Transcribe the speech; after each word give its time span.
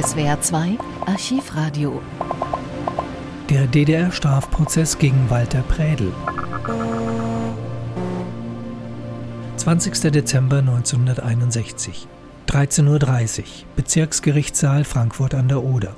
SWR 0.00 0.40
2 0.40 0.78
Archivradio. 1.04 2.00
Der 3.50 3.66
DDR-Strafprozess 3.66 4.98
gegen 4.98 5.28
Walter 5.28 5.60
Prädel. 5.60 6.10
20. 9.56 10.10
Dezember 10.10 10.58
1961. 10.60 12.08
13.30 12.48 13.40
Uhr. 13.40 13.44
Bezirksgerichtssaal 13.76 14.84
Frankfurt 14.84 15.34
an 15.34 15.48
der 15.48 15.62
Oder. 15.62 15.94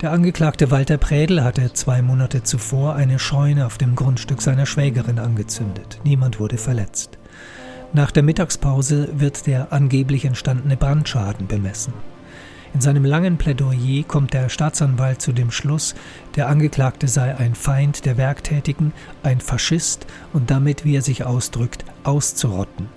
Der 0.00 0.12
Angeklagte 0.12 0.70
Walter 0.70 0.96
Prädel 0.96 1.44
hatte 1.44 1.74
zwei 1.74 2.00
Monate 2.00 2.44
zuvor 2.44 2.94
eine 2.94 3.18
Scheune 3.18 3.66
auf 3.66 3.76
dem 3.76 3.94
Grundstück 3.94 4.40
seiner 4.40 4.64
Schwägerin 4.64 5.18
angezündet. 5.18 6.00
Niemand 6.02 6.40
wurde 6.40 6.56
verletzt. 6.56 7.18
Nach 7.92 8.10
der 8.10 8.22
Mittagspause 8.22 9.10
wird 9.12 9.46
der 9.46 9.70
angeblich 9.70 10.24
entstandene 10.24 10.78
Brandschaden 10.78 11.46
bemessen. 11.46 11.92
In 12.74 12.80
seinem 12.80 13.04
langen 13.04 13.38
Plädoyer 13.38 14.04
kommt 14.06 14.34
der 14.34 14.48
Staatsanwalt 14.48 15.22
zu 15.22 15.32
dem 15.32 15.50
Schluss, 15.50 15.94
der 16.36 16.48
Angeklagte 16.48 17.08
sei 17.08 17.36
ein 17.36 17.54
Feind 17.54 18.04
der 18.04 18.16
Werktätigen, 18.16 18.92
ein 19.22 19.40
Faschist 19.40 20.06
und 20.32 20.50
damit, 20.50 20.84
wie 20.84 20.96
er 20.96 21.02
sich 21.02 21.24
ausdrückt, 21.24 21.84
auszurotten. 22.04 22.88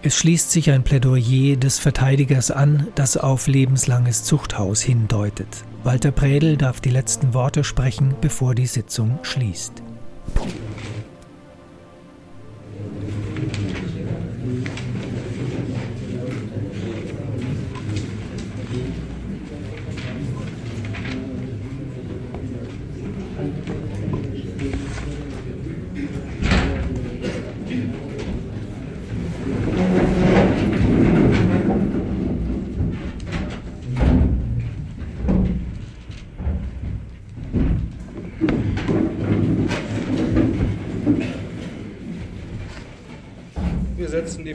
Es 0.00 0.16
schließt 0.16 0.52
sich 0.52 0.70
ein 0.70 0.84
Plädoyer 0.84 1.56
des 1.56 1.80
Verteidigers 1.80 2.50
an, 2.50 2.86
das 2.94 3.16
auf 3.16 3.48
lebenslanges 3.48 4.22
Zuchthaus 4.22 4.80
hindeutet. 4.80 5.48
Walter 5.82 6.12
Prädel 6.12 6.56
darf 6.56 6.80
die 6.80 6.90
letzten 6.90 7.34
Worte 7.34 7.64
sprechen, 7.64 8.14
bevor 8.20 8.54
die 8.54 8.66
Sitzung 8.66 9.18
schließt. 9.22 9.82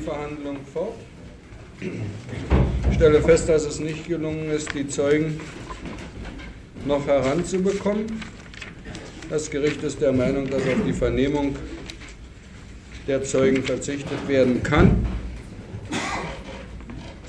Verhandlung 0.03 0.57
fort. 0.73 0.95
Ich 2.89 2.95
stelle 2.95 3.21
fest, 3.21 3.49
dass 3.49 3.65
es 3.65 3.79
nicht 3.79 4.07
gelungen 4.07 4.49
ist, 4.51 4.73
die 4.73 4.87
Zeugen 4.87 5.39
noch 6.85 7.05
heranzubekommen. 7.07 8.05
Das 9.29 9.49
Gericht 9.49 9.81
ist 9.83 10.01
der 10.01 10.11
Meinung, 10.11 10.49
dass 10.49 10.61
auf 10.61 10.85
die 10.85 10.93
Vernehmung 10.93 11.55
der 13.07 13.23
Zeugen 13.23 13.63
verzichtet 13.63 14.27
werden 14.27 14.61
kann. 14.61 15.05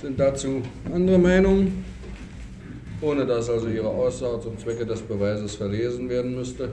Sind 0.02 0.20
dazu 0.20 0.62
andere 0.92 1.18
Meinungen, 1.18 1.84
ohne 3.00 3.24
dass 3.24 3.48
also 3.48 3.68
ihre 3.68 3.88
Aussage 3.88 4.42
zum 4.42 4.58
Zwecke 4.58 4.84
des 4.84 5.00
Beweises 5.00 5.54
verlesen 5.54 6.08
werden 6.08 6.34
müsste. 6.34 6.70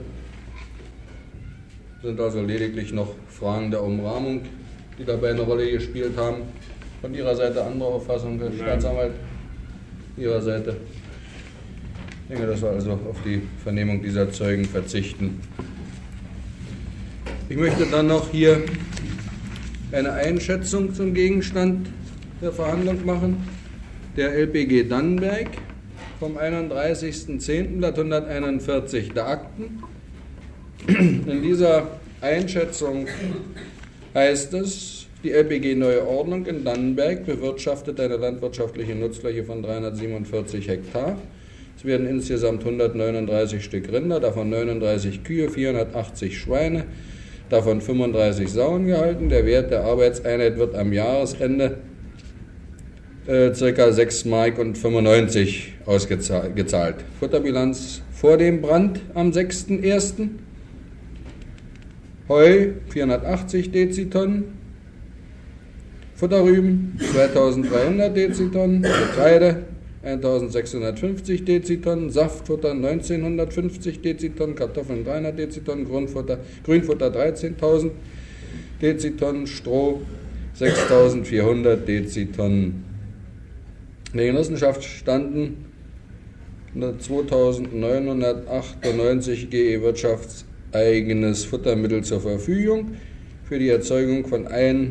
Sind 2.02 2.20
also 2.20 2.42
lediglich 2.42 2.92
noch 2.92 3.14
Fragen 3.28 3.70
der 3.70 3.82
Umrahmung 3.82 4.42
die 4.98 5.04
dabei 5.04 5.30
eine 5.30 5.42
Rolle 5.42 5.70
gespielt 5.70 6.16
haben. 6.16 6.42
Von 7.00 7.14
Ihrer 7.14 7.34
Seite 7.34 7.64
andere 7.64 7.88
Auffassung, 7.88 8.38
Herr 8.38 8.52
Staatsanwalt? 8.52 9.12
Ihrer 10.16 10.40
Seite? 10.40 10.76
Ich 12.22 12.36
denke, 12.36 12.46
dass 12.46 12.62
wir 12.62 12.70
also 12.70 12.92
auf 12.92 13.16
die 13.24 13.42
Vernehmung 13.62 14.02
dieser 14.02 14.30
Zeugen 14.30 14.64
verzichten. 14.64 15.40
Ich 17.48 17.56
möchte 17.56 17.86
dann 17.86 18.06
noch 18.06 18.30
hier 18.30 18.62
eine 19.90 20.12
Einschätzung 20.12 20.94
zum 20.94 21.12
Gegenstand 21.12 21.88
der 22.40 22.52
Verhandlung 22.52 23.04
machen. 23.04 23.36
Der 24.16 24.34
LPG 24.34 24.84
Dannenberg 24.84 25.48
vom 26.20 26.38
31.10. 26.38 27.78
Blatt 27.78 27.98
141 27.98 29.12
der 29.12 29.26
Akten. 29.26 29.82
In 30.86 31.42
dieser 31.42 31.88
Einschätzung 32.20 33.06
heißt 34.14 34.54
es, 34.54 35.06
die 35.22 35.30
LPG 35.30 35.76
Neue 35.76 36.06
Ordnung 36.06 36.46
in 36.46 36.64
Dannenberg 36.64 37.24
bewirtschaftet 37.24 38.00
eine 38.00 38.16
landwirtschaftliche 38.16 38.94
Nutzfläche 38.94 39.44
von 39.44 39.62
347 39.62 40.68
Hektar. 40.68 41.16
Es 41.76 41.84
werden 41.84 42.06
insgesamt 42.06 42.64
139 42.64 43.64
Stück 43.64 43.90
Rinder, 43.92 44.20
davon 44.20 44.50
39 44.50 45.24
Kühe, 45.24 45.48
480 45.48 46.38
Schweine, 46.38 46.84
davon 47.48 47.80
35 47.80 48.48
Sauen 48.50 48.86
gehalten. 48.86 49.28
Der 49.28 49.46
Wert 49.46 49.70
der 49.70 49.84
Arbeitseinheit 49.84 50.58
wird 50.58 50.74
am 50.74 50.92
Jahresende 50.92 51.78
äh, 53.26 53.50
ca. 53.50 53.92
6 53.92 54.24
Mark 54.26 54.58
und 54.58 54.76
95 54.76 55.74
ausgezahlt. 55.86 56.96
Futterbilanz 57.20 58.02
vor 58.12 58.36
dem 58.36 58.60
Brand 58.60 59.00
am 59.14 59.30
6.1. 59.30 60.28
Heu 62.32 62.72
480 62.88 63.72
Dezitonnen, 63.72 64.44
Futterrüben 66.14 66.98
2300 67.12 68.16
Dezitonnen, 68.16 68.80
Getreide 68.80 69.64
1650 70.02 71.44
Dezitonnen, 71.44 72.08
Saftfutter 72.08 72.70
1950 72.70 74.00
Dezitonnen, 74.00 74.54
Kartoffeln 74.54 75.04
300 75.04 75.38
Dezitonnen, 75.38 75.84
Grundfutter, 75.84 76.38
Grünfutter 76.64 77.08
13.000 77.08 77.90
Dezitonnen, 78.80 79.46
Stroh 79.46 80.00
6400 80.54 81.86
Dezitonnen. 81.86 82.82
In 84.12 84.18
der 84.18 84.28
Genossenschaft 84.28 84.84
standen 84.84 85.66
2998 86.74 89.50
GE 89.50 89.82
Wirtschafts 89.82 90.46
eigenes 90.72 91.44
Futtermittel 91.44 92.02
zur 92.02 92.20
Verfügung 92.20 92.92
für 93.44 93.58
die 93.58 93.68
Erzeugung 93.68 94.26
von 94.26 94.46
1 94.46 94.88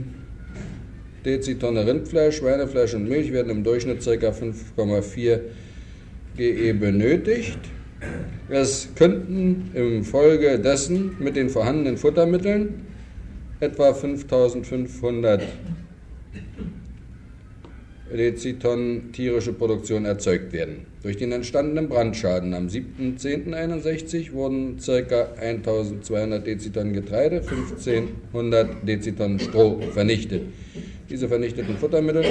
Dezitonne 1.26 1.86
Rindfleisch, 1.86 2.38
Schweinefleisch 2.38 2.96
und 2.96 3.08
Milch 3.08 3.32
werden 3.32 3.52
im 3.52 3.64
Durchschnitt 3.64 4.04
ca. 4.04 4.12
5,4 4.12 5.40
GE 6.36 6.74
benötigt. 6.74 7.60
Es 8.50 8.90
könnten 8.96 9.70
im 9.76 10.04
Folge 10.04 10.58
dessen 10.58 11.16
mit 11.20 11.36
den 11.36 11.50
vorhandenen 11.50 11.98
Futtermitteln 11.98 12.86
etwa 13.60 13.94
5500 13.94 15.44
Dezitonnen 18.16 19.12
tierische 19.12 19.54
Produktion 19.54 20.06
erzeugt 20.06 20.54
werden. 20.54 20.86
Durch 21.04 21.18
den 21.18 21.32
entstandenen 21.32 21.90
Brandschaden 21.90 22.54
am 22.54 22.68
7.10.61 22.68 24.34
wurden 24.34 24.78
ca. 24.78 25.30
1200 25.40 26.46
Dezitonnen 26.46 26.94
Getreide, 26.94 27.38
1500 27.38 28.88
Dezitonnen 28.88 29.40
Stroh 29.40 29.80
vernichtet. 29.94 30.44
Diese 31.10 31.28
vernichteten 31.28 31.78
Futtermittel 31.78 32.24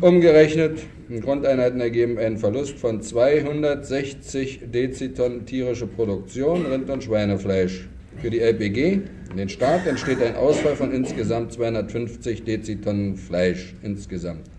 umgerechnet 0.00 0.78
in 1.08 1.20
Grundeinheiten 1.20 1.80
ergeben 1.80 2.18
einen 2.18 2.38
Verlust 2.38 2.78
von 2.78 3.02
260 3.02 4.60
Dezitonnen 4.72 5.44
tierische 5.44 5.86
Produktion, 5.86 6.66
Rind- 6.66 6.90
und 6.90 7.04
Schweinefleisch. 7.04 7.88
Für 8.22 8.30
die 8.30 8.40
LPG, 8.40 9.00
den 9.36 9.48
Staat, 9.50 9.86
entsteht 9.86 10.22
ein 10.22 10.36
Ausfall 10.36 10.74
von 10.74 10.90
insgesamt 10.90 11.52
250 11.52 12.44
Dezitonnen 12.44 13.16
Fleisch 13.16 13.74
insgesamt. 13.82 14.55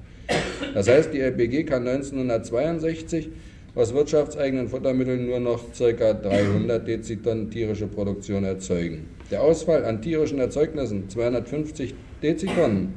Das 0.74 0.88
heißt, 0.88 1.14
die 1.14 1.22
LPG 1.22 1.64
kann 1.64 1.88
1962 1.88 3.30
aus 3.74 3.94
wirtschaftseigenen 3.94 4.68
Futtermitteln 4.68 5.26
nur 5.26 5.40
noch 5.40 5.64
ca. 5.78 6.14
300 6.14 6.88
Dezitonnen 6.88 7.50
tierische 7.50 7.88
Produktion 7.88 8.44
erzeugen. 8.44 9.08
Der 9.32 9.42
Ausfall 9.42 9.86
an 9.86 10.02
tierischen 10.02 10.40
Erzeugnissen 10.40 11.10
250 11.10 11.96
Dezitonnen 12.22 12.94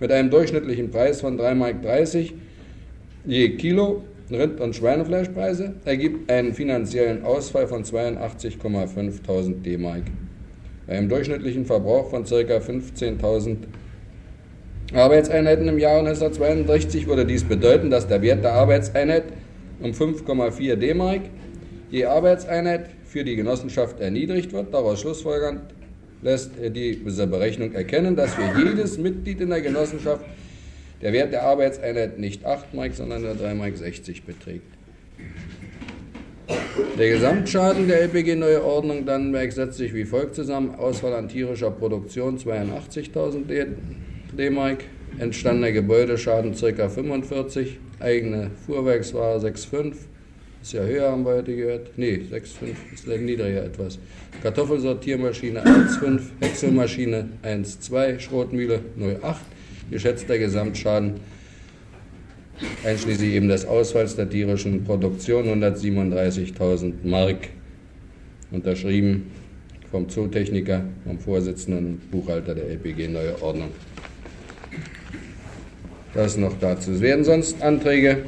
mit 0.00 0.10
einem 0.12 0.30
durchschnittlichen 0.30 0.90
Preis 0.90 1.20
von 1.20 1.38
3,30 1.38 1.54
Mark 1.54 1.76
je 3.26 3.56
Kilo 3.56 4.04
Rind- 4.30 4.60
und 4.60 4.76
Schweinefleischpreise 4.76 5.74
ergibt 5.84 6.30
einen 6.30 6.54
finanziellen 6.54 7.24
Ausfall 7.24 7.66
von 7.66 7.84
82,5.000 7.84 9.62
D-Mark. 9.62 10.04
Bei 10.86 10.96
einem 10.96 11.08
durchschnittlichen 11.08 11.64
Verbrauch 11.64 12.10
von 12.10 12.24
ca. 12.24 12.36
15.000 12.36 13.56
Arbeitseinheiten 14.92 15.68
im 15.68 15.78
Jahr 15.78 16.00
1962 16.00 17.06
würde 17.06 17.24
dies 17.24 17.44
bedeuten, 17.44 17.90
dass 17.90 18.08
der 18.08 18.22
Wert 18.22 18.42
der 18.42 18.54
Arbeitseinheit 18.54 19.24
um 19.80 19.92
5,4 19.92 20.76
D-Mark 20.76 21.22
je 21.90 22.06
Arbeitseinheit 22.06 22.90
für 23.04 23.22
die 23.24 23.36
Genossenschaft 23.36 24.00
erniedrigt 24.00 24.52
wird. 24.52 24.74
Daraus 24.74 25.00
schlussfolgernd 25.00 25.60
lässt 26.22 26.52
diese 26.74 27.26
Berechnung 27.26 27.72
erkennen, 27.72 28.16
dass 28.16 28.34
für 28.34 28.58
jedes 28.58 28.98
Mitglied 28.98 29.40
in 29.40 29.50
der 29.50 29.60
Genossenschaft 29.60 30.24
der 31.00 31.12
Wert 31.12 31.32
der 31.32 31.44
Arbeitseinheit 31.44 32.18
nicht 32.18 32.44
8 32.44 32.74
Mark, 32.74 32.94
sondern 32.94 33.22
nur 33.22 33.32
3,60 33.32 33.54
Mark 33.54 34.26
beträgt. 34.26 34.66
Der 36.98 37.10
Gesamtschaden 37.10 37.88
der 37.88 38.02
LPG 38.02 38.34
Neue 38.34 38.64
Ordnung 38.64 39.06
Dannenberg 39.06 39.52
setzt 39.52 39.78
sich 39.78 39.94
wie 39.94 40.04
folgt 40.04 40.34
zusammen. 40.34 40.74
Ausfall 40.74 41.14
an 41.14 41.28
tierischer 41.28 41.70
Produktion 41.70 42.38
82.000 42.38 43.46
D-Mark, 44.40 44.84
entstandener 45.18 45.70
Gebäudeschaden 45.70 46.54
ca. 46.54 46.88
45, 46.88 47.78
eigene 47.98 48.50
Fuhrwerksware 48.64 49.38
6,5, 49.38 49.92
ist 50.62 50.72
ja 50.72 50.82
höher, 50.82 51.10
haben 51.10 51.26
wir 51.26 51.34
heute 51.34 51.54
gehört. 51.54 51.90
Nee, 51.98 52.22
6,5 52.32 52.74
ist 52.94 53.06
niedriger 53.06 53.64
etwas. 53.64 53.98
Kartoffelsortiermaschine 54.42 55.62
1,5, 55.62 56.20
Häckselmaschine 56.40 57.28
1,2, 57.42 58.18
Schrotmühle 58.18 58.80
0,8, 58.98 59.36
geschätzter 59.90 60.38
Gesamtschaden 60.38 61.20
einschließlich 62.82 63.34
eben 63.34 63.48
des 63.48 63.66
Ausfalls 63.66 64.16
der 64.16 64.30
tierischen 64.30 64.84
Produktion 64.84 65.44
137.000 65.62 66.94
Mark. 67.04 67.48
Unterschrieben 68.50 69.30
vom 69.90 70.08
Zootechniker, 70.08 70.84
vom 71.04 71.18
Vorsitzenden 71.18 71.86
und 71.86 72.10
Buchhalter 72.10 72.54
der 72.54 72.68
LPG 72.70 73.08
Neue 73.08 73.40
Ordnung. 73.42 73.70
Das 76.14 76.36
noch 76.36 76.58
dazu. 76.58 76.92
Es 76.92 77.00
werden 77.00 77.24
sonst 77.24 77.62
Anträge 77.62 78.24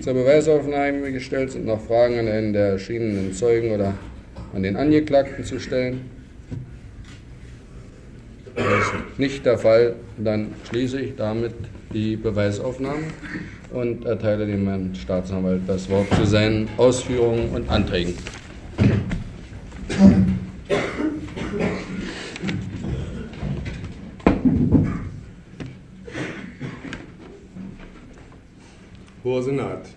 zur 0.00 0.14
Beweisaufnahme 0.14 1.12
gestellt, 1.12 1.52
sind 1.52 1.66
noch 1.66 1.80
Fragen 1.80 2.18
an 2.18 2.28
einen 2.28 2.52
der 2.52 2.68
erschienenen 2.68 3.32
Zeugen 3.32 3.72
oder 3.72 3.94
an 4.54 4.62
den 4.62 4.76
Angeklagten 4.76 5.44
zu 5.44 5.58
stellen. 5.58 6.02
Das 8.54 8.66
ist 8.66 9.18
nicht 9.18 9.44
der 9.44 9.58
Fall, 9.58 9.96
dann 10.16 10.48
schließe 10.68 11.00
ich 11.00 11.16
damit 11.16 11.54
die 11.92 12.16
Beweisaufnahme 12.16 13.04
und 13.72 14.04
erteile 14.04 14.46
dem 14.46 14.66
Herrn 14.66 14.94
Staatsanwalt 14.94 15.62
das 15.66 15.88
Wort 15.90 16.06
zu 16.14 16.24
seinen 16.24 16.68
Ausführungen 16.76 17.50
und 17.50 17.68
Anträgen. 17.68 18.14
Senat. 29.44 29.88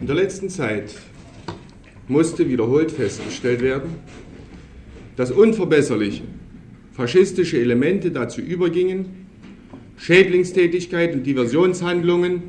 In 0.00 0.06
der 0.06 0.16
letzten 0.16 0.48
Zeit 0.48 0.94
musste 2.08 2.48
wiederholt 2.48 2.90
festgestellt 2.90 3.62
werden, 3.62 3.90
dass 5.16 5.30
unverbesserliche 5.30 6.22
faschistische 6.92 7.58
Elemente 7.58 8.10
dazu 8.10 8.40
übergingen, 8.40 9.26
Schädlingstätigkeit 9.96 11.14
und 11.14 11.24
Diversionshandlungen 11.24 12.42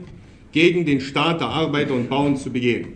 gegen 0.52 0.86
den 0.86 1.02
Staat 1.02 1.42
der 1.42 1.48
Arbeiter 1.48 1.94
und 1.94 2.10
Bauern 2.10 2.38
zu 2.38 2.52
begehen. 2.52 2.88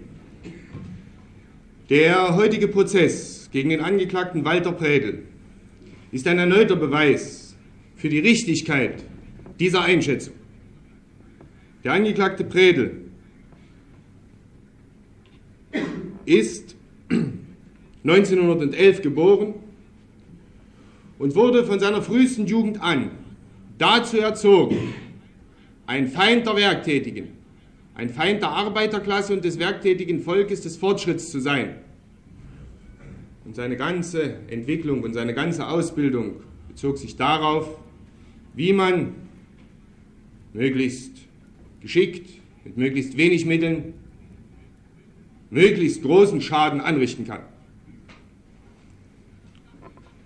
Der 1.89 2.35
heutige 2.35 2.67
Prozess 2.67 3.50
gegen 3.51 3.69
den 3.69 3.81
Angeklagten 3.81 4.45
Walter 4.45 4.71
Prädel 4.71 5.23
ist 6.11 6.27
ein 6.27 6.38
erneuter 6.38 6.75
Beweis 6.75 7.56
für 7.95 8.09
die 8.09 8.19
Richtigkeit 8.19 9.03
dieser 9.59 9.81
Einschätzung. 9.81 10.38
Der 11.83 11.93
Angeklagte 11.93 12.43
Prädel 12.43 13.05
ist 16.25 16.75
1911 18.03 19.01
geboren 19.01 19.53
und 21.19 21.35
wurde 21.35 21.63
von 21.63 21.79
seiner 21.79 22.01
frühesten 22.01 22.47
Jugend 22.47 22.81
an 22.81 23.11
dazu 23.77 24.17
erzogen, 24.17 24.93
ein 25.87 26.09
Feind 26.09 26.45
der 26.45 26.57
Werktätigen, 26.57 27.29
ein 27.95 28.09
Feind 28.09 28.41
der 28.41 28.49
Arbeiterklasse 28.49 29.33
und 29.33 29.45
des 29.45 29.57
werktätigen 29.57 30.19
Volkes 30.19 30.61
des 30.61 30.75
Fortschritts 30.75 31.31
zu 31.31 31.39
sein. 31.39 31.75
Und 33.45 33.55
seine 33.55 33.77
ganze 33.77 34.35
Entwicklung 34.49 35.01
und 35.01 35.13
seine 35.13 35.33
ganze 35.33 35.65
Ausbildung 35.67 36.41
bezog 36.67 36.97
sich 36.97 37.15
darauf, 37.15 37.79
wie 38.53 38.73
man 38.73 39.15
möglichst 40.53 41.08
geschickt, 41.81 42.29
mit 42.63 42.77
möglichst 42.77 43.17
wenig 43.17 43.45
Mitteln, 43.45 43.93
möglichst 45.49 46.03
großen 46.03 46.41
Schaden 46.41 46.81
anrichten 46.81 47.25
kann. 47.25 47.41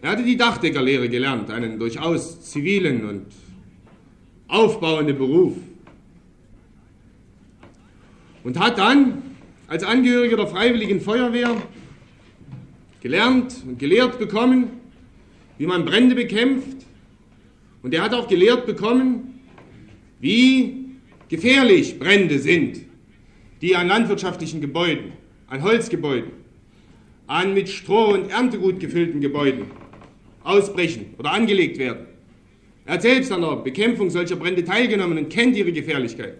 Er 0.01 0.11
hatte 0.11 0.23
die 0.23 0.35
Dachdeckerlehre 0.35 1.07
gelernt, 1.07 1.49
einen 1.49 1.79
durchaus 1.79 2.41
zivilen 2.41 3.05
und 3.05 3.25
aufbauenden 4.49 5.17
Beruf. 5.17 5.55
Und 8.43 8.59
hat 8.59 8.77
dann 8.77 9.21
als 9.67 9.83
Angehöriger 9.83 10.35
der 10.35 10.47
Freiwilligen 10.47 10.99
Feuerwehr 10.99 11.55
gelernt 13.01 13.63
und 13.65 13.79
gelehrt 13.79 14.19
bekommen, 14.19 14.71
wie 15.57 15.67
man 15.67 15.85
Brände 15.85 16.15
bekämpft. 16.15 16.85
Und 17.81 17.93
er 17.93 18.01
hat 18.01 18.13
auch 18.13 18.27
gelehrt 18.27 18.65
bekommen, 18.65 19.39
wie 20.19 20.82
gefährlich 21.29 21.99
Brände 21.99 22.39
sind, 22.39 22.81
die 23.61 23.75
an 23.75 23.87
landwirtschaftlichen 23.87 24.61
Gebäuden, 24.61 25.13
an 25.47 25.63
Holzgebäuden, 25.63 26.31
an 27.27 27.53
mit 27.53 27.69
Stroh 27.69 28.13
und 28.13 28.29
Erntegut 28.29 28.79
gefüllten 28.79 29.21
Gebäuden 29.21 29.65
ausbrechen 30.43 31.13
oder 31.17 31.31
angelegt 31.31 31.77
werden. 31.77 32.07
Er 32.85 32.95
hat 32.95 33.01
selbst 33.01 33.31
an 33.31 33.41
der 33.41 33.55
Bekämpfung 33.57 34.09
solcher 34.09 34.35
Brände 34.35 34.63
teilgenommen 34.63 35.17
und 35.17 35.29
kennt 35.29 35.55
ihre 35.55 35.71
Gefährlichkeit. 35.71 36.37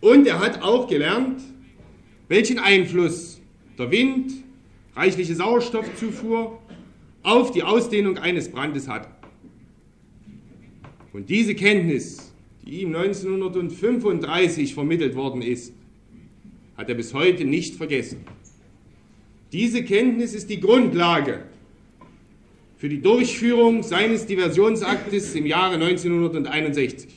Und 0.00 0.26
er 0.26 0.38
hat 0.38 0.62
auch 0.62 0.86
gelernt, 0.86 1.42
welchen 2.28 2.58
Einfluss 2.58 3.40
der 3.78 3.90
Wind, 3.90 4.32
reichliche 4.94 5.34
Sauerstoffzufuhr 5.34 6.60
auf 7.22 7.50
die 7.50 7.62
Ausdehnung 7.62 8.18
eines 8.18 8.50
Brandes 8.50 8.88
hat. 8.88 9.08
Und 11.12 11.28
diese 11.28 11.54
Kenntnis, 11.54 12.31
die 12.64 12.82
ihm 12.82 12.94
1935 12.94 14.74
vermittelt 14.74 15.14
worden 15.14 15.42
ist, 15.42 15.74
hat 16.76 16.88
er 16.88 16.94
bis 16.94 17.14
heute 17.14 17.44
nicht 17.44 17.76
vergessen. 17.76 18.18
Diese 19.52 19.84
Kenntnis 19.84 20.34
ist 20.34 20.48
die 20.48 20.60
Grundlage 20.60 21.44
für 22.76 22.88
die 22.88 23.00
Durchführung 23.00 23.82
seines 23.82 24.26
Diversionsaktes 24.26 25.34
im 25.34 25.46
Jahre 25.46 25.74
1961. 25.74 27.10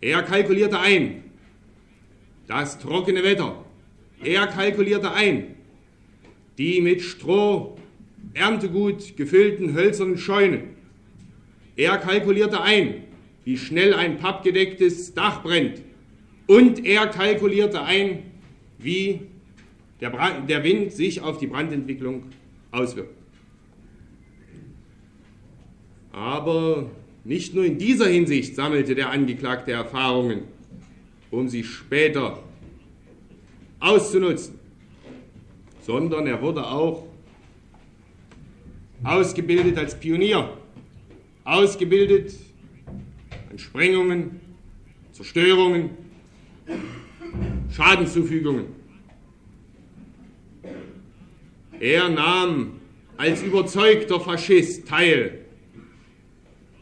Er 0.00 0.22
kalkulierte 0.22 0.78
ein 0.78 1.24
das 2.46 2.78
trockene 2.78 3.22
Wetter. 3.22 3.64
Er 4.22 4.46
kalkulierte 4.46 5.12
ein 5.12 5.54
die 6.58 6.80
mit 6.80 7.00
Stroh, 7.02 7.78
Erntegut 8.34 9.16
gefüllten 9.16 9.74
hölzernen 9.74 10.18
Scheunen. 10.18 10.74
Er 11.76 11.96
kalkulierte 11.98 12.60
ein, 12.60 13.04
wie 13.48 13.56
schnell 13.56 13.94
ein 13.94 14.18
pappgedecktes 14.18 15.14
Dach 15.14 15.42
brennt. 15.42 15.80
Und 16.46 16.84
er 16.84 17.06
kalkulierte 17.06 17.80
ein, 17.80 18.24
wie 18.76 19.22
der, 20.02 20.10
Brand, 20.10 20.50
der 20.50 20.62
Wind 20.64 20.92
sich 20.92 21.22
auf 21.22 21.38
die 21.38 21.46
Brandentwicklung 21.46 22.24
auswirkt. 22.72 23.16
Aber 26.12 26.90
nicht 27.24 27.54
nur 27.54 27.64
in 27.64 27.78
dieser 27.78 28.08
Hinsicht 28.08 28.54
sammelte 28.54 28.94
der 28.94 29.08
Angeklagte 29.08 29.72
Erfahrungen, 29.72 30.42
um 31.30 31.48
sie 31.48 31.64
später 31.64 32.42
auszunutzen, 33.80 34.58
sondern 35.86 36.26
er 36.26 36.42
wurde 36.42 36.66
auch 36.66 37.06
ausgebildet 39.04 39.78
als 39.78 39.98
Pionier, 39.98 40.52
ausgebildet 41.44 42.47
an 43.50 43.58
Sprengungen, 43.58 44.40
Zerstörungen, 45.12 45.90
Schadenzufügungen. 47.70 48.66
Er 51.80 52.08
nahm 52.08 52.80
als 53.16 53.42
überzeugter 53.42 54.20
Faschist 54.20 54.88
teil 54.88 55.44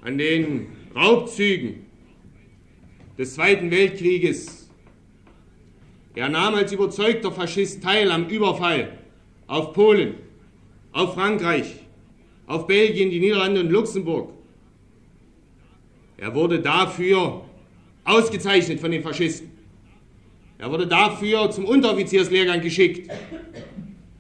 an 0.01 0.19
den 0.19 0.67
Raubzügen 0.95 1.87
des 3.19 3.35
Zweiten 3.35 3.71
Weltkrieges. 3.71 4.69
Er 6.15 6.29
nahm 6.29 6.55
als 6.55 6.73
überzeugter 6.73 7.31
Faschist 7.31 7.83
teil 7.83 8.11
am 8.11 8.29
Überfall 8.29 8.99
auf 9.47 9.73
Polen, 9.73 10.15
auf 10.93 11.15
Frankreich, 11.15 11.75
auf 12.47 12.67
Belgien, 12.67 13.11
die 13.11 13.21
Niederlande 13.21 13.61
und 13.61 13.71
Luxemburg. 13.71 14.36
Er 16.19 16.35
wurde 16.35 16.61
dafür 16.61 17.43
ausgezeichnet 18.05 18.81
von 18.81 18.91
den 18.91 19.03
Faschisten. 19.03 19.51
Er 20.59 20.71
wurde 20.71 20.87
dafür 20.87 21.51
zum 21.51 21.67
Unteroffizierslehrgang 21.67 22.61
geschickt, 22.61 23.11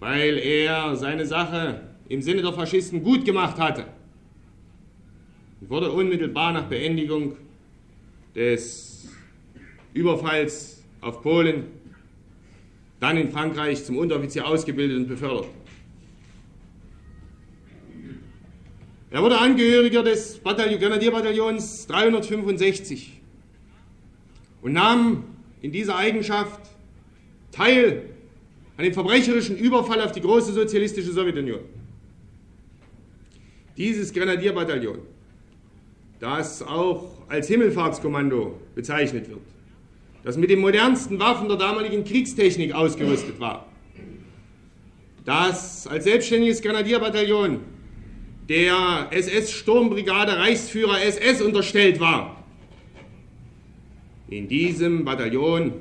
weil 0.00 0.38
er 0.38 0.96
seine 0.96 1.24
Sache 1.24 1.80
im 2.08 2.20
Sinne 2.20 2.42
der 2.42 2.52
Faschisten 2.52 3.02
gut 3.02 3.24
gemacht 3.24 3.58
hatte 3.58 3.86
wurde 5.60 5.90
unmittelbar 5.90 6.52
nach 6.52 6.64
Beendigung 6.64 7.36
des 8.34 9.08
Überfalls 9.94 10.84
auf 11.00 11.22
Polen, 11.22 11.64
dann 13.00 13.16
in 13.16 13.30
Frankreich 13.30 13.84
zum 13.84 13.98
Unteroffizier 13.98 14.46
ausgebildet 14.46 14.98
und 14.98 15.08
befördert. 15.08 15.46
Er 19.16 19.22
wurde 19.22 19.38
Angehöriger 19.38 20.02
des 20.02 20.36
Bataillon, 20.36 20.78
Grenadierbataillons 20.78 21.86
365 21.86 23.18
und 24.60 24.74
nahm 24.74 25.24
in 25.62 25.72
dieser 25.72 25.96
Eigenschaft 25.96 26.60
teil 27.50 28.10
an 28.76 28.84
dem 28.84 28.92
verbrecherischen 28.92 29.56
Überfall 29.56 30.02
auf 30.02 30.12
die 30.12 30.20
große 30.20 30.52
sozialistische 30.52 31.12
Sowjetunion. 31.12 31.60
Dieses 33.78 34.12
Grenadierbataillon, 34.12 34.98
das 36.20 36.60
auch 36.60 37.06
als 37.30 37.48
Himmelfahrtskommando 37.48 38.60
bezeichnet 38.74 39.30
wird, 39.30 39.40
das 40.24 40.36
mit 40.36 40.50
den 40.50 40.60
modernsten 40.60 41.18
Waffen 41.18 41.48
der 41.48 41.56
damaligen 41.56 42.04
Kriegstechnik 42.04 42.74
ausgerüstet 42.74 43.40
war, 43.40 43.66
das 45.24 45.86
als 45.86 46.04
selbstständiges 46.04 46.60
Grenadierbataillon 46.60 47.75
der 48.48 49.08
SS-Sturmbrigade 49.10 50.36
Reichsführer 50.36 51.02
SS 51.02 51.42
unterstellt 51.42 51.98
war. 51.98 52.44
In 54.28 54.48
diesem 54.48 55.04
Bataillon, 55.04 55.72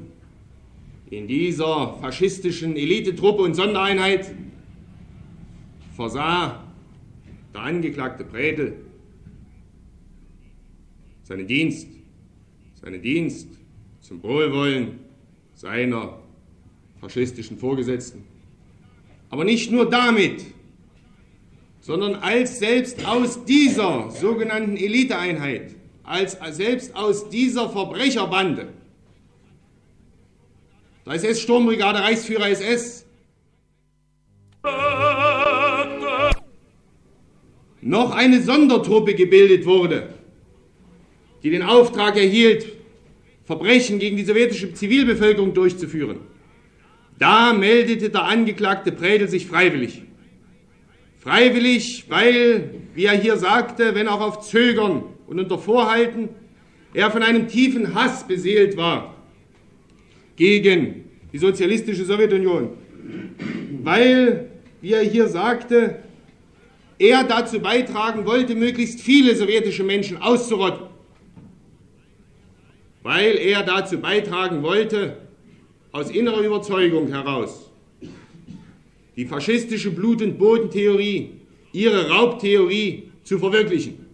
in 1.10 1.28
dieser 1.28 1.98
faschistischen 2.02 2.76
Elitetruppe 2.76 3.44
und 3.44 3.54
Sondereinheit 3.54 4.34
versah 5.96 6.64
der 7.54 7.62
angeklagte 7.62 8.24
Predel 8.24 8.74
seinen 11.24 11.48
Dienst, 11.48 11.88
seinen 12.82 13.02
Dienst 13.02 13.48
zum 14.02 14.22
Wohlwollen 14.22 15.00
seiner 15.56 16.20
faschistischen 17.00 17.58
Vorgesetzten. 17.58 18.24
Aber 19.30 19.44
nicht 19.44 19.72
nur 19.72 19.90
damit, 19.90 20.46
sondern 21.86 22.16
als 22.16 22.58
selbst 22.58 23.06
aus 23.06 23.46
dieser 23.46 24.10
sogenannten 24.10 24.76
Eliteeinheit, 24.76 25.76
als 26.04 26.36
selbst 26.58 26.96
aus 26.96 27.30
dieser 27.30 27.70
Verbrecherbande, 27.70 28.70
der 31.06 31.14
SS-Sturmbrigade 31.14 32.00
Reichsführer 32.00 32.50
SS, 32.50 33.06
noch 37.82 38.16
eine 38.16 38.42
Sondertruppe 38.42 39.14
gebildet 39.14 39.68
wurde, 39.68 40.10
die 41.44 41.52
den 41.52 41.62
Auftrag 41.62 42.18
erhielt, 42.18 42.66
Verbrechen 43.44 44.00
gegen 44.00 44.18
die 44.18 44.26
sowjetische 44.26 44.74
Zivilbevölkerung 44.74 45.54
durchzuführen. 45.54 46.18
Da 47.20 47.54
meldete 47.54 48.10
der 48.10 48.24
Angeklagte 48.24 48.92
Predel 48.92 49.28
sich 49.28 49.46
freiwillig. 49.46 50.05
Freiwillig, 51.26 52.06
weil, 52.08 52.70
wie 52.94 53.06
er 53.06 53.18
hier 53.18 53.36
sagte, 53.38 53.96
wenn 53.96 54.08
auch 54.08 54.22
auf 54.22 54.42
Zögern 54.42 55.06
und 55.26 55.40
unter 55.40 55.58
Vorhalten, 55.58 56.30
er 56.94 57.10
von 57.10 57.24
einem 57.24 57.48
tiefen 57.48 57.96
Hass 57.96 58.28
beseelt 58.28 58.78
war 58.78 59.16
gegen 60.36 61.06
die 61.34 61.40
sozialistische 61.40 62.06
Sowjetunion. 62.06 62.78
Weil, 63.82 64.52
wie 64.82 64.94
er 64.94 65.02
hier 65.02 65.28
sagte, 65.28 65.96
er 67.00 67.24
dazu 67.24 67.60
beitragen 67.60 68.28
wollte, 68.28 68.54
möglichst 68.54 69.02
viele 69.02 69.36
sowjetische 69.36 69.84
Menschen 69.84 70.22
auszurotten. 70.22 70.86
Weil 73.02 73.36
er 73.40 73.64
dazu 73.64 73.98
beitragen 73.98 74.62
wollte, 74.62 75.18
aus 75.92 76.12
innerer 76.12 76.42
Überzeugung 76.42 77.08
heraus, 77.08 77.65
die 79.16 79.26
faschistische 79.26 79.92
Blut- 79.92 80.22
und 80.22 80.38
Bodentheorie, 80.38 81.32
ihre 81.72 82.10
Raubtheorie 82.10 83.12
zu 83.24 83.40
verwirklichen. 83.40 84.06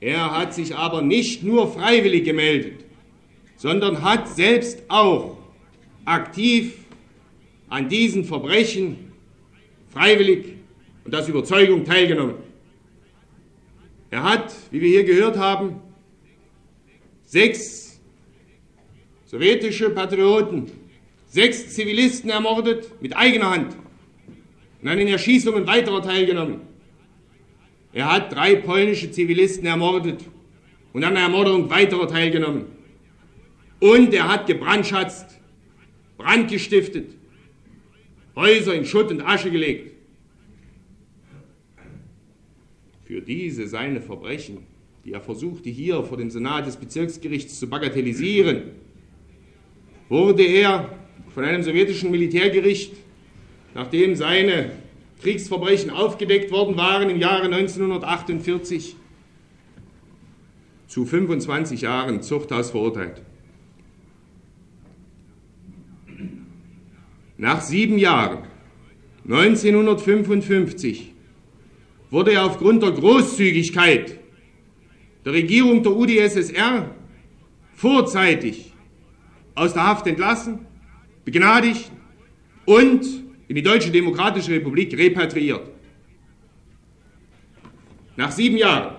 Er 0.00 0.36
hat 0.36 0.54
sich 0.54 0.74
aber 0.74 1.02
nicht 1.02 1.42
nur 1.42 1.72
freiwillig 1.72 2.24
gemeldet, 2.24 2.84
sondern 3.56 4.02
hat 4.02 4.28
selbst 4.28 4.82
auch 4.88 5.38
aktiv 6.04 6.74
an 7.68 7.88
diesen 7.88 8.24
Verbrechen 8.24 9.12
freiwillig 9.88 10.56
und 11.04 11.14
aus 11.14 11.28
Überzeugung 11.28 11.84
teilgenommen. 11.84 12.36
Er 14.10 14.22
hat, 14.22 14.54
wie 14.70 14.80
wir 14.80 14.88
hier 14.90 15.04
gehört 15.04 15.36
haben, 15.38 15.80
sechs 17.24 17.98
sowjetische 19.24 19.90
Patrioten 19.90 20.70
sechs 21.34 21.74
Zivilisten 21.74 22.30
ermordet 22.30 22.92
mit 23.02 23.16
eigener 23.16 23.50
Hand 23.50 23.76
und 24.80 24.88
an 24.88 24.98
den 24.98 25.08
Erschießungen 25.08 25.66
weiterer 25.66 26.00
teilgenommen. 26.00 26.60
Er 27.92 28.12
hat 28.12 28.32
drei 28.32 28.54
polnische 28.54 29.10
Zivilisten 29.10 29.66
ermordet 29.66 30.20
und 30.92 31.02
an 31.02 31.14
der 31.14 31.24
Ermordung 31.24 31.68
weiterer 31.70 32.06
teilgenommen. 32.06 32.66
Und 33.80 34.14
er 34.14 34.28
hat 34.28 34.46
gebrandschatzt, 34.46 35.40
Brand 36.18 36.48
gestiftet, 36.52 37.10
Häuser 38.36 38.74
in 38.76 38.84
Schutt 38.84 39.10
und 39.10 39.20
Asche 39.20 39.50
gelegt. 39.50 39.92
Für 43.02 43.20
diese 43.20 43.66
seine 43.66 44.00
Verbrechen, 44.00 44.58
die 45.04 45.12
er 45.12 45.20
versuchte 45.20 45.68
hier 45.68 46.04
vor 46.04 46.16
dem 46.16 46.30
Senat 46.30 46.68
des 46.68 46.76
Bezirksgerichts 46.76 47.58
zu 47.58 47.68
bagatellisieren, 47.68 48.70
wurde 50.08 50.44
er 50.44 51.03
von 51.34 51.44
einem 51.44 51.64
sowjetischen 51.64 52.12
Militärgericht, 52.12 52.94
nachdem 53.74 54.14
seine 54.14 54.70
Kriegsverbrechen 55.20 55.90
aufgedeckt 55.90 56.52
worden 56.52 56.76
waren 56.76 57.10
im 57.10 57.18
Jahre 57.18 57.46
1948, 57.46 58.96
zu 60.86 61.04
25 61.04 61.80
Jahren 61.80 62.22
Zuchthaus 62.22 62.70
verurteilt. 62.70 63.20
Nach 67.36 67.60
sieben 67.60 67.98
Jahren, 67.98 68.44
1955, 69.24 71.12
wurde 72.10 72.32
er 72.32 72.44
aufgrund 72.44 72.84
der 72.84 72.92
Großzügigkeit 72.92 74.20
der 75.24 75.32
Regierung 75.32 75.82
der 75.82 75.96
UdSSR 75.96 76.90
vorzeitig 77.74 78.72
aus 79.56 79.72
der 79.72 79.84
Haft 79.84 80.06
entlassen 80.06 80.60
begnadigt 81.24 81.90
und 82.64 83.04
in 83.48 83.56
die 83.56 83.62
Deutsche 83.62 83.90
Demokratische 83.90 84.52
Republik 84.52 84.96
repatriiert. 84.96 85.68
Nach 88.16 88.30
sieben 88.30 88.56
Jahren. 88.56 88.96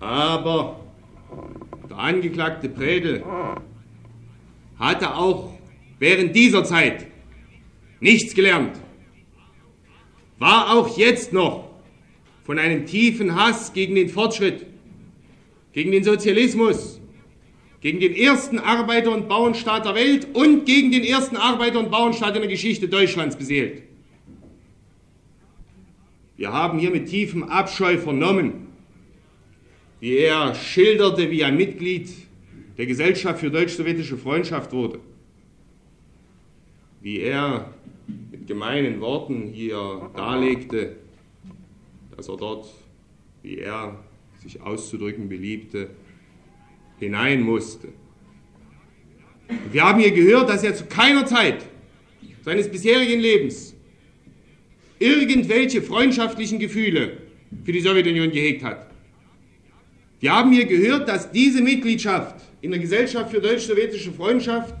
Aber 0.00 0.80
der 1.88 1.98
angeklagte 1.98 2.68
Predel 2.68 3.22
hatte 4.78 5.14
auch 5.14 5.52
während 5.98 6.34
dieser 6.34 6.64
Zeit 6.64 7.06
nichts 8.00 8.34
gelernt, 8.34 8.80
war 10.38 10.76
auch 10.76 10.98
jetzt 10.98 11.32
noch 11.32 11.70
von 12.42 12.58
einem 12.58 12.84
tiefen 12.86 13.36
Hass 13.36 13.72
gegen 13.72 13.94
den 13.94 14.08
Fortschritt, 14.08 14.66
gegen 15.72 15.92
den 15.92 16.02
Sozialismus, 16.02 17.00
gegen 17.82 17.98
den 17.98 18.14
ersten 18.14 18.60
Arbeiter- 18.60 19.12
und 19.12 19.28
Bauernstaat 19.28 19.84
der 19.84 19.96
Welt 19.96 20.28
und 20.34 20.64
gegen 20.64 20.92
den 20.92 21.02
ersten 21.02 21.36
Arbeiter- 21.36 21.80
und 21.80 21.90
Bauernstaat 21.90 22.36
in 22.36 22.42
der 22.42 22.50
Geschichte 22.50 22.88
Deutschlands 22.88 23.36
beseelt. 23.36 23.82
Wir 26.36 26.52
haben 26.52 26.78
hier 26.78 26.90
mit 26.90 27.08
tiefem 27.08 27.42
Abscheu 27.42 27.98
vernommen, 27.98 28.68
wie 30.00 30.16
er 30.16 30.54
schilderte, 30.54 31.30
wie 31.30 31.42
ein 31.42 31.56
Mitglied 31.56 32.08
der 32.78 32.86
Gesellschaft 32.86 33.40
für 33.40 33.50
deutsch-sowjetische 33.50 34.16
Freundschaft 34.16 34.72
wurde, 34.72 35.00
wie 37.00 37.18
er 37.18 37.74
mit 38.30 38.46
gemeinen 38.46 39.00
Worten 39.00 39.48
hier 39.52 40.08
darlegte, 40.14 40.96
dass 42.16 42.28
er 42.28 42.36
dort, 42.36 42.68
wie 43.42 43.58
er 43.58 43.98
sich 44.40 44.60
auszudrücken 44.60 45.28
beliebte, 45.28 45.90
hinein 47.02 47.42
musste. 47.42 47.88
Wir 49.70 49.82
haben 49.82 50.00
hier 50.00 50.12
gehört, 50.12 50.48
dass 50.48 50.62
er 50.62 50.74
zu 50.74 50.86
keiner 50.86 51.26
Zeit 51.26 51.66
seines 52.42 52.70
bisherigen 52.70 53.20
Lebens 53.20 53.74
irgendwelche 54.98 55.82
freundschaftlichen 55.82 56.58
Gefühle 56.58 57.18
für 57.64 57.72
die 57.72 57.80
Sowjetunion 57.80 58.30
gehegt 58.30 58.62
hat. 58.62 58.86
Wir 60.20 60.32
haben 60.32 60.52
hier 60.52 60.64
gehört, 60.64 61.08
dass 61.08 61.32
diese 61.32 61.60
Mitgliedschaft 61.60 62.36
in 62.60 62.70
der 62.70 62.78
Gesellschaft 62.78 63.32
für 63.32 63.40
deutsch-sowjetische 63.40 64.12
Freundschaft 64.12 64.74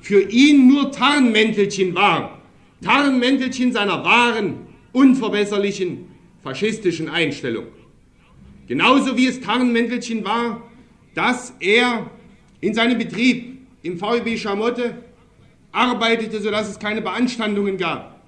für 0.00 0.22
ihn 0.22 0.68
nur 0.68 0.90
Tarnmäntelchen 0.90 1.94
war. 1.94 2.40
Tarnmäntelchen 2.82 3.72
seiner 3.72 4.02
wahren, 4.04 4.54
unverbesserlichen, 4.92 6.06
faschistischen 6.42 7.10
Einstellung. 7.10 7.66
Genauso 8.66 9.16
wie 9.16 9.26
es 9.26 9.40
Tarnmäntelchen 9.40 10.24
war 10.24 10.67
dass 11.14 11.52
er 11.60 12.10
in 12.60 12.74
seinem 12.74 12.98
Betrieb 12.98 13.58
im 13.82 14.00
VEB 14.00 14.38
Schamotte, 14.38 14.94
arbeitete, 15.72 16.40
sodass 16.40 16.68
es 16.68 16.78
keine 16.78 17.02
Beanstandungen 17.02 17.76
gab, 17.76 18.20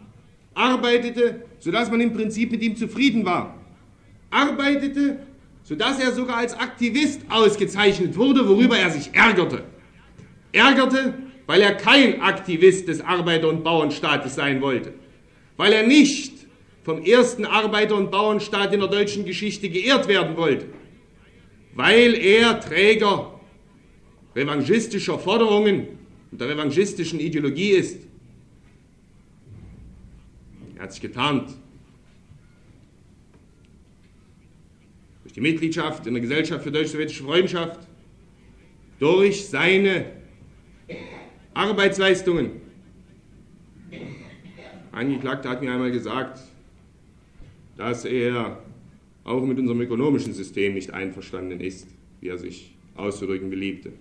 arbeitete, 0.54 1.42
sodass 1.58 1.90
man 1.90 2.00
im 2.00 2.12
Prinzip 2.12 2.50
mit 2.50 2.62
ihm 2.62 2.76
zufrieden 2.76 3.24
war, 3.24 3.56
arbeitete, 4.30 5.20
sodass 5.62 6.00
er 6.00 6.12
sogar 6.12 6.38
als 6.38 6.54
Aktivist 6.54 7.22
ausgezeichnet 7.28 8.16
wurde, 8.16 8.48
worüber 8.48 8.78
er 8.78 8.90
sich 8.90 9.10
ärgerte. 9.12 9.64
Ärgerte, 10.52 11.14
weil 11.46 11.60
er 11.60 11.74
kein 11.74 12.20
Aktivist 12.20 12.88
des 12.88 13.00
Arbeiter- 13.00 13.48
und 13.48 13.62
Bauernstaates 13.62 14.34
sein 14.34 14.60
wollte, 14.60 14.92
weil 15.56 15.72
er 15.72 15.86
nicht 15.86 16.32
vom 16.84 17.02
ersten 17.04 17.44
Arbeiter- 17.44 17.96
und 17.96 18.10
Bauernstaat 18.10 18.72
in 18.72 18.80
der 18.80 18.88
deutschen 18.88 19.24
Geschichte 19.24 19.68
geehrt 19.68 20.08
werden 20.08 20.36
wollte, 20.36 20.66
weil 21.74 22.14
er 22.14 22.60
Träger 22.60 23.40
revanchistischer 24.34 25.18
Forderungen 25.18 25.98
und 26.30 26.40
der 26.40 26.48
revanchistischen 26.48 27.20
Ideologie 27.20 27.70
ist. 27.70 28.06
Er 30.76 30.84
hat 30.84 30.92
sich 30.92 31.02
getarnt. 31.02 31.50
Durch 35.22 35.34
die 35.34 35.40
Mitgliedschaft 35.40 36.06
in 36.06 36.14
der 36.14 36.20
Gesellschaft 36.20 36.64
für 36.64 36.72
deutsch-sowjetische 36.72 37.24
Freundschaft, 37.24 37.80
durch 38.98 39.46
seine 39.46 40.06
Arbeitsleistungen. 41.54 42.52
Angeklagter 44.92 45.50
hat 45.50 45.62
mir 45.62 45.72
einmal 45.72 45.90
gesagt, 45.90 46.40
dass 47.76 48.04
er 48.04 48.62
auch 49.30 49.44
mit 49.44 49.58
unserem 49.58 49.80
ökonomischen 49.80 50.34
System 50.34 50.74
nicht 50.74 50.92
einverstanden 50.92 51.60
ist, 51.60 51.86
wie 52.20 52.28
er 52.28 52.38
sich 52.38 52.74
auszudrücken 52.96 53.48
beliebte. 53.48 53.92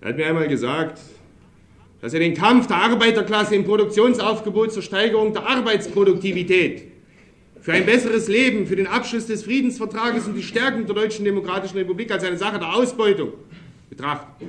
Er 0.00 0.10
hat 0.10 0.16
mir 0.16 0.26
einmal 0.26 0.48
gesagt, 0.48 1.00
dass 2.00 2.14
er 2.14 2.20
den 2.20 2.34
Kampf 2.34 2.66
der 2.66 2.76
Arbeiterklasse 2.76 3.54
im 3.56 3.64
Produktionsaufgebot 3.64 4.72
zur 4.72 4.82
Steigerung 4.82 5.32
der 5.32 5.46
Arbeitsproduktivität 5.46 6.84
für 7.60 7.72
ein 7.72 7.86
besseres 7.86 8.28
Leben, 8.28 8.66
für 8.66 8.76
den 8.76 8.86
Abschluss 8.86 9.26
des 9.26 9.44
Friedensvertrages 9.44 10.26
und 10.26 10.34
die 10.34 10.42
Stärkung 10.42 10.86
der 10.86 10.94
Deutschen 10.94 11.24
Demokratischen 11.24 11.78
Republik 11.78 12.10
als 12.10 12.22
eine 12.24 12.36
Sache 12.36 12.58
der 12.58 12.74
Ausbeutung 12.74 13.32
betrachtet. 13.88 14.48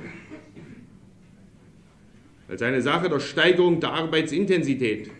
Als 2.48 2.62
eine 2.62 2.82
Sache 2.82 3.08
der 3.08 3.18
Steigerung 3.18 3.80
der 3.80 3.90
Arbeitsintensität, 3.90 5.10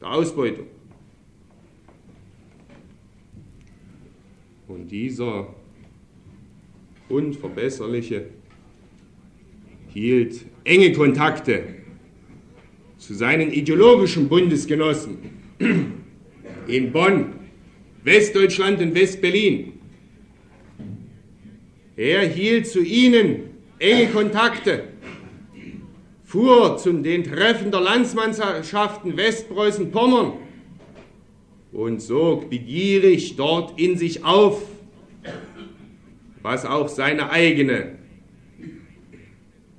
der 0.00 0.08
Ausbeutung. 0.08 0.66
Und 4.80 4.90
dieser 4.90 5.46
unverbesserliche 7.10 8.30
hielt 9.92 10.40
enge 10.64 10.92
Kontakte 10.92 11.64
zu 12.96 13.12
seinen 13.12 13.52
ideologischen 13.52 14.26
Bundesgenossen 14.26 15.18
in 16.66 16.92
Bonn, 16.92 17.34
Westdeutschland 18.04 18.80
und 18.80 18.94
Westberlin. 18.94 19.74
Er 21.94 22.26
hielt 22.26 22.66
zu 22.66 22.80
ihnen 22.80 23.50
enge 23.78 24.06
Kontakte, 24.06 24.84
fuhr 26.24 26.78
zu 26.78 26.90
den 26.94 27.22
Treffen 27.24 27.70
der 27.70 27.82
Landsmannschaften 27.82 29.14
Westpreußen-Pommern 29.14 30.38
und 31.80 32.02
sog 32.02 32.50
begierig 32.50 33.36
dort 33.36 33.80
in 33.80 33.96
sich 33.96 34.22
auf, 34.22 34.60
was 36.42 36.66
auch 36.66 36.88
seine 36.88 37.30
eigene 37.30 37.96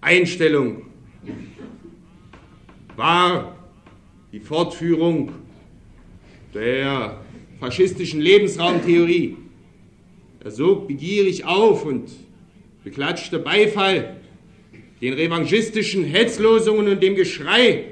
Einstellung 0.02 0.88
war 2.96 3.56
die 4.32 4.40
Fortführung 4.40 5.32
der 6.56 7.22
faschistischen 7.60 8.20
Lebensraumtheorie. 8.20 9.38
Er 10.44 10.50
sog 10.50 10.88
begierig 10.88 11.46
auf 11.46 11.86
und 11.86 12.10
beklatschte 12.84 13.38
Beifall 13.38 14.22
den 15.02 15.14
revanchistischen 15.14 16.04
Hetzlosungen 16.06 16.88
und 16.88 17.04
dem 17.04 17.14
Geschrei 17.14 17.86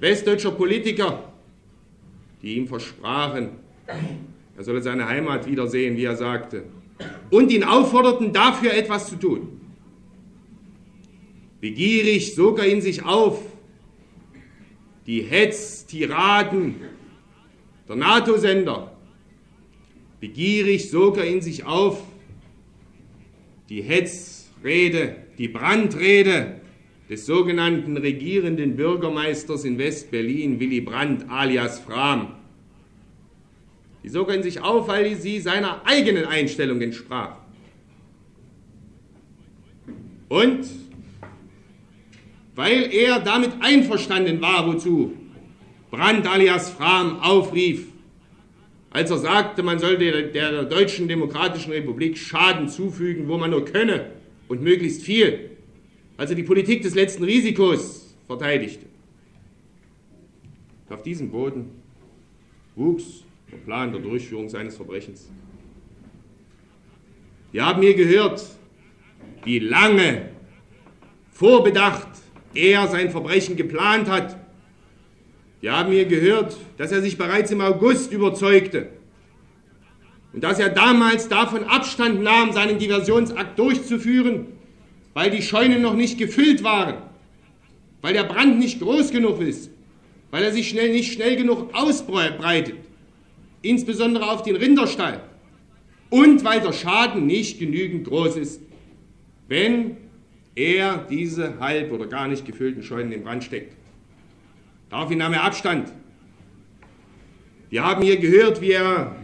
westdeutscher 0.00 0.50
Politiker, 0.50 1.27
die 2.42 2.56
ihm 2.56 2.66
versprachen, 2.66 3.50
er 4.56 4.64
solle 4.64 4.82
seine 4.82 5.06
Heimat 5.06 5.46
wiedersehen, 5.46 5.96
wie 5.96 6.04
er 6.04 6.16
sagte, 6.16 6.64
und 7.30 7.52
ihn 7.52 7.64
aufforderten, 7.64 8.32
dafür 8.32 8.74
etwas 8.74 9.08
zu 9.08 9.16
tun. 9.16 9.60
Begierig 11.60 12.34
sog 12.34 12.58
er 12.58 12.66
in 12.66 12.80
sich 12.80 13.04
auf, 13.04 13.40
die 15.06 15.22
Hetztiraden 15.22 16.76
der 17.88 17.96
NATO-Sender. 17.96 18.92
Begierig 20.20 20.90
sog 20.90 21.16
er 21.16 21.24
in 21.24 21.40
sich 21.40 21.64
auf, 21.64 22.02
die 23.68 23.82
Hetzrede, 23.82 25.16
die 25.38 25.48
Brandrede 25.48 26.57
des 27.08 27.24
sogenannten 27.24 27.96
regierenden 27.96 28.76
Bürgermeisters 28.76 29.64
in 29.64 29.78
West-Berlin, 29.78 30.60
Willy 30.60 30.80
Brandt 30.80 31.24
alias 31.30 31.80
Fram. 31.80 32.34
Die 34.02 34.08
er 34.08 34.34
in 34.34 34.42
sich 34.42 34.60
auf, 34.60 34.88
weil 34.88 35.16
sie 35.16 35.40
seiner 35.40 35.86
eigenen 35.86 36.26
Einstellung 36.26 36.80
entsprach. 36.80 37.36
Und 40.28 40.66
weil 42.54 42.92
er 42.92 43.20
damit 43.20 43.52
einverstanden 43.60 44.40
war, 44.40 44.66
wozu 44.66 45.14
Brandt 45.90 46.26
alias 46.26 46.70
Fram 46.70 47.20
aufrief, 47.20 47.86
als 48.90 49.10
er 49.10 49.18
sagte, 49.18 49.62
man 49.62 49.78
sollte 49.78 50.28
der 50.28 50.64
Deutschen 50.64 51.08
Demokratischen 51.08 51.72
Republik 51.72 52.18
Schaden 52.18 52.68
zufügen, 52.68 53.28
wo 53.28 53.38
man 53.38 53.50
nur 53.50 53.64
könne 53.64 54.10
und 54.48 54.62
möglichst 54.62 55.02
viel, 55.02 55.50
als 56.18 56.30
er 56.30 56.36
die 56.36 56.42
Politik 56.42 56.82
des 56.82 56.94
letzten 56.94 57.24
Risikos 57.24 58.14
verteidigte. 58.26 58.86
Auf 60.90 61.02
diesem 61.02 61.30
Boden 61.30 61.70
wuchs 62.74 63.24
der 63.50 63.58
Plan 63.58 63.92
der 63.92 64.00
Durchführung 64.00 64.48
seines 64.48 64.76
Verbrechens. 64.76 65.30
Wir 67.52 67.64
haben 67.64 67.80
hier 67.82 67.94
gehört, 67.94 68.44
wie 69.44 69.60
lange 69.60 70.30
vorbedacht 71.30 72.08
er 72.52 72.88
sein 72.88 73.10
Verbrechen 73.10 73.56
geplant 73.56 74.10
hat. 74.10 74.36
Wir 75.60 75.76
haben 75.76 75.92
hier 75.92 76.06
gehört, 76.06 76.56
dass 76.78 76.90
er 76.90 77.00
sich 77.00 77.16
bereits 77.16 77.52
im 77.52 77.60
August 77.60 78.12
überzeugte 78.12 78.88
und 80.32 80.42
dass 80.42 80.58
er 80.58 80.68
damals 80.68 81.28
davon 81.28 81.64
Abstand 81.64 82.22
nahm, 82.22 82.52
seinen 82.52 82.78
Diversionsakt 82.78 83.56
durchzuführen, 83.58 84.57
weil 85.18 85.32
die 85.32 85.42
Scheunen 85.42 85.82
noch 85.82 85.96
nicht 85.96 86.16
gefüllt 86.16 86.62
waren, 86.62 86.94
weil 88.02 88.12
der 88.12 88.22
Brand 88.22 88.60
nicht 88.60 88.78
groß 88.78 89.10
genug 89.10 89.40
ist, 89.40 89.68
weil 90.30 90.44
er 90.44 90.52
sich 90.52 90.68
schnell, 90.68 90.92
nicht 90.92 91.12
schnell 91.12 91.34
genug 91.34 91.74
ausbreitet, 91.74 92.76
insbesondere 93.60 94.30
auf 94.30 94.44
den 94.44 94.54
Rinderstall, 94.54 95.20
und 96.08 96.44
weil 96.44 96.60
der 96.60 96.72
Schaden 96.72 97.26
nicht 97.26 97.58
genügend 97.58 98.06
groß 98.06 98.36
ist, 98.36 98.60
wenn 99.48 99.96
er 100.54 101.04
diese 101.10 101.58
halb 101.58 101.90
oder 101.90 102.06
gar 102.06 102.28
nicht 102.28 102.46
gefüllten 102.46 102.84
Scheunen 102.84 103.10
in 103.10 103.24
Brand 103.24 103.42
steckt. 103.42 103.74
Daraufhin 104.88 105.18
nahm 105.18 105.32
er 105.32 105.42
Abstand. 105.42 105.92
Wir 107.70 107.84
haben 107.84 108.04
hier 108.04 108.18
gehört, 108.18 108.60
wie 108.60 108.70
er 108.70 109.16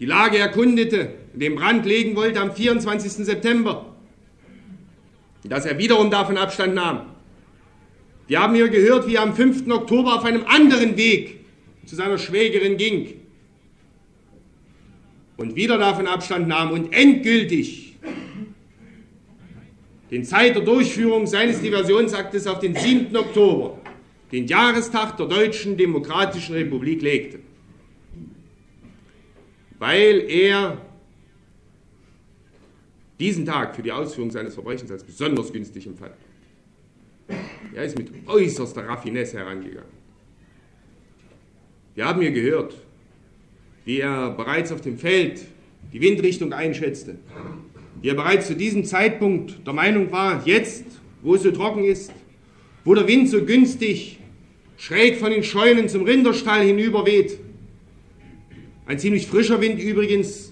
die 0.00 0.06
Lage 0.06 0.38
erkundete, 0.38 1.10
den 1.32 1.54
Brand 1.54 1.86
legen 1.86 2.16
wollte 2.16 2.40
am 2.40 2.52
24. 2.52 3.24
September. 3.24 3.92
Dass 5.48 5.64
er 5.64 5.78
wiederum 5.78 6.10
davon 6.10 6.36
Abstand 6.36 6.74
nahm. 6.74 7.06
Wir 8.26 8.40
haben 8.40 8.54
hier 8.54 8.68
gehört, 8.68 9.06
wie 9.06 9.14
er 9.14 9.22
am 9.22 9.34
5. 9.34 9.70
Oktober 9.70 10.16
auf 10.16 10.24
einem 10.24 10.44
anderen 10.46 10.96
Weg 10.96 11.40
zu 11.84 11.94
seiner 11.94 12.18
Schwägerin 12.18 12.76
ging 12.76 13.20
und 15.36 15.54
wieder 15.54 15.78
davon 15.78 16.06
Abstand 16.06 16.48
nahm 16.48 16.72
und 16.72 16.92
endgültig 16.92 17.96
den 20.10 20.24
Zeit 20.24 20.54
der 20.54 20.62
Durchführung 20.62 21.26
seines 21.26 21.60
Diversionsaktes 21.60 22.46
auf 22.46 22.60
den 22.60 22.74
7. 22.74 23.14
Oktober, 23.16 23.78
den 24.32 24.46
Jahrestag 24.46 25.16
der 25.16 25.26
Deutschen 25.26 25.76
Demokratischen 25.76 26.54
Republik, 26.54 27.02
legte. 27.02 27.40
Weil 29.78 30.24
er 30.28 30.78
diesen 33.18 33.46
Tag 33.46 33.74
für 33.74 33.82
die 33.82 33.92
Ausführung 33.92 34.30
seines 34.30 34.54
Verbrechens 34.54 34.90
als 34.90 35.04
besonders 35.04 35.52
günstig 35.52 35.86
empfand. 35.86 36.14
Er 37.74 37.84
ist 37.84 37.98
mit 37.98 38.10
äußerster 38.26 38.86
Raffinesse 38.86 39.38
herangegangen. 39.38 39.96
Wir 41.94 42.04
haben 42.04 42.20
hier 42.20 42.30
gehört, 42.30 42.76
wie 43.84 44.00
er 44.00 44.30
bereits 44.30 44.70
auf 44.70 44.80
dem 44.80 44.98
Feld 44.98 45.46
die 45.92 46.00
Windrichtung 46.00 46.52
einschätzte, 46.52 47.16
wie 48.02 48.08
er 48.08 48.14
bereits 48.14 48.48
zu 48.48 48.54
diesem 48.54 48.84
Zeitpunkt 48.84 49.66
der 49.66 49.72
Meinung 49.72 50.12
war, 50.12 50.46
jetzt, 50.46 50.84
wo 51.22 51.34
es 51.34 51.42
so 51.42 51.50
trocken 51.50 51.84
ist, 51.84 52.12
wo 52.84 52.94
der 52.94 53.08
Wind 53.08 53.28
so 53.28 53.44
günstig 53.44 54.18
schräg 54.76 55.16
von 55.16 55.30
den 55.30 55.42
Scheunen 55.42 55.88
zum 55.88 56.04
Rinderstall 56.04 56.66
hinüberweht, 56.66 57.38
ein 58.86 58.98
ziemlich 58.98 59.26
frischer 59.26 59.60
Wind 59.60 59.80
übrigens, 59.80 60.45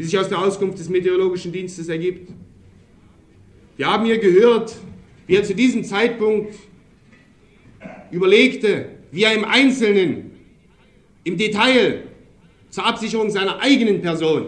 wie 0.00 0.04
sich 0.04 0.18
aus 0.18 0.30
der 0.30 0.38
Auskunft 0.38 0.78
des 0.78 0.88
Meteorologischen 0.88 1.52
Dienstes 1.52 1.90
ergibt. 1.90 2.32
Wir 3.76 3.86
haben 3.86 4.06
hier 4.06 4.16
gehört, 4.16 4.74
wie 5.26 5.36
er 5.36 5.44
zu 5.44 5.54
diesem 5.54 5.84
Zeitpunkt 5.84 6.54
überlegte, 8.10 8.86
wie 9.12 9.24
er 9.24 9.34
im 9.34 9.44
Einzelnen, 9.44 10.30
im 11.24 11.36
Detail 11.36 12.04
zur 12.70 12.86
Absicherung 12.86 13.28
seiner 13.28 13.60
eigenen 13.60 14.00
Person 14.00 14.46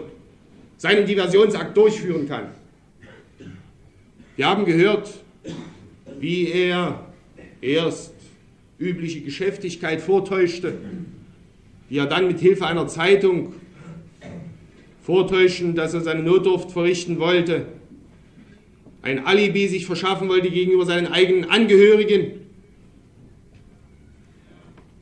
seinen 0.77 1.05
Diversionsakt 1.05 1.77
durchführen 1.77 2.27
kann. 2.27 2.47
Wir 4.35 4.47
haben 4.47 4.65
gehört, 4.65 5.07
wie 6.19 6.47
er 6.47 7.13
erst 7.61 8.15
übliche 8.79 9.21
Geschäftigkeit 9.21 10.01
vortäuschte, 10.01 10.79
wie 11.89 11.99
er 11.99 12.07
dann 12.07 12.25
mit 12.25 12.39
Hilfe 12.39 12.65
einer 12.65 12.87
Zeitung 12.87 13.53
vortäuschen, 15.03 15.75
dass 15.75 15.93
er 15.93 16.01
seine 16.01 16.23
Notdurft 16.23 16.71
verrichten 16.71 17.19
wollte, 17.19 17.67
ein 19.01 19.25
Alibi 19.25 19.67
sich 19.67 19.85
verschaffen 19.85 20.29
wollte 20.29 20.49
gegenüber 20.49 20.85
seinen 20.85 21.07
eigenen 21.07 21.49
Angehörigen, 21.49 22.39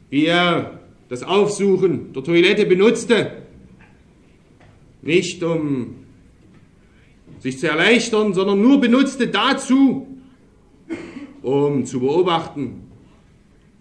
wie 0.09 0.25
er 0.25 0.79
das 1.07 1.23
Aufsuchen 1.23 2.11
der 2.13 2.23
Toilette 2.23 2.65
benutzte, 2.65 3.43
nicht 5.03 5.43
um 5.43 5.95
sich 7.39 7.59
zu 7.59 7.67
erleichtern, 7.67 8.33
sondern 8.33 8.59
nur 8.59 8.81
benutzte 8.81 9.27
dazu, 9.27 10.07
um 11.43 11.85
zu 11.85 11.99
beobachten, 11.99 12.87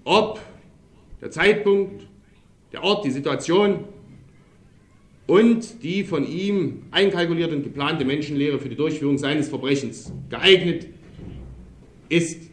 ob 0.04 0.38
der 1.20 1.30
Zeitpunkt, 1.30 2.06
der 2.72 2.84
Ort, 2.84 3.04
die 3.04 3.10
Situation 3.10 3.84
und 5.30 5.84
die 5.84 6.02
von 6.02 6.26
ihm 6.26 6.82
einkalkulierte 6.90 7.54
und 7.54 7.62
geplante 7.62 8.04
Menschenlehre 8.04 8.58
für 8.58 8.68
die 8.68 8.74
Durchführung 8.74 9.16
seines 9.16 9.48
Verbrechens 9.48 10.12
geeignet 10.28 10.88
ist. 12.08 12.50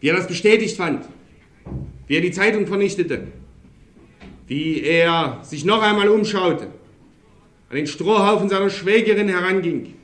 Wie 0.00 0.08
er 0.08 0.16
das 0.16 0.26
bestätigt 0.26 0.78
fand, 0.78 1.04
wie 2.06 2.16
er 2.16 2.22
die 2.22 2.30
Zeitung 2.30 2.66
vernichtete, 2.66 3.26
wie 4.46 4.80
er 4.80 5.40
sich 5.42 5.66
noch 5.66 5.82
einmal 5.82 6.08
umschaute, 6.08 6.68
an 7.68 7.76
den 7.76 7.86
Strohhaufen 7.86 8.48
seiner 8.48 8.70
Schwägerin 8.70 9.28
heranging, 9.28 9.94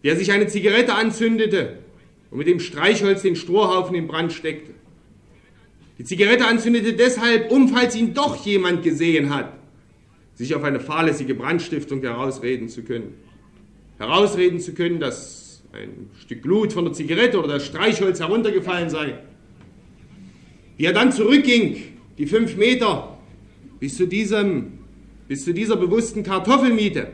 wie 0.00 0.08
er 0.08 0.16
sich 0.16 0.32
eine 0.32 0.46
Zigarette 0.46 0.94
anzündete 0.94 1.80
und 2.30 2.38
mit 2.38 2.46
dem 2.46 2.60
Streichholz 2.60 3.20
den 3.20 3.36
Strohhaufen 3.36 3.94
in 3.94 4.06
Brand 4.06 4.32
steckte. 4.32 4.73
Die 5.98 6.04
Zigarette 6.04 6.46
anzündete 6.46 6.94
deshalb, 6.94 7.52
um, 7.52 7.68
falls 7.68 7.94
ihn 7.94 8.14
doch 8.14 8.44
jemand 8.44 8.82
gesehen 8.82 9.32
hat, 9.32 9.52
sich 10.34 10.54
auf 10.54 10.64
eine 10.64 10.80
fahrlässige 10.80 11.34
Brandstiftung 11.34 12.00
herausreden 12.00 12.68
zu 12.68 12.82
können. 12.82 13.14
Herausreden 13.98 14.58
zu 14.58 14.74
können, 14.74 14.98
dass 14.98 15.62
ein 15.72 16.10
Stück 16.20 16.42
Blut 16.42 16.72
von 16.72 16.84
der 16.84 16.94
Zigarette 16.94 17.38
oder 17.38 17.54
das 17.54 17.66
Streichholz 17.66 18.18
heruntergefallen 18.18 18.90
sei. 18.90 19.18
Wie 20.76 20.84
er 20.84 20.92
dann 20.92 21.12
zurückging, 21.12 21.76
die 22.18 22.26
fünf 22.26 22.56
Meter, 22.56 23.16
bis 23.78 23.96
zu, 23.96 24.06
diesem, 24.06 24.78
bis 25.28 25.44
zu 25.44 25.54
dieser 25.54 25.76
bewussten 25.76 26.24
Kartoffelmiete 26.24 27.12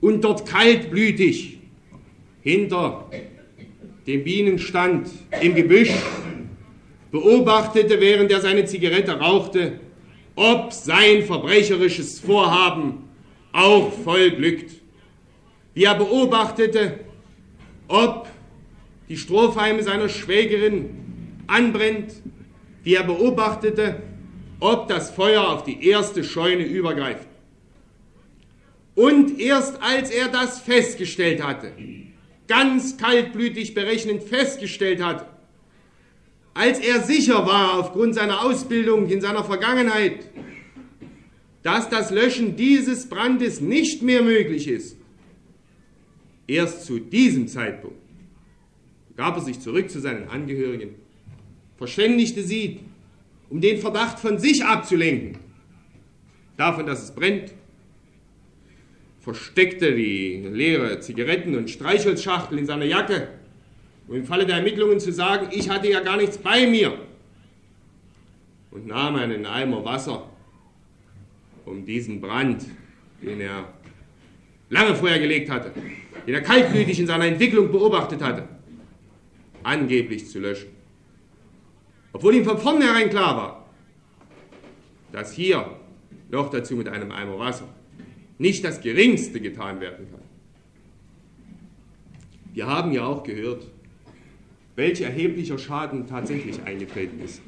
und 0.00 0.22
dort 0.22 0.46
kaltblütig 0.46 1.58
hinter 2.42 3.10
dem 4.06 4.22
Bienenstand 4.22 5.08
im 5.40 5.54
Gebüsch 5.56 5.92
beobachtete, 7.10 8.00
während 8.00 8.30
er 8.30 8.40
seine 8.40 8.64
Zigarette 8.64 9.12
rauchte, 9.12 9.80
ob 10.36 10.72
sein 10.72 11.22
verbrecherisches 11.22 12.20
Vorhaben 12.20 13.08
auch 13.52 13.92
voll 14.04 14.30
glückt. 14.30 14.72
Wie 15.74 15.84
er 15.84 15.94
beobachtete, 15.94 17.00
ob 17.88 18.28
die 19.08 19.16
Strohhalme 19.16 19.82
seiner 19.82 20.08
Schwägerin 20.08 20.90
anbrennt, 21.46 22.12
wie 22.84 22.94
er 22.94 23.04
beobachtete, 23.04 24.02
ob 24.60 24.88
das 24.88 25.10
Feuer 25.10 25.48
auf 25.48 25.64
die 25.64 25.86
erste 25.86 26.24
Scheune 26.24 26.64
übergreift. 26.64 27.26
Und 28.94 29.38
erst 29.38 29.80
als 29.80 30.10
er 30.10 30.28
das 30.28 30.60
festgestellt 30.60 31.42
hatte, 31.42 31.72
ganz 32.48 32.96
kaltblütig 32.96 33.74
berechnend 33.74 34.24
festgestellt 34.24 35.02
hatte, 35.02 35.26
als 36.58 36.80
er 36.80 37.02
sicher 37.02 37.46
war 37.46 37.78
aufgrund 37.78 38.16
seiner 38.16 38.44
Ausbildung 38.44 39.08
in 39.08 39.20
seiner 39.20 39.44
Vergangenheit, 39.44 40.28
dass 41.62 41.88
das 41.88 42.10
Löschen 42.10 42.56
dieses 42.56 43.08
Brandes 43.08 43.60
nicht 43.60 44.02
mehr 44.02 44.22
möglich 44.22 44.66
ist, 44.66 44.96
erst 46.48 46.84
zu 46.84 46.98
diesem 46.98 47.46
Zeitpunkt 47.46 47.96
gab 49.16 49.36
er 49.36 49.42
sich 49.42 49.60
zurück 49.60 49.88
zu 49.88 50.00
seinen 50.00 50.28
Angehörigen, 50.28 50.96
verständigte 51.76 52.42
sie, 52.42 52.80
um 53.50 53.60
den 53.60 53.78
Verdacht 53.78 54.18
von 54.18 54.38
sich 54.38 54.64
abzulenken, 54.64 55.38
davon, 56.56 56.86
dass 56.86 57.04
es 57.04 57.14
brennt, 57.14 57.52
versteckte 59.20 59.94
die 59.94 60.48
leere 60.52 60.98
Zigaretten- 60.98 61.56
und 61.56 61.70
Streichholzschachtel 61.70 62.58
in 62.58 62.66
seiner 62.66 62.84
Jacke 62.84 63.28
um 64.08 64.14
im 64.14 64.24
Falle 64.24 64.46
der 64.46 64.56
Ermittlungen 64.56 64.98
zu 64.98 65.12
sagen, 65.12 65.48
ich 65.52 65.68
hatte 65.68 65.88
ja 65.88 66.00
gar 66.00 66.16
nichts 66.16 66.38
bei 66.38 66.66
mir 66.66 66.98
und 68.70 68.86
nahm 68.86 69.16
einen 69.16 69.44
Eimer 69.44 69.84
Wasser, 69.84 70.28
um 71.66 71.84
diesen 71.84 72.20
Brand, 72.20 72.64
den 73.22 73.40
er 73.40 73.72
lange 74.70 74.94
vorher 74.94 75.18
gelegt 75.18 75.50
hatte, 75.50 75.72
den 76.26 76.34
er 76.34 76.40
kaltblütig 76.40 76.98
in 76.98 77.06
seiner 77.06 77.26
Entwicklung 77.26 77.70
beobachtet 77.70 78.22
hatte, 78.22 78.48
angeblich 79.62 80.26
zu 80.28 80.38
löschen. 80.38 80.70
Obwohl 82.12 82.34
ihm 82.34 82.44
von 82.44 82.58
vornherein 82.58 83.10
klar 83.10 83.36
war, 83.36 83.68
dass 85.12 85.32
hier 85.32 85.78
noch 86.30 86.50
dazu 86.50 86.76
mit 86.76 86.88
einem 86.88 87.12
Eimer 87.12 87.38
Wasser 87.38 87.68
nicht 88.38 88.64
das 88.64 88.80
Geringste 88.80 89.40
getan 89.40 89.80
werden 89.80 90.06
kann. 90.10 90.20
Wir 92.52 92.66
haben 92.66 92.92
ja 92.92 93.04
auch 93.04 93.22
gehört, 93.22 93.66
welch 94.78 95.00
erheblicher 95.00 95.58
Schaden 95.58 96.06
tatsächlich 96.06 96.60
eingetreten 96.64 97.20
ist. 97.20 97.42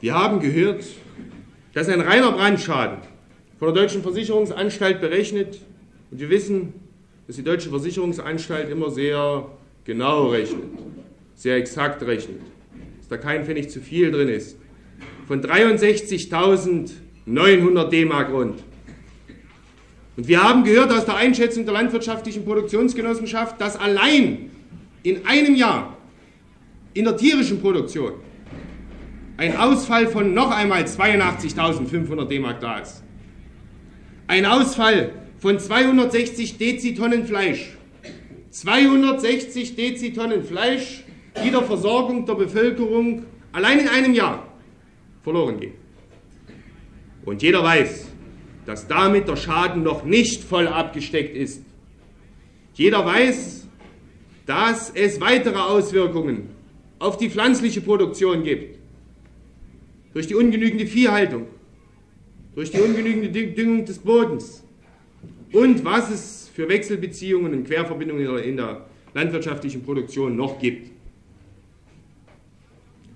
Wir 0.00 0.14
haben 0.14 0.38
gehört, 0.38 0.84
dass 1.74 1.88
ein 1.88 2.00
reiner 2.00 2.30
Brandschaden 2.30 2.98
von 3.58 3.74
der 3.74 3.82
Deutschen 3.82 4.02
Versicherungsanstalt 4.02 5.00
berechnet, 5.00 5.62
und 6.12 6.20
wir 6.20 6.30
wissen, 6.30 6.74
dass 7.26 7.34
die 7.34 7.42
Deutsche 7.42 7.70
Versicherungsanstalt 7.70 8.70
immer 8.70 8.92
sehr 8.92 9.50
genau 9.82 10.28
rechnet, 10.28 10.62
sehr 11.34 11.56
exakt 11.56 12.00
rechnet, 12.04 12.40
dass 12.98 13.08
da 13.08 13.16
kein 13.16 13.44
Pfennig 13.44 13.68
zu 13.68 13.80
viel 13.80 14.12
drin 14.12 14.28
ist, 14.28 14.56
von 15.26 15.42
63.900 15.42 17.88
D-Mark 17.88 18.30
rund. 18.30 18.62
Und 20.18 20.26
wir 20.26 20.42
haben 20.42 20.64
gehört 20.64 20.90
aus 20.90 21.04
der 21.04 21.14
Einschätzung 21.14 21.64
der 21.64 21.74
landwirtschaftlichen 21.74 22.44
Produktionsgenossenschaft, 22.44 23.60
dass 23.60 23.76
allein 23.76 24.50
in 25.04 25.24
einem 25.24 25.54
Jahr 25.54 25.96
in 26.92 27.04
der 27.04 27.16
tierischen 27.16 27.60
Produktion 27.60 28.14
ein 29.36 29.56
Ausfall 29.56 30.08
von 30.08 30.34
noch 30.34 30.50
einmal 30.50 30.82
82.500 30.82 32.24
D-Mark 32.24 32.58
da 32.58 32.80
ist. 32.80 33.04
Ein 34.26 34.44
Ausfall 34.44 35.12
von 35.38 35.60
260 35.60 36.58
Dezitonnen 36.58 37.24
Fleisch. 37.24 37.76
260 38.50 39.76
Dezitonnen 39.76 40.42
Fleisch, 40.42 41.04
die 41.44 41.52
der 41.52 41.62
Versorgung 41.62 42.26
der 42.26 42.34
Bevölkerung 42.34 43.24
allein 43.52 43.78
in 43.78 43.88
einem 43.88 44.14
Jahr 44.14 44.48
verloren 45.22 45.60
gehen. 45.60 45.74
Und 47.24 47.40
jeder 47.40 47.62
weiß, 47.62 48.07
dass 48.68 48.86
damit 48.86 49.26
der 49.26 49.36
Schaden 49.36 49.82
noch 49.82 50.04
nicht 50.04 50.44
voll 50.44 50.68
abgesteckt 50.68 51.34
ist. 51.34 51.62
Jeder 52.74 53.02
weiß, 53.02 53.66
dass 54.44 54.90
es 54.90 55.22
weitere 55.22 55.56
Auswirkungen 55.56 56.50
auf 56.98 57.16
die 57.16 57.30
pflanzliche 57.30 57.80
Produktion 57.80 58.42
gibt. 58.42 58.78
Durch 60.12 60.26
die 60.26 60.34
ungenügende 60.34 60.86
Viehhaltung, 60.86 61.46
durch 62.54 62.70
die 62.70 62.78
ungenügende 62.80 63.30
Düngung 63.30 63.86
des 63.86 64.00
Bodens 64.00 64.62
und 65.50 65.82
was 65.82 66.10
es 66.10 66.50
für 66.52 66.68
Wechselbeziehungen 66.68 67.54
und 67.54 67.64
Querverbindungen 67.64 68.36
in 68.40 68.58
der 68.58 68.84
landwirtschaftlichen 69.14 69.82
Produktion 69.82 70.36
noch 70.36 70.58
gibt. 70.58 70.90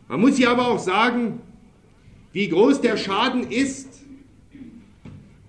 Man 0.08 0.18
muss 0.18 0.38
hier 0.38 0.48
aber 0.48 0.68
auch 0.68 0.78
sagen, 0.78 1.40
wie 2.32 2.48
groß 2.48 2.80
der 2.80 2.96
Schaden 2.96 3.50
ist, 3.50 3.91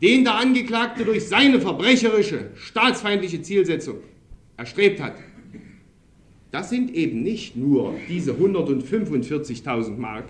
den 0.03 0.25
der 0.25 0.35
Angeklagte 0.35 1.05
durch 1.05 1.25
seine 1.25 1.61
verbrecherische, 1.61 2.49
staatsfeindliche 2.55 3.41
Zielsetzung 3.41 3.99
erstrebt 4.57 5.01
hat, 5.01 5.15
das 6.51 6.69
sind 6.69 6.93
eben 6.93 7.23
nicht 7.23 7.55
nur 7.55 7.95
diese 8.09 8.33
145.000 8.33 9.97
Mark, 9.97 10.25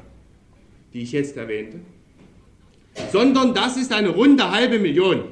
die 0.93 1.01
ich 1.01 1.11
jetzt 1.11 1.35
erwähnte, 1.35 1.79
sondern 3.11 3.55
das 3.55 3.75
ist 3.75 3.91
eine 3.91 4.09
runde 4.09 4.51
halbe 4.51 4.77
Million. 4.77 5.23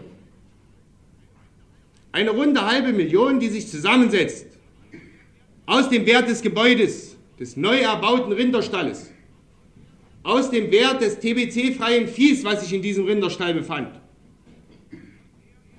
Eine 2.12 2.32
runde 2.32 2.66
halbe 2.66 2.94
Million, 2.94 3.40
die 3.40 3.48
sich 3.48 3.68
zusammensetzt 3.68 4.48
aus 5.68 5.88
dem 5.88 6.08
Wert 6.08 6.28
des 6.28 6.42
Gebäudes, 6.42 7.16
des 7.40 7.56
neu 7.56 7.78
erbauten 7.78 8.34
Rinderstalles, 8.34 9.12
aus 10.24 10.50
dem 10.50 10.72
Wert 10.72 11.02
des 11.02 11.20
TBC-freien 11.20 12.08
Viehs, 12.08 12.44
was 12.44 12.64
sich 12.64 12.74
in 12.74 12.82
diesem 12.82 13.06
Rinderstall 13.06 13.54
befand, 13.54 14.01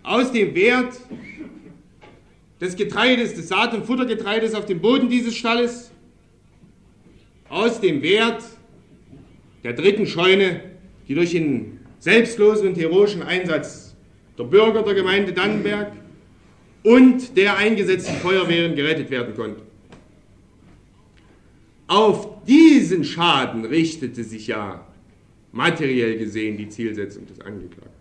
aus 0.03 0.33
dem 0.33 0.55
Wert 0.55 1.01
des 2.61 2.77
Getreides, 2.77 3.35
des 3.35 3.49
Saat- 3.49 3.75
und 3.75 3.87
Futtergetreides 3.87 4.55
auf 4.55 4.67
dem 4.67 4.81
Boden 4.81 5.09
dieses 5.09 5.35
Stalles, 5.35 5.91
aus 7.49 7.81
dem 7.81 8.03
Wert 8.03 8.43
der 9.65 9.73
dritten 9.75 10.07
Scheune, 10.07 10.61
die 11.09 11.15
durch 11.15 11.33
den 11.33 11.81
selbstlosen 11.99 12.69
und 12.69 12.77
heroischen 12.77 13.23
Einsatz 13.23 13.95
der 14.39 14.45
Bürger 14.45 14.83
der 14.83 14.95
Gemeinde 14.95 15.33
Dannenberg 15.33 15.93
und 16.83 17.37
der 17.37 17.57
eingesetzten 17.57 18.17
Feuerwehren 18.17 18.75
gerettet 18.75 19.11
werden 19.11 19.35
konnte. 19.35 19.63
Auf 21.87 22.45
diesen 22.45 23.05
Schaden 23.05 23.65
richtete 23.65 24.25
sich 24.25 24.47
ja 24.47 24.87
materiell 25.53 26.17
gesehen 26.17 26.57
die 26.57 26.69
Zielsetzung 26.69 27.27
des 27.27 27.41
Angeklagten. 27.41 27.92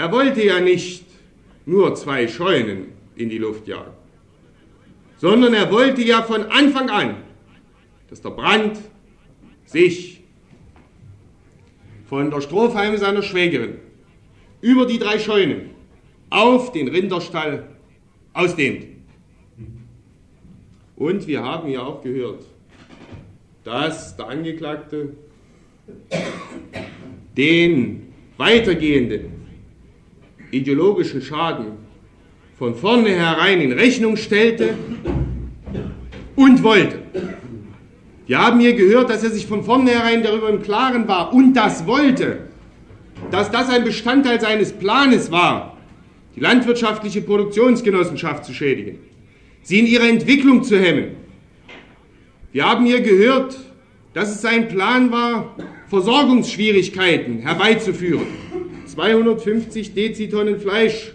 Er 0.00 0.10
wollte 0.12 0.42
ja 0.42 0.60
nicht 0.60 1.04
nur 1.66 1.94
zwei 1.94 2.26
Scheunen 2.26 2.86
in 3.16 3.28
die 3.28 3.36
Luft 3.36 3.68
jagen, 3.68 3.92
sondern 5.18 5.52
er 5.52 5.70
wollte 5.70 6.00
ja 6.00 6.22
von 6.22 6.44
Anfang 6.44 6.88
an, 6.88 7.16
dass 8.08 8.22
der 8.22 8.30
Brand 8.30 8.78
sich 9.66 10.22
von 12.06 12.30
der 12.30 12.40
Strohhalme 12.40 12.96
seiner 12.96 13.22
Schwägerin 13.22 13.74
über 14.62 14.86
die 14.86 14.98
drei 14.98 15.18
Scheunen 15.18 15.68
auf 16.30 16.72
den 16.72 16.88
Rinderstall 16.88 17.68
ausdehnt. 18.32 18.86
Und 20.96 21.26
wir 21.26 21.42
haben 21.42 21.68
ja 21.68 21.82
auch 21.82 22.00
gehört, 22.00 22.46
dass 23.64 24.16
der 24.16 24.28
Angeklagte 24.28 25.14
den 27.36 28.14
weitergehenden 28.38 29.39
ideologischen 30.50 31.22
Schaden 31.22 31.72
von 32.58 32.74
vornherein 32.74 33.60
in 33.60 33.72
Rechnung 33.72 34.16
stellte 34.16 34.74
und 36.36 36.62
wollte. 36.62 36.98
Wir 38.26 38.38
haben 38.38 38.60
hier 38.60 38.74
gehört, 38.74 39.10
dass 39.10 39.24
er 39.24 39.30
sich 39.30 39.46
von 39.46 39.64
vornherein 39.64 40.22
darüber 40.22 40.48
im 40.48 40.62
Klaren 40.62 41.08
war 41.08 41.32
und 41.32 41.54
das 41.54 41.86
wollte, 41.86 42.48
dass 43.30 43.50
das 43.50 43.68
ein 43.68 43.84
Bestandteil 43.84 44.40
seines 44.40 44.72
Planes 44.72 45.30
war, 45.30 45.76
die 46.36 46.40
landwirtschaftliche 46.40 47.22
Produktionsgenossenschaft 47.22 48.44
zu 48.44 48.52
schädigen 48.52 48.98
sie 49.62 49.80
in 49.80 49.86
ihrer 49.86 50.08
Entwicklung 50.08 50.62
zu 50.62 50.78
hemmen. 50.78 51.16
Wir 52.52 52.68
haben 52.68 52.86
hier 52.86 53.00
gehört, 53.00 53.56
dass 54.14 54.30
es 54.30 54.42
sein 54.42 54.68
Plan 54.68 55.12
war, 55.12 55.54
Versorgungsschwierigkeiten 55.88 57.38
herbeizuführen. 57.38 58.26
250 59.00 59.94
Dezitonnen 59.94 60.60
Fleisch 60.60 61.12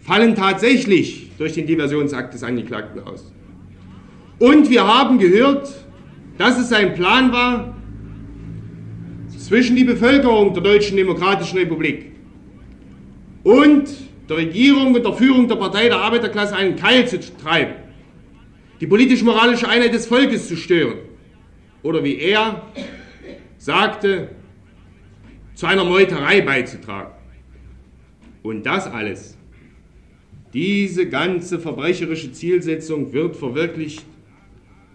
fallen 0.00 0.34
tatsächlich 0.34 1.30
durch 1.38 1.52
den 1.52 1.68
Diversionsakt 1.68 2.34
des 2.34 2.42
Angeklagten 2.42 3.00
aus. 3.04 3.32
Und 4.40 4.68
wir 4.68 4.84
haben 4.84 5.20
gehört, 5.20 5.72
dass 6.36 6.58
es 6.58 6.68
sein 6.68 6.94
Plan 6.94 7.30
war, 7.30 7.76
zwischen 9.38 9.76
die 9.76 9.84
Bevölkerung 9.84 10.52
der 10.52 10.62
Deutschen 10.64 10.96
Demokratischen 10.96 11.58
Republik 11.58 12.06
und 13.44 13.88
der 14.28 14.38
Regierung 14.38 14.94
und 14.94 15.04
der 15.04 15.12
Führung 15.12 15.46
der 15.46 15.56
Partei 15.56 15.88
der 15.88 15.98
Arbeiterklasse 15.98 16.56
einen 16.56 16.74
Keil 16.74 17.06
zu 17.06 17.20
treiben, 17.36 17.74
die 18.80 18.86
politisch-moralische 18.88 19.68
Einheit 19.68 19.94
des 19.94 20.06
Volkes 20.06 20.48
zu 20.48 20.56
stören 20.56 20.98
oder 21.84 22.02
wie 22.02 22.18
er 22.18 22.62
sagte, 23.58 24.30
zu 25.58 25.66
einer 25.66 25.82
Meuterei 25.82 26.40
beizutragen. 26.40 27.10
Und 28.44 28.64
das 28.64 28.86
alles, 28.86 29.36
diese 30.52 31.08
ganze 31.08 31.58
verbrecherische 31.58 32.30
Zielsetzung 32.30 33.12
wird 33.12 33.34
verwirklicht 33.34 34.06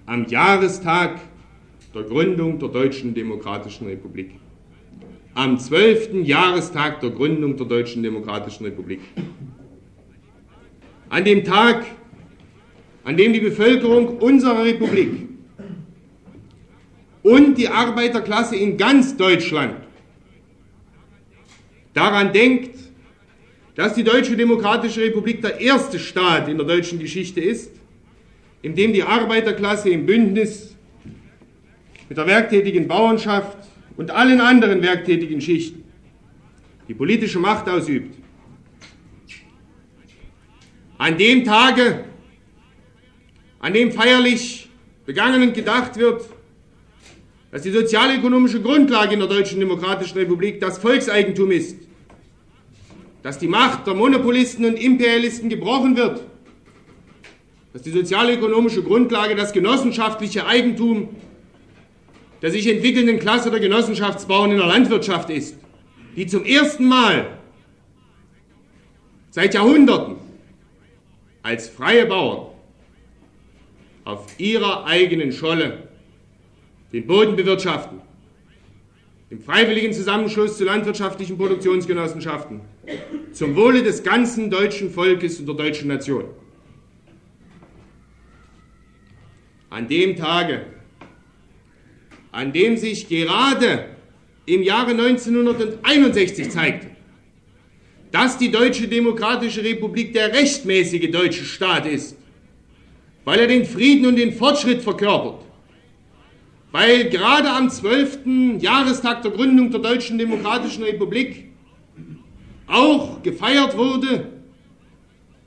am 0.05 0.25
Jahrestag 0.25 1.19
der 1.93 2.03
Gründung 2.03 2.59
der 2.59 2.69
Deutschen 2.69 3.13
Demokratischen 3.13 3.87
Republik 3.87 4.35
am 5.33 5.59
12. 5.59 6.23
Jahrestag 6.23 7.01
der 7.01 7.09
Gründung 7.09 7.57
der 7.57 7.65
Deutschen 7.65 8.01
Demokratischen 8.01 8.63
Republik. 8.63 9.01
An 11.09 11.25
dem 11.25 11.43
Tag, 11.43 11.85
an 13.03 13.17
dem 13.17 13.33
die 13.33 13.41
Bevölkerung 13.41 14.17
unserer 14.19 14.63
Republik 14.63 15.27
und 17.21 17.57
die 17.57 17.67
Arbeiterklasse 17.67 18.55
in 18.55 18.77
ganz 18.77 19.17
Deutschland 19.17 19.83
daran 21.93 22.33
denkt, 22.33 22.77
dass 23.75 23.93
die 23.93 24.03
Deutsche 24.03 24.35
Demokratische 24.35 25.01
Republik 25.01 25.41
der 25.41 25.59
erste 25.59 25.99
Staat 25.99 26.47
in 26.47 26.57
der 26.57 26.67
deutschen 26.67 26.99
Geschichte 26.99 27.41
ist, 27.41 27.71
in 28.61 28.75
dem 28.75 28.93
die 28.93 29.03
Arbeiterklasse 29.03 29.89
im 29.89 30.05
Bündnis 30.05 30.75
mit 32.07 32.17
der 32.17 32.27
werktätigen 32.27 32.87
Bauernschaft 32.87 33.57
und 33.97 34.11
allen 34.11 34.39
anderen 34.41 34.81
werktätigen 34.81 35.41
Schichten 35.41 35.83
die 36.87 36.93
politische 36.93 37.39
Macht 37.39 37.67
ausübt. 37.69 38.15
An 40.97 41.17
dem 41.17 41.43
Tage, 41.43 42.05
an 43.59 43.73
dem 43.73 43.91
feierlich 43.91 44.69
begangen 45.05 45.41
und 45.41 45.53
gedacht 45.53 45.97
wird, 45.97 46.25
dass 47.53 47.61
die 47.61 47.71
sozialökonomische 47.71 48.63
Grundlage 48.63 49.13
in 49.13 49.19
der 49.19 49.29
Deutschen 49.29 49.59
Demokratischen 49.59 50.17
Republik 50.17 50.59
das 50.59 50.79
Volkseigentum 50.79 51.51
ist, 51.51 51.77
dass 53.21 53.37
die 53.37 53.47
Macht 53.47 53.85
der 53.85 53.93
Monopolisten 53.93 54.65
und 54.65 54.73
Imperialisten 54.73 55.49
gebrochen 55.49 55.95
wird, 55.95 56.23
dass 57.71 57.83
die 57.83 57.91
sozialökonomische 57.91 58.81
Grundlage 58.81 59.35
das 59.35 59.53
genossenschaftliche 59.53 60.47
Eigentum 60.47 61.09
der 62.41 62.49
sich 62.51 62.67
entwickelnden 62.67 63.19
Klasse 63.19 63.51
der 63.51 63.59
Genossenschaftsbauern 63.59 64.51
in 64.51 64.57
der 64.57 64.65
Landwirtschaft 64.67 65.29
ist, 65.29 65.55
die 66.15 66.25
zum 66.25 66.43
ersten 66.43 66.87
Mal 66.87 67.37
seit 69.29 69.53
Jahrhunderten 69.53 70.15
als 71.43 71.69
freie 71.69 72.07
Bauern 72.07 72.47
auf 74.05 74.25
ihrer 74.39 74.85
eigenen 74.85 75.31
Scholle 75.31 75.87
den 76.93 77.07
Boden 77.07 77.35
bewirtschaften, 77.35 77.99
im 79.29 79.41
freiwilligen 79.41 79.91
Zusammenschluss 79.91 80.57
zu 80.57 80.63
landwirtschaftlichen 80.63 81.37
Produktionsgenossenschaften, 81.37 82.61
zum 83.31 83.55
Wohle 83.55 83.83
des 83.83 84.03
ganzen 84.03 84.49
deutschen 84.49 84.91
Volkes 84.91 85.39
und 85.39 85.47
der 85.47 85.55
deutschen 85.55 85.87
Nation. 85.87 86.25
An 89.71 89.87
dem 89.87 90.15
Tage 90.15 90.67
an 92.33 92.51
dem 92.51 92.77
sich 92.77 93.07
gerade 93.07 93.85
im 94.45 94.63
Jahre 94.63 94.91
1961 94.91 96.49
zeigte, 96.49 96.87
dass 98.11 98.37
die 98.37 98.51
Deutsche 98.51 98.87
Demokratische 98.87 99.63
Republik 99.63 100.13
der 100.13 100.33
rechtmäßige 100.33 101.11
deutsche 101.11 101.45
Staat 101.45 101.85
ist, 101.85 102.17
weil 103.23 103.39
er 103.39 103.47
den 103.47 103.65
Frieden 103.65 104.07
und 104.07 104.15
den 104.17 104.33
Fortschritt 104.33 104.81
verkörpert, 104.81 105.42
weil 106.73 107.07
gerade 107.11 107.51
am 107.51 107.69
12. 107.69 108.57
Jahrestag 108.59 109.21
der 109.21 109.29
Gründung 109.29 109.69
der 109.69 109.79
Deutschen 109.79 110.17
Demokratischen 110.17 110.83
Republik 110.83 111.45
auch 112.65 113.21
gefeiert 113.21 113.77
wurde, 113.77 114.31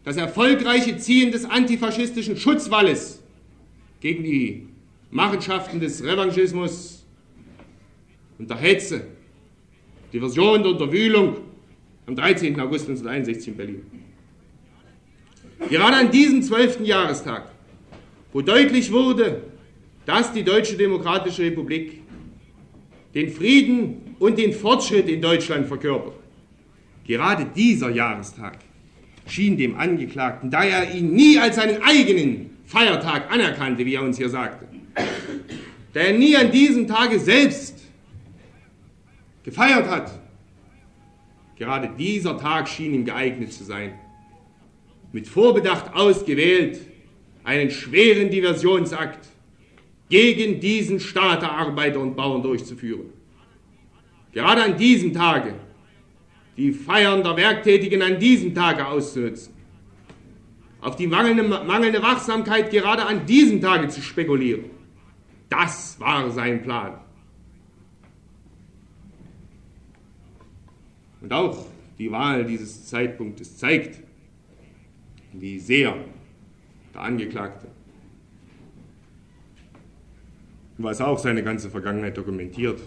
das 0.04 0.16
erfolgreiche 0.16 0.96
Ziehen 0.98 1.32
des 1.32 1.44
antifaschistischen 1.44 2.36
Schutzwalles 2.36 3.24
gegen 4.00 4.22
die 4.22 4.68
Machenschaften 5.10 5.80
des 5.80 6.04
Revanchismus 6.04 7.04
und 8.38 8.48
der 8.48 8.58
Hetze, 8.58 9.08
Diversion 10.12 10.60
und 10.60 10.66
Unterwühlung 10.74 11.38
am 12.06 12.14
13. 12.14 12.52
August 12.60 12.88
1961 12.88 13.48
in 13.48 13.56
Berlin. 13.56 13.82
Gerade 15.68 15.96
an 15.96 16.10
diesem 16.12 16.40
12. 16.40 16.82
Jahrestag, 16.82 17.50
wo 18.32 18.42
deutlich 18.42 18.92
wurde, 18.92 19.42
dass 20.06 20.32
die 20.32 20.44
Deutsche 20.44 20.76
Demokratische 20.76 21.42
Republik 21.42 22.00
den 23.14 23.30
Frieden 23.30 24.14
und 24.18 24.38
den 24.38 24.52
Fortschritt 24.52 25.08
in 25.08 25.20
Deutschland 25.20 25.66
verkörpert. 25.66 26.14
Gerade 27.04 27.44
dieser 27.44 27.90
Jahrestag 27.90 28.58
schien 29.26 29.56
dem 29.56 29.76
Angeklagten, 29.76 30.50
da 30.50 30.64
er 30.64 30.94
ihn 30.94 31.12
nie 31.12 31.38
als 31.38 31.56
seinen 31.56 31.82
eigenen 31.82 32.50
Feiertag 32.64 33.30
anerkannte, 33.30 33.84
wie 33.84 33.94
er 33.94 34.02
uns 34.02 34.16
hier 34.16 34.28
sagte, 34.28 34.66
da 35.92 36.00
er 36.00 36.12
nie 36.16 36.36
an 36.36 36.50
diesem 36.50 36.86
Tage 36.86 37.18
selbst 37.18 37.82
gefeiert 39.44 39.88
hat, 39.88 40.20
gerade 41.56 41.90
dieser 41.96 42.38
Tag 42.38 42.68
schien 42.68 42.94
ihm 42.94 43.04
geeignet 43.04 43.52
zu 43.52 43.64
sein, 43.64 43.94
mit 45.12 45.26
Vorbedacht 45.26 45.94
ausgewählt, 45.94 46.80
einen 47.44 47.70
schweren 47.70 48.30
Diversionsakt 48.30 49.26
gegen 50.08 50.60
diesen 50.60 51.00
Staat 51.00 51.42
der 51.42 51.52
Arbeiter 51.52 52.00
und 52.00 52.16
Bauern 52.16 52.42
durchzuführen. 52.42 53.12
Gerade 54.32 54.62
an 54.62 54.76
diesem 54.76 55.12
Tage 55.12 55.54
die 56.56 56.72
Feiern 56.72 57.22
der 57.22 57.36
Werktätigen 57.36 58.02
an 58.02 58.18
diesem 58.18 58.54
Tage 58.54 58.86
auszunutzen, 58.86 59.52
auf 60.80 60.96
die 60.96 61.06
mangelnde, 61.06 61.42
mangelnde 61.42 62.02
Wachsamkeit 62.02 62.70
gerade 62.70 63.04
an 63.04 63.26
diesem 63.26 63.60
Tage 63.60 63.88
zu 63.88 64.00
spekulieren. 64.00 64.64
Das 65.48 65.98
war 66.00 66.30
sein 66.30 66.62
Plan. 66.62 66.98
Und 71.20 71.32
auch 71.32 71.66
die 71.98 72.10
Wahl 72.10 72.44
dieses 72.44 72.86
Zeitpunktes 72.86 73.56
zeigt, 73.56 74.00
wie 75.32 75.58
sehr 75.58 75.96
der 76.94 77.00
Angeklagte, 77.00 77.68
was 80.78 81.00
auch 81.00 81.18
seine 81.18 81.42
ganze 81.42 81.70
Vergangenheit 81.70 82.16
dokumentiert, 82.16 82.80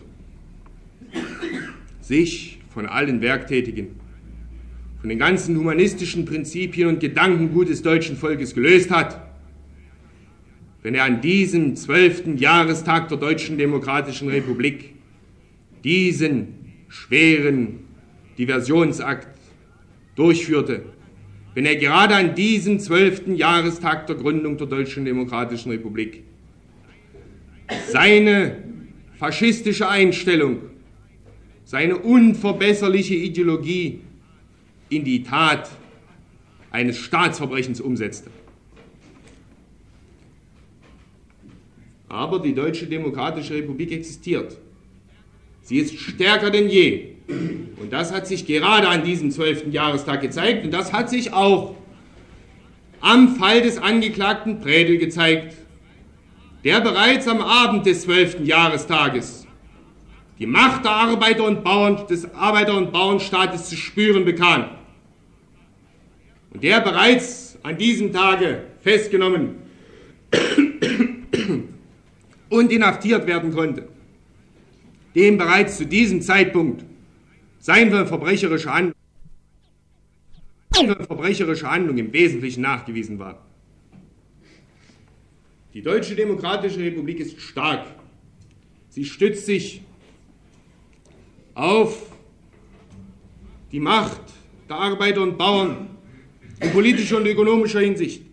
sich 2.02 2.60
von 2.70 2.86
allen 2.86 3.22
Werktätigen, 3.22 3.96
von 5.00 5.10
den 5.10 5.20
ganzen 5.20 5.58
humanistischen 5.58 6.26
Prinzipien 6.26 6.88
und 6.88 7.00
Gedankengut 7.00 7.70
des 7.70 7.82
deutschen 7.82 8.16
Volkes 8.16 8.54
gelöst 8.54 8.92
hat, 8.92 9.22
wenn 10.84 10.96
er 10.96 11.04
an 11.04 11.22
diesem 11.22 11.76
zwölften 11.76 12.38
Jahrestag 12.38 13.10
der 13.10 13.18
Deutschen 13.18 13.58
Demokratischen 13.58 14.30
Republik 14.30 14.94
diesen 15.84 16.74
schweren 16.88 17.80
Diversionsakt 18.38 19.28
durchführte, 20.16 20.84
wenn 21.54 21.66
er 21.66 21.76
gerade 21.76 22.16
an 22.16 22.36
diesem 22.36 22.80
zwölften 22.80 23.36
Jahrestag 23.36 24.08
der 24.08 24.16
Gründung 24.16 24.58
der 24.58 24.68
Deutschen 24.68 25.06
Demokratischen 25.06 25.72
Republik 25.72 26.24
seine 27.88 28.64
faschistische 29.18 29.88
Einstellung 29.88 30.70
seine 31.70 32.00
unverbesserliche 32.00 33.14
Ideologie 33.14 34.02
in 34.90 35.04
die 35.04 35.22
Tat 35.22 35.70
eines 36.72 36.98
Staatsverbrechens 36.98 37.80
umsetzte. 37.80 38.32
Aber 42.08 42.40
die 42.40 42.56
Deutsche 42.56 42.88
Demokratische 42.88 43.54
Republik 43.54 43.92
existiert. 43.92 44.58
Sie 45.62 45.78
ist 45.78 45.94
stärker 46.00 46.50
denn 46.50 46.70
je. 46.70 47.10
Und 47.28 47.94
das 47.94 48.12
hat 48.12 48.26
sich 48.26 48.48
gerade 48.48 48.88
an 48.88 49.04
diesem 49.04 49.30
12. 49.30 49.72
Jahrestag 49.72 50.22
gezeigt. 50.22 50.66
Und 50.66 50.72
das 50.72 50.92
hat 50.92 51.12
sich 51.12 51.34
auch 51.34 51.76
am 53.00 53.36
Fall 53.36 53.62
des 53.62 53.78
Angeklagten 53.78 54.60
Prädel 54.60 54.98
gezeigt, 54.98 55.54
der 56.64 56.82
bereits 56.82 57.28
am 57.28 57.42
Abend 57.42 57.86
des 57.86 58.02
12. 58.02 58.42
Jahrestages 58.42 59.48
die 60.40 60.46
Macht 60.46 60.86
der 60.86 60.92
Arbeiter 60.92 61.44
und 61.44 61.64
Bauern, 61.64 62.08
des 62.08 62.34
Arbeiter- 62.34 62.78
und 62.78 62.94
Bauernstaates 62.94 63.66
zu 63.66 63.76
spüren 63.76 64.24
bekam. 64.24 64.70
Und 66.52 66.64
der 66.64 66.80
bereits 66.80 67.58
an 67.62 67.78
diesem 67.78 68.14
Tage 68.14 68.64
festgenommen 68.82 69.56
und 72.50 72.72
inhaftiert 72.72 73.28
werden 73.28 73.52
konnte, 73.54 73.90
dem 75.14 75.38
bereits 75.38 75.78
zu 75.78 75.86
diesem 75.86 76.22
Zeitpunkt 76.22 76.86
seine 77.60 78.06
verbrecherische 78.08 78.74
Handlung, 78.74 78.96
verbrecherische 81.06 81.70
Handlung 81.70 81.98
im 81.98 82.14
Wesentlichen 82.14 82.62
nachgewiesen 82.62 83.20
war. 83.20 83.49
Die 85.80 85.86
Deutsche 85.86 86.14
Demokratische 86.14 86.82
Republik 86.82 87.22
ist 87.22 87.40
stark. 87.40 87.86
Sie 88.90 89.06
stützt 89.06 89.46
sich 89.46 89.82
auf 91.54 92.12
die 93.72 93.80
Macht 93.80 94.20
der 94.68 94.76
Arbeiter 94.76 95.24
und 95.24 95.38
Bauern 95.38 95.88
in 96.60 96.72
politischer 96.72 97.16
und 97.16 97.28
ökonomischer 97.28 97.80
Hinsicht. 97.80 98.24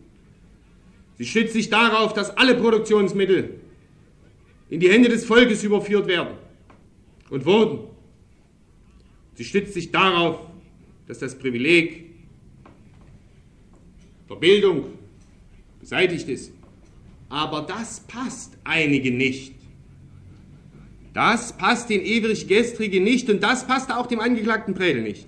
Sie 1.18 1.24
stützt 1.24 1.52
sich 1.52 1.70
darauf, 1.70 2.12
dass 2.14 2.37
alle 2.37 2.56
Produktionsmittel 2.56 3.61
in 4.68 4.80
die 4.80 4.90
Hände 4.90 5.09
des 5.09 5.24
Volkes 5.24 5.62
überführt 5.62 6.09
werden 6.09 6.35
und 7.30 7.46
wurden. 7.46 7.78
Sie 9.35 9.44
stützt 9.44 9.74
sich 9.74 9.92
darauf, 9.92 10.40
dass 11.06 11.20
das 11.20 11.38
Privileg 11.38 12.06
der 14.28 14.35
Bildung 14.35 14.87
beseitigt 15.78 16.28
ist. 16.28 16.55
Aber 17.28 17.62
das 17.62 18.00
passt 18.00 18.56
einigen 18.64 19.16
nicht. 19.16 19.54
Das 21.12 21.56
passt 21.56 21.90
den 21.90 22.02
ewig 22.02 22.46
Gestrigen 22.46 23.02
nicht 23.02 23.28
und 23.30 23.42
das 23.42 23.66
passt 23.66 23.90
auch 23.90 24.06
dem 24.06 24.20
angeklagten 24.20 24.74
Prädel 24.74 25.02
nicht. 25.02 25.26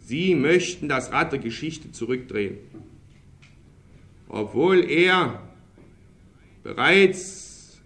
Sie 0.00 0.34
möchten 0.34 0.88
das 0.88 1.12
Rad 1.12 1.32
der 1.32 1.38
Geschichte 1.38 1.92
zurückdrehen. 1.92 2.58
Obwohl 4.28 4.84
er 4.90 5.42
bereits 6.62 7.80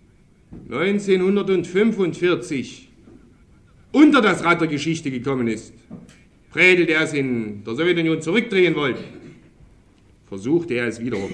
1945 0.68 2.88
unter 3.92 4.20
das 4.20 4.44
Rad 4.44 4.61
der 4.61 4.68
Geschichte 4.68 5.11
gekommen 5.11 5.47
ist. 5.47 5.73
Prädel, 6.51 6.87
der 6.87 7.03
es 7.03 7.12
in 7.12 7.64
der 7.64 7.75
Sowjetunion 7.75 8.20
zurückdrehen 8.20 8.75
wollte, 8.75 9.05
versuchte 10.27 10.75
er 10.75 10.88
es 10.88 11.01
wiederum. 11.01 11.31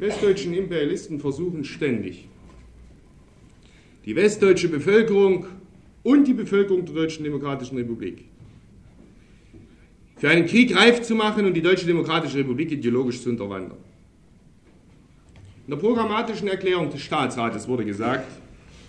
Westdeutschen 0.00 0.54
Imperialisten 0.54 1.20
versuchen 1.20 1.62
ständig, 1.62 2.26
die 4.06 4.16
westdeutsche 4.16 4.68
Bevölkerung 4.68 5.44
und 6.02 6.26
die 6.26 6.32
Bevölkerung 6.32 6.86
der 6.86 6.94
Deutschen 6.94 7.22
Demokratischen 7.22 7.76
Republik 7.76 8.24
für 10.16 10.30
einen 10.30 10.46
Krieg 10.46 10.74
reif 10.74 11.02
zu 11.02 11.14
machen 11.14 11.44
und 11.44 11.54
die 11.54 11.62
Deutsche 11.62 11.86
Demokratische 11.86 12.38
Republik 12.38 12.72
ideologisch 12.72 13.22
zu 13.22 13.30
unterwandern. 13.30 13.78
In 15.66 15.70
der 15.70 15.76
programmatischen 15.76 16.48
Erklärung 16.48 16.90
des 16.90 17.02
Staatsrates 17.02 17.68
wurde 17.68 17.84
gesagt, 17.84 18.26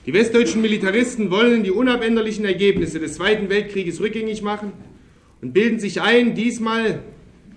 die 0.06 0.14
westdeutschen 0.14 0.62
Militaristen 0.62 1.30
wollen 1.30 1.64
die 1.64 1.72
unabänderlichen 1.72 2.46
Ergebnisse 2.46 3.00
des 3.00 3.16
Zweiten 3.16 3.50
Weltkrieges 3.50 4.00
rückgängig 4.00 4.42
machen 4.42 4.72
und 5.42 5.54
bilden 5.54 5.80
sich 5.80 6.02
ein, 6.02 6.36
diesmal 6.36 7.04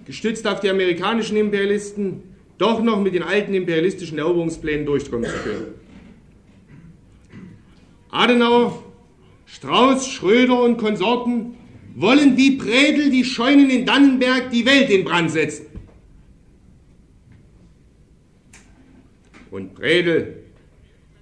gestützt 0.06 0.46
auf 0.46 0.60
die 0.60 0.70
amerikanischen 0.70 1.36
Imperialisten, 1.36 2.33
doch 2.58 2.82
noch 2.82 3.00
mit 3.00 3.14
den 3.14 3.22
alten 3.22 3.54
imperialistischen 3.54 4.18
Eroberungsplänen 4.18 4.86
durchkommen 4.86 5.28
zu 5.28 5.36
können. 5.38 5.74
Adenauer, 8.10 8.82
Strauß, 9.46 10.08
Schröder 10.08 10.62
und 10.62 10.76
Konsorten 10.76 11.56
wollen 11.96 12.36
wie 12.36 12.52
Prädel 12.56 13.10
die 13.10 13.24
Scheunen 13.24 13.70
in 13.70 13.86
Dannenberg 13.86 14.50
die 14.50 14.64
Welt 14.66 14.90
in 14.90 15.04
Brand 15.04 15.30
setzen. 15.30 15.66
Und 19.50 19.74
Prädel 19.74 20.44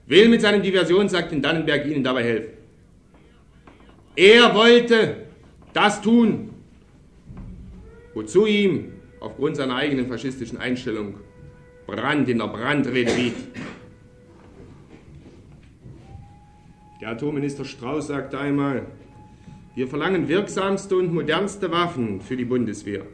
will 0.06 0.28
mit 0.28 0.40
seinem 0.40 0.62
Diversionsakt 0.62 1.32
in 1.32 1.42
Dannenberg 1.42 1.86
ihnen 1.86 2.04
dabei 2.04 2.24
helfen. 2.24 2.52
Er 4.16 4.54
wollte 4.54 5.26
das 5.72 6.00
tun, 6.02 6.50
wozu 8.14 8.46
ihm 8.46 8.91
aufgrund 9.22 9.56
seiner 9.56 9.76
eigenen 9.76 10.08
faschistischen 10.08 10.58
Einstellung 10.58 11.14
Brand 11.86 12.28
in 12.28 12.38
der 12.38 12.48
Brandrede 12.48 13.14
riet. 13.14 13.34
Der 17.00 17.10
Atomminister 17.10 17.64
Strauß 17.64 18.08
sagte 18.08 18.38
einmal, 18.38 18.86
wir 19.74 19.88
verlangen 19.88 20.28
wirksamste 20.28 20.96
und 20.96 21.12
modernste 21.12 21.70
Waffen 21.70 22.20
für 22.20 22.36
die 22.36 22.44
Bundeswehr. 22.44 23.06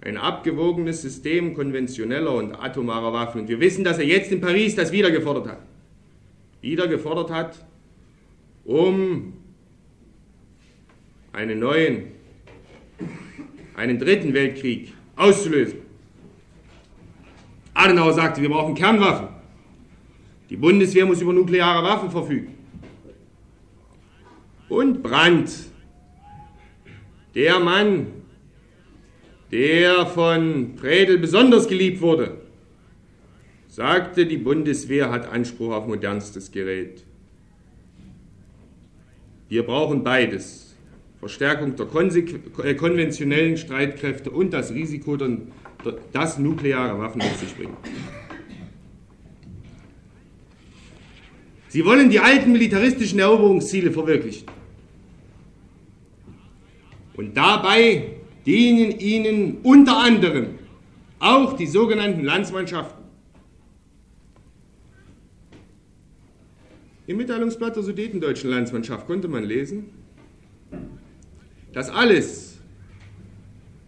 Ein 0.00 0.16
abgewogenes 0.16 1.02
System 1.02 1.54
konventioneller 1.54 2.34
und 2.34 2.54
atomarer 2.54 3.12
Waffen. 3.12 3.42
Und 3.42 3.48
wir 3.48 3.58
wissen, 3.58 3.82
dass 3.82 3.98
er 3.98 4.04
jetzt 4.04 4.30
in 4.30 4.40
Paris 4.40 4.76
das 4.76 4.92
wieder 4.92 5.10
gefordert 5.10 5.48
hat. 5.48 5.62
Wieder 6.60 6.86
gefordert 6.86 7.30
hat, 7.30 7.64
um 8.64 9.32
einen 11.32 11.58
neuen, 11.58 12.08
einen 13.74 13.98
dritten 13.98 14.32
Weltkrieg 14.32 14.95
auszulösen. 15.16 15.78
Adenauer 17.74 18.12
sagte, 18.12 18.40
wir 18.40 18.48
brauchen 18.48 18.74
Kernwaffen. 18.74 19.28
Die 20.48 20.56
Bundeswehr 20.56 21.06
muss 21.06 21.20
über 21.20 21.32
nukleare 21.32 21.82
Waffen 21.82 22.10
verfügen. 22.10 22.54
Und 24.68 25.02
Brandt, 25.02 25.50
der 27.34 27.58
Mann, 27.60 28.06
der 29.50 30.06
von 30.06 30.74
Prädel 30.76 31.18
besonders 31.18 31.68
geliebt 31.68 32.00
wurde, 32.00 32.40
sagte, 33.68 34.26
die 34.26 34.38
Bundeswehr 34.38 35.10
hat 35.10 35.28
Anspruch 35.28 35.72
auf 35.72 35.86
modernstes 35.86 36.50
Gerät. 36.50 37.04
Wir 39.48 39.64
brauchen 39.64 40.02
beides. 40.02 40.65
Verstärkung 41.28 41.74
der 41.74 41.88
äh, 42.64 42.74
konventionellen 42.74 43.56
Streitkräfte 43.56 44.30
und 44.30 44.52
das 44.52 44.72
Risiko, 44.72 45.18
das 46.12 46.38
nukleare 46.38 46.96
Waffen 47.00 47.18
mit 47.18 47.36
sich 47.36 47.52
bringen. 47.56 47.76
Sie 51.66 51.84
wollen 51.84 52.10
die 52.10 52.20
alten 52.20 52.52
militaristischen 52.52 53.18
Eroberungsziele 53.18 53.90
verwirklichen. 53.90 54.46
Und 57.16 57.36
dabei 57.36 58.04
dienen 58.46 58.92
ihnen 58.92 59.58
unter 59.64 59.98
anderem 59.98 60.58
auch 61.18 61.54
die 61.54 61.66
sogenannten 61.66 62.22
Landsmannschaften. 62.22 63.04
Im 67.08 67.16
Mitteilungsblatt 67.16 67.74
der 67.74 67.82
Sudetendeutschen 67.82 68.48
Landsmannschaft 68.50 69.08
konnte 69.08 69.26
man 69.26 69.42
lesen, 69.42 70.05
dass 71.76 71.90
alles, 71.90 72.58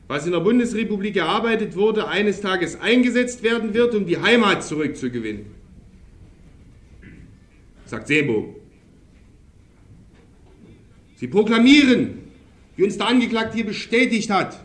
was 0.09 0.27
in 0.27 0.33
der 0.33 0.41
Bundesrepublik 0.41 1.17
erarbeitet 1.17 1.75
wurde, 1.75 2.07
eines 2.07 2.43
Tages 2.43 2.79
eingesetzt 2.79 3.43
werden 3.43 3.73
wird, 3.73 3.95
um 3.95 4.05
die 4.05 4.19
Heimat 4.19 4.63
zurückzugewinnen. 4.63 5.47
Sagt 7.87 8.09
Seebogen. 8.09 8.57
Sie 11.17 11.29
proklamieren, 11.29 12.19
wie 12.77 12.85
uns 12.85 12.99
der 12.99 13.07
Angeklagte 13.07 13.57
hier 13.57 13.65
bestätigt 13.65 14.29
hat, 14.29 14.63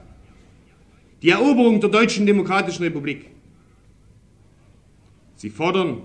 die 1.22 1.30
Eroberung 1.30 1.80
der 1.80 1.92
Deutschen 1.92 2.26
Demokratischen 2.26 2.84
Republik. 2.84 3.28
Sie 5.38 5.50
fordern 5.50 6.02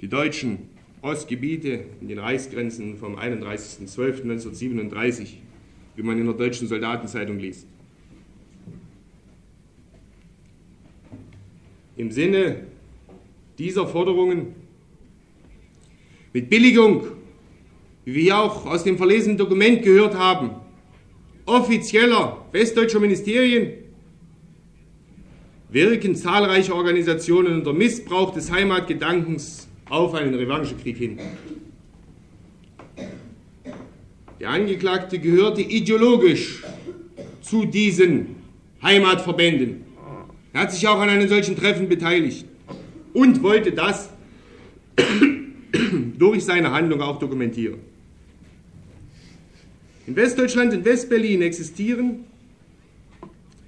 die 0.00 0.06
Deutschen 0.06 0.60
Ostgebiete 1.02 1.86
in 2.00 2.06
den 2.06 2.20
Reichsgrenzen 2.20 2.98
vom 2.98 3.18
31.12.1937, 3.18 5.38
wie 5.98 6.04
man 6.04 6.16
in 6.16 6.26
der 6.26 6.34
Deutschen 6.34 6.68
Soldatenzeitung 6.68 7.40
liest. 7.40 7.66
Im 11.96 12.12
Sinne 12.12 12.68
dieser 13.58 13.84
Forderungen 13.88 14.54
mit 16.32 16.48
Billigung, 16.48 17.08
wie 18.04 18.14
wir 18.14 18.38
auch 18.38 18.64
aus 18.66 18.84
dem 18.84 18.96
verlesenen 18.96 19.36
Dokument 19.36 19.82
gehört 19.82 20.14
haben, 20.14 20.50
offizieller 21.46 22.46
westdeutscher 22.52 23.00
Ministerien 23.00 23.72
wirken 25.68 26.14
zahlreiche 26.14 26.76
Organisationen 26.76 27.54
unter 27.54 27.72
Missbrauch 27.72 28.32
des 28.32 28.52
Heimatgedankens 28.52 29.66
auf 29.90 30.14
einen 30.14 30.34
Revanchekrieg 30.34 30.96
hin. 30.96 31.18
Der 34.40 34.50
Angeklagte 34.50 35.18
gehörte 35.18 35.62
ideologisch 35.62 36.62
zu 37.42 37.64
diesen 37.64 38.36
Heimatverbänden. 38.82 39.84
Er 40.52 40.60
hat 40.60 40.72
sich 40.72 40.86
auch 40.86 41.00
an 41.00 41.08
einem 41.08 41.28
solchen 41.28 41.56
Treffen 41.56 41.88
beteiligt 41.88 42.44
und 43.12 43.42
wollte 43.42 43.72
das 43.72 44.10
durch 46.18 46.44
seine 46.44 46.70
Handlung 46.70 47.00
auch 47.00 47.18
dokumentieren. 47.18 47.80
In 50.06 50.14
Westdeutschland 50.14 50.72
und 50.72 50.84
Westberlin 50.84 51.42
existieren 51.42 52.20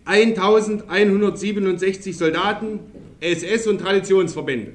1167 0.04 2.16
Soldaten, 2.16 2.78
SS- 3.20 3.66
und 3.68 3.80
Traditionsverbände 3.80 4.72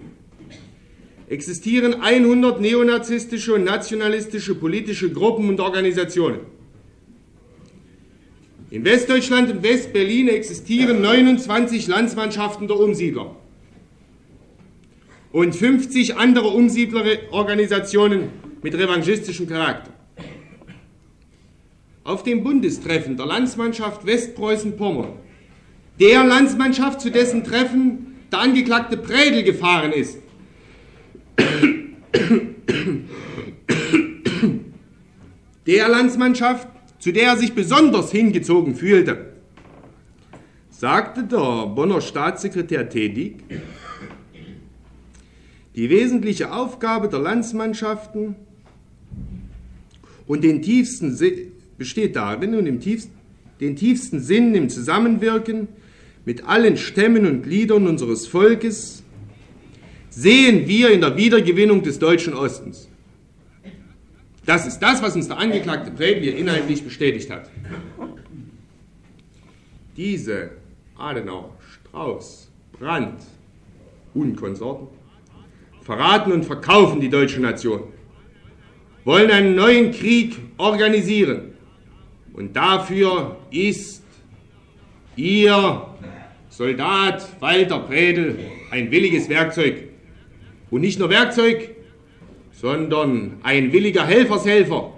existieren 1.28 2.02
100 2.02 2.62
neonazistische 2.62 3.56
und 3.56 3.64
nationalistische 3.64 4.56
politische 4.56 5.12
Gruppen 5.12 5.50
und 5.50 5.60
Organisationen. 5.60 6.42
In 8.70 8.84
Westdeutschland 8.84 9.52
und 9.52 9.64
Westberlin 9.64 10.28
existieren 10.28 11.02
29 11.02 11.88
Landsmannschaften 11.88 12.68
der 12.68 12.80
Umsiedler 12.80 13.36
und 15.32 15.56
50 15.56 16.18
andere 16.18 16.48
Umsiedlerorganisationen 16.48 18.30
mit 18.62 18.74
revanchistischem 18.76 19.48
Charakter. 19.48 19.92
Auf 22.04 22.24
dem 22.24 22.44
Bundestreffen 22.44 23.18
der 23.18 23.26
Landsmannschaft 23.26 24.06
Westpreußen-Pommern, 24.06 25.14
der 26.00 26.24
Landsmannschaft, 26.24 27.02
zu 27.02 27.10
dessen 27.10 27.44
Treffen 27.44 28.16
der 28.32 28.40
Angeklagte 28.40 28.98
Prädel 28.98 29.44
gefahren 29.44 29.92
ist, 29.92 30.20
der 35.68 35.90
Landsmannschaft, 35.90 36.68
zu 37.00 37.12
der 37.12 37.30
er 37.30 37.38
sich 37.38 37.54
besonders 37.54 38.12
hingezogen 38.12 38.76
fühlte, 38.76 39.34
sagte 40.70 41.24
der 41.24 41.68
Bonner 41.68 42.02
Staatssekretär 42.02 42.90
Tedig, 42.90 43.44
die 45.76 45.90
wesentliche 45.90 46.52
Aufgabe 46.54 47.10
der 47.10 47.20
Landsmannschaften 47.20 48.36
und 50.28 50.44
den 50.44 50.62
tiefsten 50.62 51.18
besteht 51.78 52.16
darin 52.16 52.56
und 52.56 52.66
im 52.66 52.80
tiefsten, 52.80 53.14
den 53.60 53.76
tiefsten 53.76 54.20
Sinn 54.20 54.56
im 54.56 54.70
Zusammenwirken 54.70 55.68
mit 56.26 56.46
allen 56.46 56.78
Stämmen 56.78 57.26
und 57.26 57.44
Gliedern 57.44 57.88
unseres 57.88 58.28
Volkes 58.28 59.04
sehen 60.16 60.68
wir 60.68 60.92
in 60.92 61.02
der 61.02 61.16
Wiedergewinnung 61.18 61.84
des 61.84 62.00
deutschen 62.00 62.34
Ostens. 62.34 62.88
Das 64.46 64.66
ist 64.66 64.80
das, 64.80 65.02
was 65.02 65.16
uns 65.16 65.28
der 65.28 65.38
Angeklagte 65.38 65.92
Prägel 65.92 66.34
inhaltlich 66.34 66.84
bestätigt 66.84 67.30
hat. 67.30 67.50
Diese 69.98 70.52
Adenauer, 70.98 71.52
Strauß, 71.84 72.50
Brandt 72.80 73.22
und 74.14 74.36
Konsorten 74.36 74.88
verraten 75.82 76.32
und 76.32 76.46
verkaufen 76.46 77.00
die 77.00 77.10
deutsche 77.10 77.40
Nation, 77.40 77.84
wollen 79.04 79.30
einen 79.30 79.56
neuen 79.56 79.92
Krieg 79.92 80.38
organisieren. 80.58 81.54
Und 82.34 82.56
dafür 82.56 83.38
ist 83.52 84.04
ihr 85.16 85.86
Soldat 86.50 87.28
Walter 87.40 87.80
Predel 87.80 88.40
ein 88.72 88.90
williges 88.90 89.30
Werkzeug. 89.30 89.95
Und 90.76 90.82
nicht 90.82 91.00
nur 91.00 91.10
Werkzeug, 91.10 91.70
sondern 92.52 93.38
ein 93.44 93.72
williger 93.72 94.06
Helfershelfer, 94.06 94.92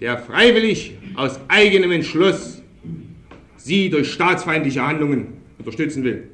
der 0.00 0.18
freiwillig 0.18 0.94
aus 1.14 1.38
eigenem 1.46 1.92
Entschluss 1.92 2.60
sie 3.56 3.88
durch 3.88 4.12
staatsfeindliche 4.12 4.84
Handlungen 4.84 5.34
unterstützen 5.58 6.02
will. 6.02 6.24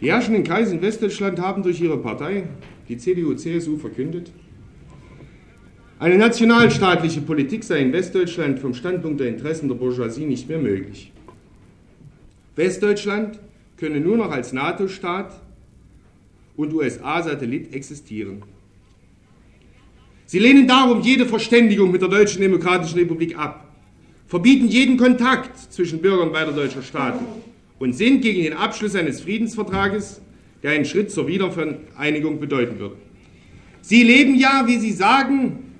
Die 0.00 0.12
herrschenden 0.12 0.44
Kreise 0.44 0.76
in 0.76 0.82
Westdeutschland 0.82 1.40
haben 1.40 1.64
durch 1.64 1.80
ihre 1.80 1.98
Partei, 1.98 2.44
die 2.88 2.96
CDU-CSU, 2.96 3.76
verkündet, 3.76 4.30
eine 5.98 6.16
nationalstaatliche 6.16 7.22
Politik 7.22 7.64
sei 7.64 7.80
in 7.80 7.92
Westdeutschland 7.92 8.60
vom 8.60 8.74
Standpunkt 8.74 9.18
der 9.18 9.26
Interessen 9.26 9.66
der 9.66 9.74
Bourgeoisie 9.74 10.26
nicht 10.26 10.48
mehr 10.48 10.58
möglich. 10.58 11.10
Westdeutschland 12.54 13.40
könne 13.80 13.98
nur 13.98 14.18
noch 14.18 14.30
als 14.30 14.52
NATO-Staat 14.52 15.40
und 16.56 16.74
USA-Satellit 16.74 17.74
existieren. 17.74 18.42
Sie 20.26 20.38
lehnen 20.38 20.68
darum 20.68 21.00
jede 21.00 21.26
Verständigung 21.26 21.90
mit 21.90 22.02
der 22.02 22.08
Deutschen 22.08 22.42
Demokratischen 22.42 22.98
Republik 22.98 23.36
ab, 23.36 23.66
verbieten 24.28 24.68
jeden 24.68 24.96
Kontakt 24.96 25.58
zwischen 25.72 26.00
Bürgern 26.00 26.30
beider 26.30 26.52
deutscher 26.52 26.82
Staaten 26.82 27.24
und 27.80 27.94
sind 27.94 28.20
gegen 28.20 28.44
den 28.44 28.52
Abschluss 28.52 28.94
eines 28.94 29.22
Friedensvertrages, 29.22 30.20
der 30.62 30.72
einen 30.72 30.84
Schritt 30.84 31.10
zur 31.10 31.26
Wiedervereinigung 31.26 32.38
bedeuten 32.38 32.78
würde. 32.78 32.96
Sie 33.80 34.02
leben 34.04 34.36
ja, 34.36 34.64
wie 34.66 34.78
Sie 34.78 34.92
sagen, 34.92 35.70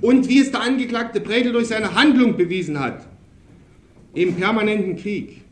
und 0.00 0.28
wie 0.28 0.38
es 0.38 0.52
der 0.52 0.62
Angeklagte 0.62 1.20
Prägel 1.20 1.52
durch 1.52 1.66
seine 1.66 1.94
Handlung 1.94 2.36
bewiesen 2.36 2.78
hat, 2.78 3.04
im 4.14 4.36
permanenten 4.36 4.96
Krieg. 4.96 5.42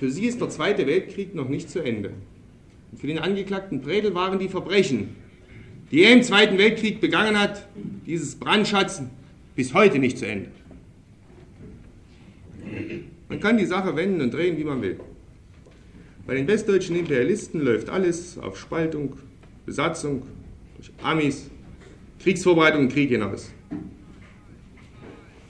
Für 0.00 0.10
sie 0.10 0.24
ist 0.24 0.40
der 0.40 0.48
Zweite 0.48 0.86
Weltkrieg 0.86 1.34
noch 1.34 1.50
nicht 1.50 1.68
zu 1.68 1.80
Ende. 1.80 2.12
Und 2.90 2.98
für 2.98 3.06
den 3.06 3.18
Angeklagten 3.18 3.82
Predel 3.82 4.14
waren 4.14 4.38
die 4.38 4.48
Verbrechen, 4.48 5.14
die 5.90 6.04
er 6.04 6.14
im 6.14 6.22
Zweiten 6.22 6.56
Weltkrieg 6.56 7.02
begangen 7.02 7.38
hat, 7.38 7.68
dieses 8.06 8.34
Brandschatzen, 8.34 9.10
bis 9.54 9.74
heute 9.74 9.98
nicht 9.98 10.16
zu 10.16 10.26
Ende. 10.26 10.48
Man 13.28 13.40
kann 13.40 13.58
die 13.58 13.66
Sache 13.66 13.94
wenden 13.94 14.22
und 14.22 14.32
drehen, 14.32 14.56
wie 14.56 14.64
man 14.64 14.80
will. 14.80 14.98
Bei 16.26 16.34
den 16.34 16.48
westdeutschen 16.48 16.96
Imperialisten 16.96 17.60
läuft 17.60 17.90
alles 17.90 18.38
auf 18.38 18.58
Spaltung, 18.58 19.16
Besatzung, 19.66 20.22
durch 20.78 20.90
Amis, 21.02 21.50
Kriegsvorbereitung 22.22 22.84
und 22.84 22.92
Krieg 22.92 23.10
hinaus. 23.10 23.50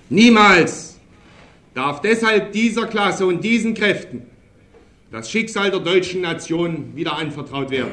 Niemals 0.09 0.99
darf 1.73 2.01
deshalb 2.01 2.51
dieser 2.51 2.89
Klasse 2.89 3.25
und 3.27 3.45
diesen 3.45 3.75
Kräften 3.75 4.30
das 5.11 5.31
Schicksal 5.31 5.71
der 5.71 5.81
deutschen 5.81 6.21
Nation 6.21 6.95
wieder 6.95 7.17
anvertraut 7.17 7.71
werden. 7.71 7.91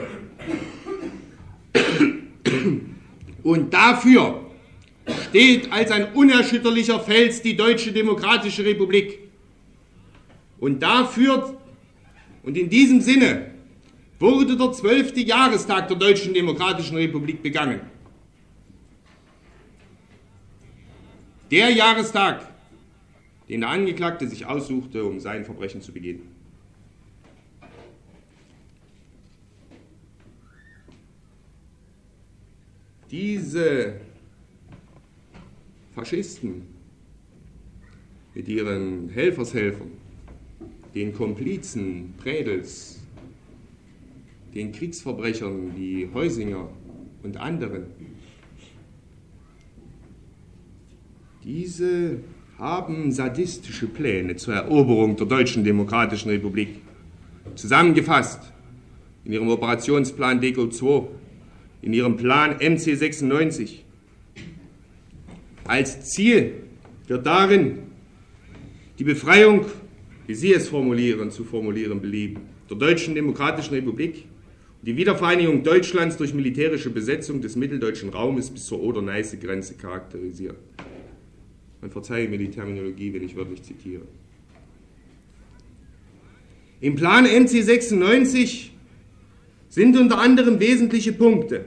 Und 3.44 3.74
dafür 3.74 4.46
steht 5.30 5.72
als 5.72 5.92
ein 5.92 6.14
unerschütterlicher 6.14 7.00
Fels 7.00 7.42
die 7.42 7.56
Deutsche 7.56 7.92
Demokratische 7.92 8.64
Republik. 8.64 9.20
Und 10.60 10.82
dafür 10.82 11.58
und 12.44 12.58
in 12.58 12.70
diesem 12.70 13.02
Sinne 13.02 13.52
wurde 14.20 14.56
der 14.56 14.72
zwölfte 14.72 15.20
Jahrestag 15.20 15.88
der 15.88 15.98
Deutschen 15.98 16.34
Demokratischen 16.34 16.98
Republik 16.98 17.42
begangen. 17.44 17.82
Der 21.52 21.70
Jahrestag, 21.70 22.48
den 23.48 23.62
der 23.62 23.70
Angeklagte 23.70 24.28
sich 24.28 24.46
aussuchte, 24.46 25.04
um 25.06 25.20
sein 25.20 25.46
Verbrechen 25.46 25.82
zu 25.82 25.94
begehen. 25.94 26.37
Diese 33.10 34.02
Faschisten 35.96 36.64
mit 38.36 38.48
ihren 38.50 39.10
Helfershelfern, 39.10 39.92
den 40.94 41.14
Komplizen 41.14 42.14
Prädels, 42.18 43.00
den 44.54 44.74
Kriegsverbrechern 44.74 45.76
wie 45.78 46.10
Heusinger 46.14 46.70
und 47.24 47.38
anderen, 47.38 47.86
diese 51.44 52.20
haben 52.58 53.12
sadistische 53.12 53.88
Pläne 53.88 54.36
zur 54.36 54.56
Eroberung 54.56 55.16
der 55.16 55.28
Deutschen 55.28 55.64
Demokratischen 55.64 56.30
Republik. 56.30 56.82
Zusammengefasst 57.56 58.52
in 59.24 59.32
ihrem 59.32 59.48
Operationsplan 59.48 60.42
DECO 60.42 60.66
II, 60.66 61.08
in 61.82 61.94
ihrem 61.94 62.18
Plan 62.18 62.58
MC96. 62.58 63.80
Als 65.64 66.02
Ziel 66.12 66.54
wird 67.08 67.26
darin 67.26 67.80
die 69.00 69.04
Befreiung, 69.04 69.66
wie 70.26 70.34
Sie 70.34 70.54
es 70.54 70.70
formulieren, 70.70 71.32
zu 71.32 71.44
formulieren 71.44 72.02
belieben, 72.02 72.42
der 72.70 72.78
Deutschen 72.78 73.16
Demokratischen 73.16 73.74
Republik 73.74 74.26
und 74.80 74.88
die 74.88 74.98
Wiedervereinigung 74.98 75.64
Deutschlands 75.64 76.18
durch 76.18 76.34
militärische 76.34 76.90
Besetzung 76.90 77.42
des 77.42 77.56
mitteldeutschen 77.56 78.10
Raumes 78.10 78.50
bis 78.50 78.66
zur 78.66 78.82
Oder-Neiße-Grenze 78.82 79.76
charakterisiert. 79.76 80.56
Man 81.82 81.92
verzeihe 81.92 82.28
mir 82.28 82.38
die 82.38 82.50
Terminologie, 82.50 83.14
wenn 83.14 83.24
ich 83.24 83.36
wörtlich 83.36 83.62
zitiere. 83.64 84.04
Im 86.80 86.96
Plan 86.96 87.26
MC 87.26 87.64
96 87.64 88.72
sind 89.70 89.98
unter 89.98 90.20
anderem 90.20 90.60
wesentliche 90.60 91.14
Punkte. 91.14 91.66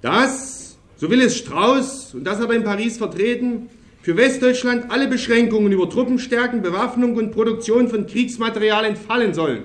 Dass, 0.00 0.78
so 0.96 1.10
will 1.10 1.20
es 1.20 1.36
Strauß, 1.36 2.14
und 2.14 2.24
das 2.24 2.38
hat 2.38 2.48
er 2.48 2.56
in 2.56 2.64
Paris 2.64 2.96
vertreten, 2.96 3.68
für 4.02 4.16
Westdeutschland 4.16 4.90
alle 4.90 5.06
Beschränkungen 5.06 5.70
über 5.70 5.88
Truppenstärken, 5.88 6.60
Bewaffnung 6.60 7.14
und 7.14 7.30
Produktion 7.30 7.88
von 7.88 8.06
Kriegsmaterial 8.06 8.84
entfallen 8.84 9.32
sollen. 9.32 9.64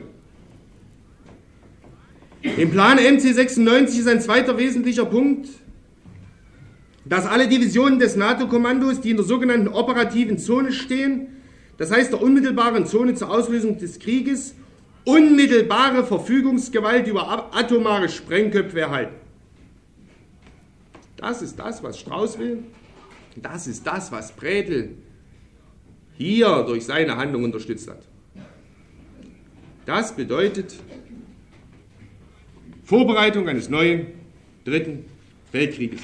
Im 2.41 2.71
Plan 2.71 2.97
MC 2.97 3.33
96 3.33 3.99
ist 3.99 4.07
ein 4.07 4.21
zweiter 4.21 4.57
wesentlicher 4.57 5.05
Punkt, 5.05 5.49
dass 7.03 7.25
alle 7.25 7.47
Divisionen 7.47 7.99
des 7.99 8.15
NATO-Kommandos, 8.15 9.01
die 9.01 9.11
in 9.11 9.17
der 9.17 9.25
sogenannten 9.25 9.69
operativen 9.69 10.37
Zone 10.37 10.71
stehen, 10.71 11.27
das 11.77 11.91
heißt 11.91 12.11
der 12.11 12.21
unmittelbaren 12.21 12.85
Zone 12.85 13.15
zur 13.15 13.31
Auslösung 13.31 13.77
des 13.77 13.99
Krieges, 13.99 14.55
unmittelbare 15.07 16.05
Verfügungsgewalt 16.05 17.07
über 17.07 17.55
atomare 17.55 18.09
Sprengköpfe 18.09 18.81
erhalten. 18.81 19.15
Das 21.15 21.41
ist 21.41 21.57
das, 21.57 21.81
was 21.81 21.97
Strauß 21.99 22.37
will. 22.37 22.63
Das 23.37 23.67
ist 23.67 23.87
das, 23.87 24.11
was 24.11 24.33
Bredel 24.33 24.97
hier 26.17 26.63
durch 26.63 26.85
seine 26.85 27.15
Handlung 27.15 27.45
unterstützt 27.45 27.89
hat. 27.89 28.03
Das 29.85 30.13
bedeutet 30.13 30.75
Vorbereitung 32.83 33.47
eines 33.47 33.69
neuen 33.69 34.07
Dritten 34.65 35.05
Weltkrieges. 35.53 36.01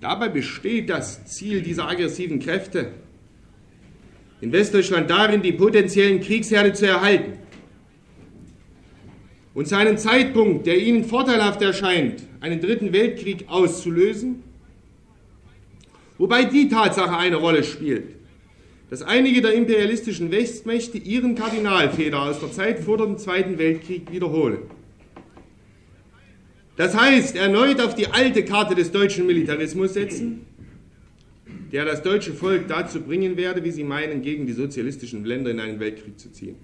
Dabei 0.00 0.28
besteht 0.28 0.88
das 0.88 1.26
Ziel 1.26 1.62
dieser 1.62 1.88
aggressiven 1.88 2.38
Kräfte 2.38 2.92
in 4.40 4.52
Westdeutschland 4.52 5.10
darin, 5.10 5.42
die 5.42 5.52
potenziellen 5.52 6.20
Kriegsherde 6.20 6.72
zu 6.72 6.86
erhalten 6.86 7.34
und 9.54 9.66
zu 9.66 9.76
einem 9.76 9.98
Zeitpunkt, 9.98 10.66
der 10.66 10.78
ihnen 10.78 11.04
vorteilhaft 11.04 11.60
erscheint, 11.62 12.22
einen 12.40 12.60
dritten 12.60 12.92
Weltkrieg 12.92 13.46
auszulösen, 13.48 14.44
wobei 16.16 16.44
die 16.44 16.68
Tatsache 16.68 17.16
eine 17.16 17.36
Rolle 17.36 17.64
spielt, 17.64 18.04
dass 18.90 19.02
einige 19.02 19.42
der 19.42 19.54
imperialistischen 19.54 20.30
Westmächte 20.30 20.98
ihren 20.98 21.34
Kardinalfehler 21.34 22.22
aus 22.22 22.38
der 22.38 22.52
Zeit 22.52 22.78
vor 22.78 22.98
dem 22.98 23.18
Zweiten 23.18 23.58
Weltkrieg 23.58 24.12
wiederholen. 24.12 24.58
Das 26.76 26.96
heißt, 26.96 27.34
erneut 27.34 27.80
auf 27.80 27.96
die 27.96 28.06
alte 28.06 28.44
Karte 28.44 28.76
des 28.76 28.92
deutschen 28.92 29.26
Militarismus 29.26 29.94
setzen, 29.94 30.46
der 31.72 31.84
das 31.84 32.02
deutsche 32.02 32.32
Volk 32.32 32.68
dazu 32.68 33.00
bringen 33.02 33.36
werde, 33.36 33.62
wie 33.62 33.70
sie 33.70 33.84
meinen, 33.84 34.22
gegen 34.22 34.46
die 34.46 34.52
sozialistischen 34.52 35.24
Länder 35.24 35.50
in 35.50 35.60
einen 35.60 35.80
Weltkrieg 35.80 36.18
zu 36.18 36.30
ziehen. 36.32 36.56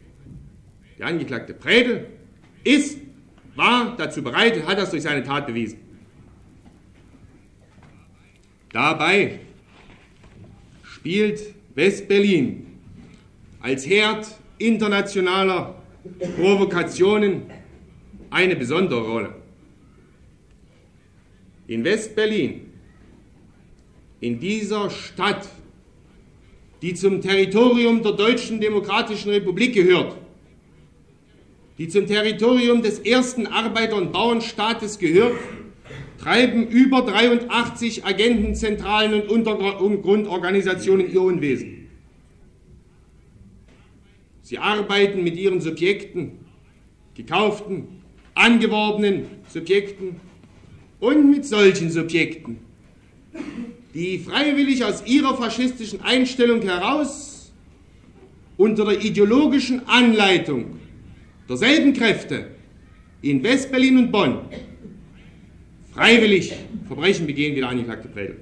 Der 0.98 1.06
angeklagte 1.06 1.54
Prädel 1.54 2.06
ist, 2.62 2.98
war 3.54 3.96
dazu 3.96 4.22
bereit 4.22 4.56
und 4.56 4.66
hat 4.66 4.78
das 4.78 4.90
durch 4.90 5.02
seine 5.02 5.22
Tat 5.22 5.46
bewiesen. 5.46 5.78
Dabei 8.72 9.40
spielt 10.82 11.54
West-Berlin 11.74 12.66
als 13.60 13.86
Herd 13.86 14.26
internationaler 14.58 15.82
Provokationen 16.36 17.42
eine 18.30 18.56
besondere 18.56 19.00
Rolle 19.00 19.34
in 21.66 21.84
West-Berlin, 21.84 22.72
in 24.20 24.40
dieser 24.40 24.90
Stadt, 24.90 25.48
die 26.82 26.94
zum 26.94 27.20
Territorium 27.20 28.02
der 28.02 28.12
Deutschen 28.12 28.60
Demokratischen 28.60 29.30
Republik 29.30 29.74
gehört, 29.74 30.16
die 31.78 31.88
zum 31.88 32.06
Territorium 32.06 32.82
des 32.82 33.00
ersten 33.00 33.46
Arbeiter- 33.46 33.96
und 33.96 34.12
Bauernstaates 34.12 34.98
gehört, 34.98 35.34
treiben 36.18 36.68
über 36.68 37.02
83 37.02 38.04
Agentenzentralen 38.04 39.22
und 39.22 39.28
Untergrundorganisationen 39.28 41.12
ihr 41.12 41.20
Unwesen. 41.20 41.88
Sie 44.42 44.58
arbeiten 44.58 45.24
mit 45.24 45.36
ihren 45.36 45.60
Subjekten, 45.60 46.32
gekauften, 47.14 48.02
angeworbenen 48.34 49.26
Subjekten 49.48 50.20
und 51.00 51.30
mit 51.30 51.46
solchen 51.46 51.90
Subjekten, 51.90 52.58
die 53.94 54.18
freiwillig 54.18 54.84
aus 54.84 55.06
ihrer 55.06 55.36
faschistischen 55.36 56.02
Einstellung 56.02 56.60
heraus 56.62 57.52
unter 58.56 58.84
der 58.84 59.04
ideologischen 59.04 59.88
Anleitung 59.88 60.80
derselben 61.48 61.92
Kräfte 61.92 62.48
in 63.22 63.42
Westberlin 63.42 63.98
und 63.98 64.12
Bonn 64.12 64.40
freiwillig 65.92 66.52
Verbrechen 66.88 67.26
begehen 67.26 67.54
wie 67.54 67.60
der 67.60 67.68
angeklagte 67.68 68.08
Predel. 68.08 68.40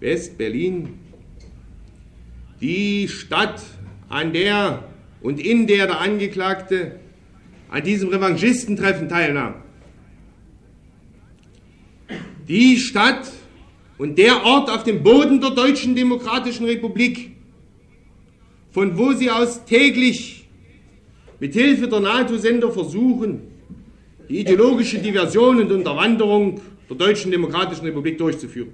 Westberlin, 0.00 0.90
die 2.60 3.08
Stadt, 3.08 3.62
an 4.08 4.32
der 4.32 4.84
und 5.20 5.40
in 5.40 5.66
der 5.66 5.86
der 5.86 6.00
Angeklagte 6.00 6.98
an 7.68 7.82
diesem 7.82 8.08
Revanchistentreffen 8.08 9.08
teilnahm. 9.08 9.54
Die 12.48 12.78
Stadt 12.78 13.30
und 13.98 14.16
der 14.16 14.42
Ort 14.44 14.70
auf 14.70 14.82
dem 14.82 15.02
Boden 15.02 15.40
der 15.40 15.50
Deutschen 15.50 15.94
Demokratischen 15.94 16.64
Republik, 16.64 17.32
von 18.70 18.96
wo 18.96 19.12
sie 19.12 19.30
aus 19.30 19.64
täglich 19.66 20.48
mit 21.40 21.52
Hilfe 21.52 21.88
der 21.88 22.00
NATO-Sender 22.00 22.70
versuchen, 22.72 23.42
die 24.28 24.40
ideologische 24.40 24.98
Diversion 24.98 25.60
und 25.60 25.70
Unterwanderung 25.70 26.60
der 26.88 26.96
Deutschen 26.96 27.30
Demokratischen 27.30 27.84
Republik 27.84 28.16
durchzuführen. 28.16 28.72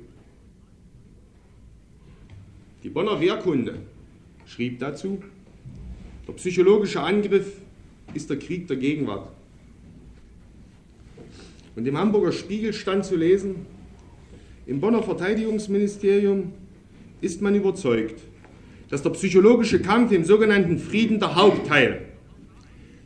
Die 2.82 2.90
Bonner 2.90 3.20
Wehrkunde 3.20 3.78
schrieb 4.46 4.78
dazu, 4.78 5.22
der 6.28 6.32
psychologische 6.34 7.00
Angriff 7.00 7.60
ist 8.14 8.30
der 8.30 8.38
Krieg 8.38 8.68
der 8.68 8.76
Gegenwart. 8.76 9.28
Und 11.76 11.86
im 11.86 11.98
Hamburger 11.98 12.32
Spiegel 12.32 12.72
stand 12.72 13.04
zu 13.04 13.16
lesen, 13.16 13.66
im 14.66 14.80
Bonner 14.80 15.02
Verteidigungsministerium 15.02 16.52
ist 17.20 17.42
man 17.42 17.54
überzeugt, 17.54 18.20
dass 18.88 19.02
der 19.02 19.10
psychologische 19.10 19.80
Kampf 19.80 20.12
im 20.12 20.24
sogenannten 20.24 20.78
Frieden 20.78 21.18
der 21.18 21.34
Hauptteil, 21.34 22.06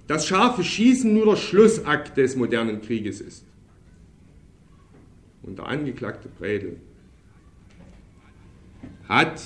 das 0.06 0.26
scharfe 0.26 0.64
Schießen 0.64 1.12
nur 1.12 1.26
der 1.26 1.36
Schlussakt 1.36 2.16
des 2.16 2.36
modernen 2.36 2.80
Krieges 2.80 3.20
ist. 3.20 3.44
Und 5.42 5.58
der 5.58 5.66
angeklagte 5.66 6.28
Bredel 6.28 6.76
hat 9.08 9.42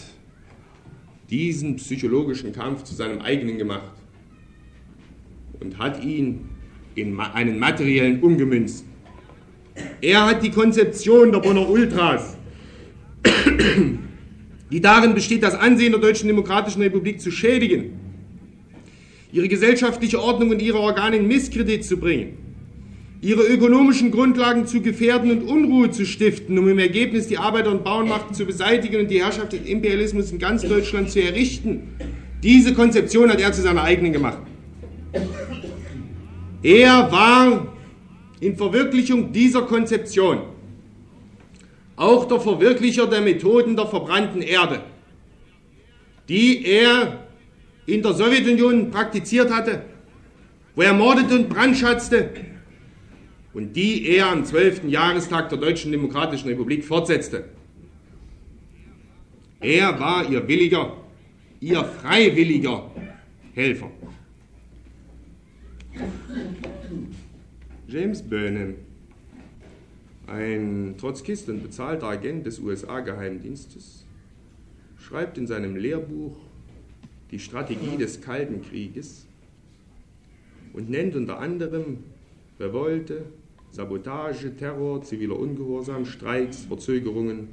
diesen 1.30 1.76
psychologischen 1.76 2.52
Kampf 2.52 2.84
zu 2.84 2.94
seinem 2.94 3.20
eigenen 3.20 3.58
gemacht 3.58 3.94
und 5.60 5.78
hat 5.78 6.02
ihn 6.04 6.48
in 6.94 7.18
einen 7.18 7.58
materiellen 7.58 8.20
umgemünzt. 8.20 8.84
Er 10.00 10.26
hat 10.26 10.42
die 10.42 10.50
Konzeption 10.50 11.32
der 11.32 11.38
Bonner 11.38 11.68
Ultras, 11.68 12.36
die 14.70 14.80
darin 14.80 15.14
besteht, 15.14 15.42
das 15.42 15.54
Ansehen 15.54 15.92
der 15.92 16.00
Deutschen 16.00 16.26
Demokratischen 16.26 16.82
Republik 16.82 17.20
zu 17.20 17.30
schädigen, 17.30 17.92
ihre 19.32 19.48
gesellschaftliche 19.48 20.20
Ordnung 20.20 20.50
und 20.50 20.60
ihre 20.60 20.78
Organe 20.78 21.16
in 21.16 21.28
Misskredit 21.28 21.84
zu 21.84 21.96
bringen, 21.96 22.36
ihre 23.20 23.42
ökonomischen 23.42 24.10
Grundlagen 24.10 24.66
zu 24.66 24.80
gefährden 24.80 25.30
und 25.30 25.42
Unruhe 25.44 25.90
zu 25.90 26.04
stiften, 26.04 26.58
um 26.58 26.68
im 26.68 26.78
Ergebnis 26.78 27.28
die 27.28 27.38
Arbeiter- 27.38 27.70
und 27.70 27.84
Bauernmacht 27.84 28.34
zu 28.34 28.44
beseitigen 28.44 29.00
und 29.00 29.10
die 29.10 29.22
Herrschaft 29.22 29.52
des 29.52 29.62
Imperialismus 29.62 30.32
in 30.32 30.38
ganz 30.38 30.62
Deutschland 30.62 31.10
zu 31.10 31.22
errichten. 31.22 31.94
Diese 32.42 32.74
Konzeption 32.74 33.30
hat 33.30 33.40
er 33.40 33.52
zu 33.52 33.62
seiner 33.62 33.84
eigenen 33.84 34.12
gemacht. 34.12 34.38
Er 36.62 37.10
war 37.12 37.72
in 38.42 38.56
Verwirklichung 38.56 39.32
dieser 39.32 39.62
Konzeption 39.62 40.40
auch 41.94 42.26
der 42.26 42.40
Verwirklicher 42.40 43.06
der 43.06 43.20
Methoden 43.20 43.76
der 43.76 43.86
verbrannten 43.86 44.42
Erde, 44.42 44.82
die 46.28 46.66
er 46.66 47.28
in 47.86 48.02
der 48.02 48.14
Sowjetunion 48.14 48.90
praktiziert 48.90 49.52
hatte, 49.52 49.84
wo 50.74 50.82
er 50.82 50.92
mordete 50.92 51.36
und 51.36 51.48
brandschatzte 51.50 52.30
und 53.54 53.76
die 53.76 54.08
er 54.08 54.32
am 54.32 54.44
12. 54.44 54.88
Jahrestag 54.88 55.48
der 55.48 55.58
Deutschen 55.58 55.92
Demokratischen 55.92 56.48
Republik 56.48 56.84
fortsetzte. 56.84 57.44
Er 59.60 60.00
war 60.00 60.28
ihr 60.28 60.48
williger, 60.48 60.96
ihr 61.60 61.84
freiwilliger 61.84 62.90
Helfer. 63.54 63.90
James 67.92 68.22
Burnham, 68.22 68.76
ein 70.26 70.94
Trotzkist 70.96 71.50
und 71.50 71.62
bezahlter 71.62 72.06
Agent 72.06 72.46
des 72.46 72.58
USA-Geheimdienstes, 72.58 74.06
schreibt 74.96 75.36
in 75.36 75.46
seinem 75.46 75.76
Lehrbuch 75.76 76.38
die 77.30 77.38
Strategie 77.38 77.98
des 77.98 78.22
Kalten 78.22 78.62
Krieges 78.62 79.26
und 80.72 80.88
nennt 80.88 81.14
unter 81.16 81.38
anderem 81.38 81.98
Revolte, 82.58 83.26
Sabotage, 83.72 84.56
Terror, 84.56 85.02
ziviler 85.02 85.38
Ungehorsam, 85.38 86.06
Streiks, 86.06 86.64
Verzögerungen, 86.64 87.48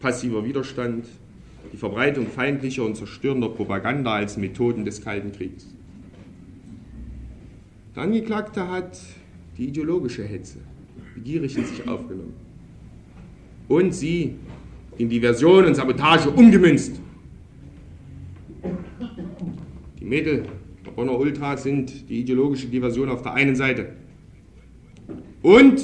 passiver 0.00 0.46
Widerstand, 0.46 1.04
die 1.74 1.76
Verbreitung 1.76 2.28
feindlicher 2.28 2.84
und 2.84 2.96
zerstörender 2.96 3.50
Propaganda 3.50 4.14
als 4.14 4.38
Methoden 4.38 4.86
des 4.86 5.02
Kalten 5.02 5.32
Krieges. 5.32 5.66
Der 7.94 8.04
Angeklagte 8.04 8.66
hat 8.66 8.98
die 9.56 9.66
ideologische 9.66 10.24
Hetze 10.24 10.58
begierig 11.14 11.56
in 11.56 11.64
sich 11.64 11.86
aufgenommen 11.88 12.34
und 13.68 13.94
sie 13.94 14.34
in 14.98 15.08
Diversion 15.08 15.64
und 15.64 15.74
Sabotage 15.74 16.30
umgemünzt. 16.30 17.00
Die 20.00 20.04
Mittel 20.04 20.44
der 20.84 20.90
Bonner 20.90 21.18
Ultras 21.18 21.62
sind 21.62 22.08
die 22.08 22.20
ideologische 22.20 22.66
Diversion 22.66 23.08
auf 23.08 23.22
der 23.22 23.34
einen 23.34 23.56
Seite 23.56 23.94
und 25.42 25.82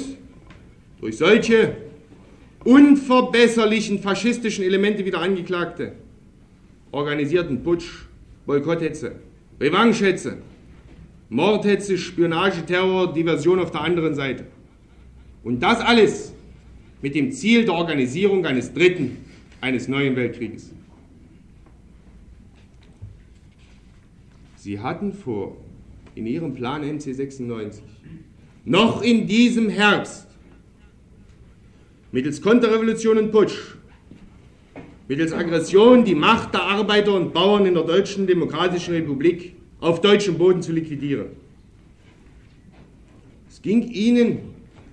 durch 0.99 1.17
solche 1.17 1.77
unverbesserlichen 2.63 3.99
faschistischen 3.99 4.63
Elemente 4.63 5.03
wieder 5.03 5.19
Angeklagte 5.19 5.93
organisierten 6.91 7.63
Putsch, 7.63 8.05
Boykotthetze, 8.45 9.15
Revanchehetze, 9.59 10.37
Mordhetze, 11.31 11.97
Spionage, 11.97 12.65
Terror, 12.65 13.13
Diversion 13.13 13.57
auf 13.59 13.71
der 13.71 13.81
anderen 13.81 14.13
Seite. 14.15 14.47
Und 15.45 15.61
das 15.63 15.79
alles 15.79 16.33
mit 17.01 17.15
dem 17.15 17.31
Ziel 17.31 17.63
der 17.63 17.73
Organisierung 17.73 18.45
eines 18.45 18.73
dritten, 18.73 19.15
eines 19.61 19.87
neuen 19.87 20.17
Weltkrieges. 20.17 20.73
Sie 24.57 24.77
hatten 24.77 25.13
vor, 25.13 25.55
in 26.15 26.27
ihrem 26.27 26.53
Plan 26.53 26.83
NC 26.83 27.15
96, 27.15 27.81
noch 28.65 29.01
in 29.01 29.25
diesem 29.25 29.69
Herbst, 29.69 30.27
mittels 32.11 32.41
Konterrevolution 32.41 33.17
und 33.17 33.31
Putsch, 33.31 33.77
mittels 35.07 35.31
Aggression 35.31 36.03
die 36.03 36.13
Macht 36.13 36.53
der 36.53 36.63
Arbeiter 36.63 37.13
und 37.13 37.33
Bauern 37.33 37.65
in 37.65 37.73
der 37.73 37.83
Deutschen 37.83 38.27
Demokratischen 38.27 38.93
Republik 38.93 39.55
auf 39.81 39.99
deutschem 39.99 40.37
Boden 40.37 40.61
zu 40.61 40.71
liquidieren. 40.71 41.27
Es 43.49 43.61
ging 43.61 43.89
ihnen 43.91 44.39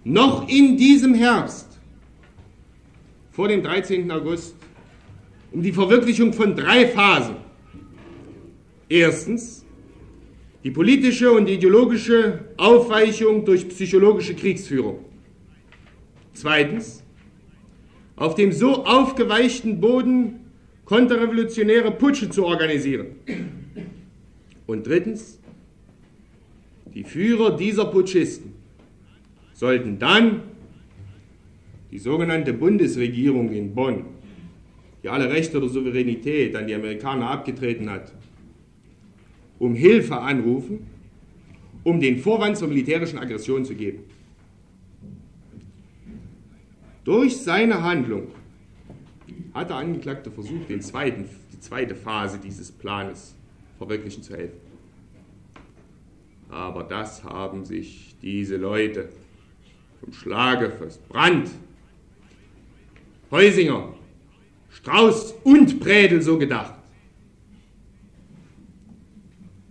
noch 0.02 0.48
in 0.48 0.76
diesem 0.76 1.14
Herbst, 1.14 1.78
vor 3.30 3.46
dem 3.48 3.62
13. 3.62 4.10
August, 4.10 4.56
um 5.52 5.62
die 5.62 5.72
Verwirklichung 5.72 6.32
von 6.32 6.56
drei 6.56 6.88
Phasen. 6.88 7.36
Erstens 8.88 9.64
die 10.64 10.70
politische 10.70 11.30
und 11.30 11.48
ideologische 11.48 12.40
Aufweichung 12.56 13.44
durch 13.44 13.68
psychologische 13.68 14.34
Kriegsführung. 14.34 15.04
Zweitens 16.32 17.04
auf 18.16 18.34
dem 18.34 18.50
so 18.52 18.84
aufgeweichten 18.84 19.80
Boden 19.80 20.40
konterrevolutionäre 20.84 21.92
Putsche 21.92 22.30
zu 22.30 22.44
organisieren. 22.44 23.06
Und 24.68 24.86
drittens, 24.86 25.38
die 26.92 27.02
Führer 27.02 27.56
dieser 27.56 27.86
Putschisten 27.86 28.52
sollten 29.54 29.98
dann 29.98 30.42
die 31.90 31.98
sogenannte 31.98 32.52
Bundesregierung 32.52 33.50
in 33.50 33.74
Bonn, 33.74 34.04
die 35.02 35.08
alle 35.08 35.30
Rechte 35.30 35.58
der 35.58 35.70
Souveränität 35.70 36.54
an 36.54 36.66
die 36.66 36.74
Amerikaner 36.74 37.30
abgetreten 37.30 37.88
hat, 37.88 38.12
um 39.58 39.74
Hilfe 39.74 40.18
anrufen, 40.18 40.86
um 41.82 41.98
den 41.98 42.18
Vorwand 42.18 42.58
zur 42.58 42.68
militärischen 42.68 43.18
Aggression 43.18 43.64
zu 43.64 43.74
geben. 43.74 44.00
Durch 47.04 47.38
seine 47.38 47.82
Handlung 47.82 48.28
hat 49.54 49.70
der 49.70 49.76
Angeklagte 49.76 50.30
versucht, 50.30 50.68
den 50.68 50.82
zweiten, 50.82 51.24
die 51.54 51.60
zweite 51.60 51.94
Phase 51.94 52.38
dieses 52.38 52.70
Planes 52.70 53.37
verwirklichen 53.78 54.22
zu 54.22 54.36
helfen. 54.36 54.58
Aber 56.50 56.82
das 56.82 57.24
haben 57.24 57.64
sich 57.64 58.16
diese 58.20 58.56
Leute 58.56 59.08
vom 60.00 60.12
Schlage 60.12 60.70
fast 60.70 61.06
Brandt, 61.08 61.50
Heusinger, 63.30 63.94
Strauß 64.70 65.34
und 65.44 65.80
Prädel 65.80 66.22
so 66.22 66.38
gedacht. 66.38 66.74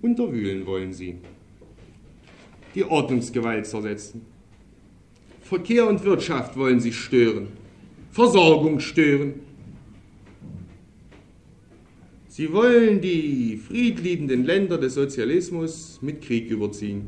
Unterwühlen 0.02 0.66
wollen 0.66 0.94
sie, 0.94 1.18
die 2.76 2.84
Ordnungsgewalt 2.84 3.66
zersetzen. 3.66 4.22
Verkehr 5.42 5.88
und 5.88 6.04
Wirtschaft 6.04 6.56
wollen 6.56 6.80
sie 6.80 6.94
stören, 6.94 7.48
Versorgung 8.12 8.80
stören, 8.80 9.47
Sie 12.38 12.54
wollen 12.54 13.02
die 13.02 13.60
friedliebenden 13.68 14.46
Länder 14.46 14.78
des 14.78 14.94
Sozialismus 14.94 15.98
mit 16.04 16.22
Krieg 16.22 16.52
überziehen. 16.52 17.08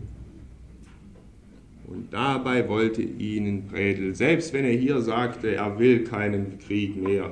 Und 1.86 2.12
dabei 2.12 2.68
wollte 2.68 3.04
ihnen 3.04 3.68
Bredel, 3.68 4.16
selbst 4.16 4.54
wenn 4.54 4.66
er 4.66 4.72
hier 4.72 5.00
sagte, 5.02 5.54
er 5.54 5.78
will 5.78 6.04
keinen 6.04 6.58
Krieg 6.58 6.96
mehr, 6.96 7.32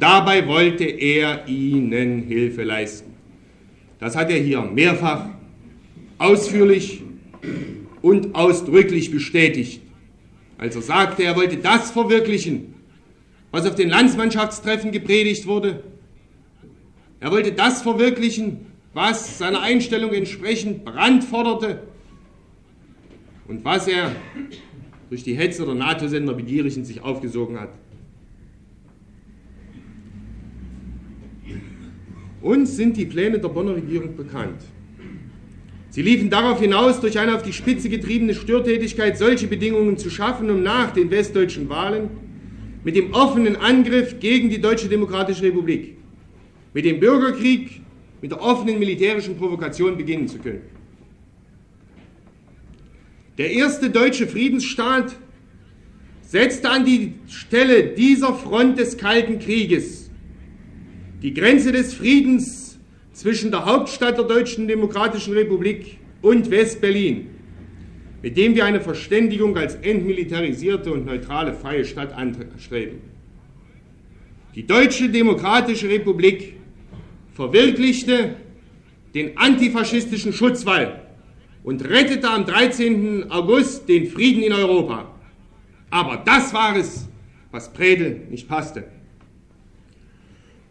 dabei 0.00 0.44
wollte 0.48 0.82
er 0.82 1.46
ihnen 1.46 2.24
Hilfe 2.24 2.64
leisten. 2.64 3.12
Das 4.00 4.16
hat 4.16 4.28
er 4.28 4.38
hier 4.38 4.62
mehrfach, 4.62 5.28
ausführlich 6.18 7.00
und 8.02 8.34
ausdrücklich 8.34 9.12
bestätigt. 9.12 9.82
Als 10.58 10.74
er 10.74 10.82
sagte, 10.82 11.22
er 11.22 11.36
wollte 11.36 11.58
das 11.58 11.92
verwirklichen, 11.92 12.74
was 13.52 13.66
auf 13.66 13.76
den 13.76 13.88
Landsmannschaftstreffen 13.88 14.90
gepredigt 14.90 15.46
wurde, 15.46 15.84
Er 17.20 17.30
wollte 17.30 17.52
das 17.52 17.82
verwirklichen, 17.82 18.66
was 18.94 19.38
seiner 19.38 19.60
Einstellung 19.60 20.12
entsprechend 20.12 20.84
Brand 20.84 21.22
forderte 21.22 21.82
und 23.46 23.64
was 23.64 23.86
er 23.86 24.16
durch 25.10 25.22
die 25.22 25.34
Hetze 25.34 25.64
der 25.64 25.74
NATO-Sender 25.74 26.34
begierig 26.34 26.76
in 26.76 26.84
sich 26.84 27.02
aufgesogen 27.02 27.60
hat. 27.60 27.70
Uns 32.40 32.76
sind 32.76 32.96
die 32.96 33.04
Pläne 33.04 33.38
der 33.38 33.48
Bonner 33.48 33.76
Regierung 33.76 34.16
bekannt. 34.16 34.62
Sie 35.90 36.02
liefen 36.02 36.30
darauf 36.30 36.60
hinaus, 36.60 37.00
durch 37.00 37.18
eine 37.18 37.34
auf 37.34 37.42
die 37.42 37.52
Spitze 37.52 37.90
getriebene 37.90 38.34
Störtätigkeit 38.34 39.18
solche 39.18 39.46
Bedingungen 39.46 39.98
zu 39.98 40.08
schaffen, 40.08 40.48
um 40.48 40.62
nach 40.62 40.92
den 40.92 41.10
westdeutschen 41.10 41.68
Wahlen 41.68 42.08
mit 42.82 42.96
dem 42.96 43.12
offenen 43.12 43.56
Angriff 43.56 44.20
gegen 44.20 44.48
die 44.48 44.60
Deutsche 44.60 44.88
Demokratische 44.88 45.42
Republik, 45.42 45.96
mit 46.72 46.84
dem 46.84 47.00
Bürgerkrieg, 47.00 47.80
mit 48.20 48.30
der 48.30 48.42
offenen 48.42 48.78
militärischen 48.78 49.36
Provokation 49.36 49.96
beginnen 49.96 50.28
zu 50.28 50.38
können. 50.38 50.62
Der 53.38 53.50
erste 53.50 53.90
deutsche 53.90 54.26
Friedensstaat 54.26 55.16
setzte 56.22 56.68
an 56.70 56.84
die 56.84 57.14
Stelle 57.28 57.84
dieser 57.84 58.34
Front 58.34 58.78
des 58.78 58.98
Kalten 58.98 59.38
Krieges 59.38 60.10
die 61.22 61.34
Grenze 61.34 61.70
des 61.72 61.92
Friedens 61.92 62.78
zwischen 63.12 63.50
der 63.50 63.66
Hauptstadt 63.66 64.16
der 64.16 64.24
Deutschen 64.24 64.66
Demokratischen 64.66 65.34
Republik 65.34 65.98
und 66.22 66.50
West-Berlin, 66.50 67.28
mit 68.22 68.36
dem 68.36 68.54
wir 68.54 68.64
eine 68.64 68.80
Verständigung 68.80 69.56
als 69.56 69.74
entmilitarisierte 69.74 70.90
und 70.90 71.04
neutrale 71.04 71.52
freie 71.52 71.84
Stadt 71.84 72.12
anstreben. 72.14 73.00
Die 74.54 74.66
Deutsche 74.66 75.10
Demokratische 75.10 75.88
Republik 75.88 76.54
verwirklichte 77.34 78.36
den 79.14 79.36
antifaschistischen 79.36 80.32
Schutzwall 80.32 81.00
und 81.62 81.88
rettete 81.88 82.28
am 82.28 82.46
13. 82.46 83.30
August 83.30 83.88
den 83.88 84.06
Frieden 84.06 84.42
in 84.42 84.52
Europa. 84.52 85.06
Aber 85.90 86.22
das 86.24 86.54
war 86.54 86.76
es, 86.76 87.08
was 87.50 87.72
Predel 87.72 88.26
nicht 88.30 88.48
passte. 88.48 88.84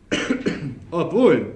Obwohl 0.92 1.56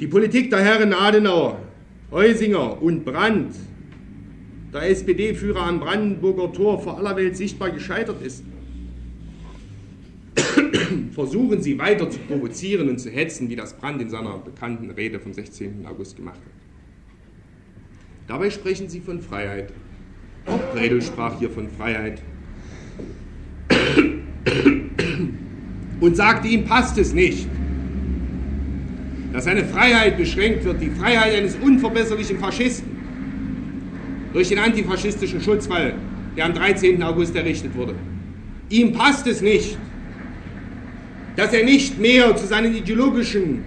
die 0.00 0.06
Politik 0.08 0.50
der 0.50 0.60
Herren 0.60 0.92
Adenauer, 0.92 1.60
Heusinger 2.10 2.82
und 2.82 3.04
Brandt, 3.04 3.54
der 4.72 4.90
SPD-Führer 4.90 5.62
am 5.62 5.78
Brandenburger 5.80 6.52
Tor, 6.52 6.80
vor 6.82 6.98
aller 6.98 7.16
Welt 7.16 7.36
sichtbar 7.36 7.70
gescheitert 7.70 8.20
ist, 8.22 8.44
versuchen 11.12 11.62
sie 11.62 11.78
weiter 11.78 12.10
zu 12.10 12.18
provozieren 12.20 12.88
und 12.88 12.98
zu 12.98 13.10
hetzen, 13.10 13.48
wie 13.48 13.56
das 13.56 13.74
Brandt 13.74 14.02
in 14.02 14.10
seiner 14.10 14.38
bekannten 14.38 14.90
Rede 14.90 15.20
vom 15.20 15.32
16. 15.32 15.86
August 15.86 16.16
gemacht 16.16 16.38
hat. 16.38 16.52
Dabei 18.26 18.50
sprechen 18.50 18.88
sie 18.88 19.00
von 19.00 19.20
Freiheit. 19.20 19.72
Auch 20.46 20.60
Bredel 20.72 21.00
sprach 21.02 21.38
hier 21.38 21.50
von 21.50 21.68
Freiheit 21.68 22.22
und 26.00 26.16
sagte, 26.16 26.48
ihm 26.48 26.64
passt 26.64 26.98
es 26.98 27.12
nicht, 27.14 27.46
dass 29.32 29.44
seine 29.44 29.64
Freiheit 29.64 30.16
beschränkt 30.16 30.64
wird, 30.64 30.80
die 30.80 30.90
Freiheit 30.90 31.34
eines 31.34 31.56
unverbesserlichen 31.56 32.38
Faschisten, 32.38 32.94
durch 34.32 34.48
den 34.48 34.58
antifaschistischen 34.58 35.40
Schutzwall, 35.40 35.94
der 36.36 36.46
am 36.46 36.54
13. 36.54 37.02
August 37.02 37.34
errichtet 37.36 37.74
wurde. 37.74 37.94
Ihm 38.68 38.92
passt 38.92 39.26
es 39.26 39.40
nicht, 39.40 39.78
dass 41.36 41.52
er 41.52 41.64
nicht 41.64 41.98
mehr 41.98 42.36
zu 42.36 42.46
seinen 42.46 42.74
ideologischen 42.74 43.64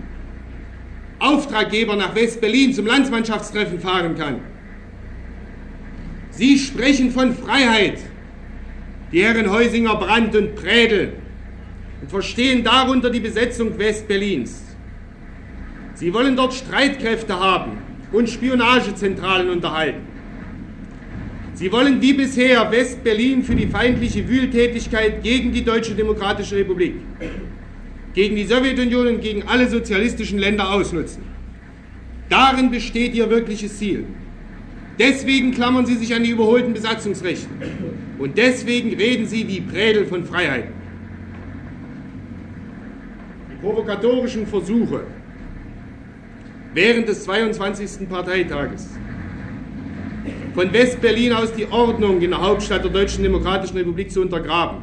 Auftraggebern 1.19 1.97
nach 1.97 2.15
West-Berlin 2.15 2.73
zum 2.73 2.85
Landsmannschaftstreffen 2.85 3.79
fahren 3.79 4.15
kann. 4.15 4.39
Sie 6.31 6.57
sprechen 6.59 7.11
von 7.11 7.35
Freiheit, 7.35 7.99
die 9.11 9.23
Herren 9.23 9.51
Heusinger, 9.51 9.95
Brandt 9.95 10.35
und 10.35 10.55
Prädel, 10.55 11.13
und 12.01 12.11
verstehen 12.11 12.63
darunter 12.63 13.09
die 13.09 13.19
Besetzung 13.19 13.77
West-Berlins. 13.79 14.61
Sie 15.95 16.13
wollen 16.13 16.35
dort 16.35 16.53
Streitkräfte 16.53 17.39
haben 17.39 17.71
und 18.11 18.29
Spionagezentralen 18.29 19.49
unterhalten. 19.49 20.01
Sie 21.55 21.71
wollen 21.71 21.99
wie 21.99 22.13
bisher 22.13 22.71
West-Berlin 22.71 23.41
für 23.41 23.55
die 23.55 23.65
feindliche 23.65 24.27
Wühltätigkeit 24.29 25.23
gegen 25.23 25.51
die 25.51 25.63
Deutsche 25.63 25.95
Demokratische 25.95 26.55
Republik, 26.55 26.93
gegen 28.17 28.35
die 28.35 28.45
Sowjetunion 28.45 29.05
und 29.07 29.21
gegen 29.21 29.43
alle 29.43 29.69
sozialistischen 29.69 30.39
Länder 30.39 30.71
ausnutzen. 30.71 31.21
Darin 32.29 32.71
besteht 32.71 33.13
ihr 33.13 33.29
wirkliches 33.29 33.77
Ziel. 33.77 34.05
Deswegen 34.97 35.51
klammern 35.51 35.85
sie 35.85 35.97
sich 35.97 36.15
an 36.15 36.23
die 36.23 36.31
überholten 36.31 36.73
Besatzungsrechte. 36.73 37.47
Und 38.17 38.35
deswegen 38.35 38.95
reden 38.95 39.27
sie 39.27 39.47
wie 39.47 39.61
Prädel 39.61 40.07
von 40.07 40.25
Freiheit 40.25 40.69
provokatorischen 43.61 44.47
Versuche 44.47 45.01
während 46.73 47.07
des 47.07 47.23
22. 47.23 48.09
Parteitages 48.09 48.89
von 50.55 50.73
West-Berlin 50.73 51.33
aus 51.33 51.53
die 51.53 51.67
Ordnung 51.67 52.19
in 52.21 52.31
der 52.31 52.41
Hauptstadt 52.41 52.83
der 52.83 52.91
Deutschen 52.91 53.21
Demokratischen 53.23 53.77
Republik 53.77 54.11
zu 54.11 54.21
untergraben, 54.21 54.79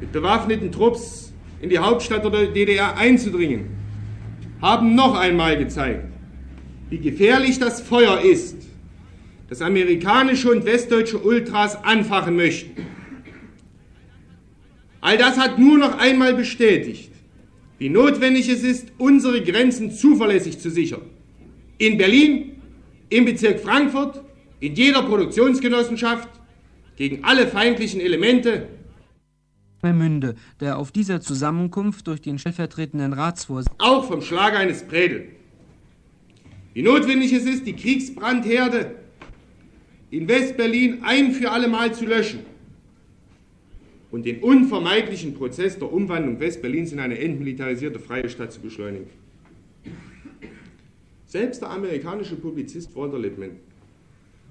mit 0.00 0.12
bewaffneten 0.12 0.72
Trupps 0.72 1.25
in 1.60 1.70
die 1.70 1.78
Hauptstadt 1.78 2.24
der 2.24 2.46
DDR 2.46 2.96
einzudringen, 2.96 3.66
haben 4.60 4.94
noch 4.94 5.16
einmal 5.16 5.58
gezeigt, 5.58 6.04
wie 6.90 6.98
gefährlich 6.98 7.58
das 7.58 7.80
Feuer 7.80 8.20
ist, 8.20 8.56
das 9.48 9.62
amerikanische 9.62 10.50
und 10.50 10.64
westdeutsche 10.64 11.18
Ultras 11.18 11.82
anfachen 11.84 12.36
möchten. 12.36 12.86
All 15.00 15.16
das 15.18 15.38
hat 15.38 15.58
nur 15.58 15.78
noch 15.78 15.98
einmal 15.98 16.34
bestätigt, 16.34 17.12
wie 17.78 17.88
notwendig 17.88 18.48
es 18.48 18.62
ist, 18.62 18.88
unsere 18.98 19.42
Grenzen 19.42 19.92
zuverlässig 19.92 20.58
zu 20.58 20.70
sichern. 20.70 21.02
In 21.78 21.98
Berlin, 21.98 22.56
im 23.10 23.24
Bezirk 23.24 23.60
Frankfurt, 23.60 24.22
in 24.60 24.74
jeder 24.74 25.02
Produktionsgenossenschaft, 25.02 26.28
gegen 26.96 27.22
alle 27.24 27.46
feindlichen 27.46 28.00
Elemente. 28.00 28.68
Münde, 29.92 30.34
der 30.60 30.78
auf 30.78 30.92
dieser 30.92 31.20
Zusammenkunft 31.20 32.06
durch 32.06 32.20
den 32.20 32.38
stellvertretenden 32.38 33.12
Ratsvorsitzenden 33.12 33.86
auch 33.86 34.04
vom 34.06 34.22
Schlag 34.22 34.54
eines 34.54 34.82
Prädel. 34.82 35.28
Wie 36.74 36.82
notwendig 36.82 37.32
es 37.32 37.44
ist, 37.44 37.66
die 37.66 37.74
Kriegsbrandherde 37.74 38.96
in 40.10 40.28
Westberlin 40.28 41.02
ein 41.02 41.32
für 41.32 41.50
alle 41.50 41.68
Mal 41.68 41.94
zu 41.94 42.04
löschen 42.04 42.40
und 44.10 44.24
den 44.24 44.42
unvermeidlichen 44.42 45.34
Prozess 45.34 45.78
der 45.78 45.92
Umwandlung 45.92 46.38
Westberlins 46.38 46.92
in 46.92 47.00
eine 47.00 47.18
entmilitarisierte 47.18 47.98
freie 47.98 48.28
Stadt 48.28 48.52
zu 48.52 48.60
beschleunigen. 48.60 49.10
Selbst 51.26 51.60
der 51.60 51.70
amerikanische 51.70 52.36
Publizist 52.36 52.94
Walter 52.94 53.18
Lippmann 53.18 53.56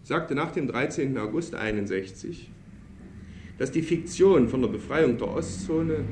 sagte 0.03 0.35
nach 0.35 0.51
dem 0.51 0.67
13. 0.67 1.17
August 1.17 1.55
1961, 1.55 2.49
dass 3.57 3.71
die 3.71 3.81
Fiktion 3.81 4.47
von 4.49 4.61
der 4.61 4.69
Befreiung 4.69 5.17
der 5.17 5.29
Ostzone 5.29 6.03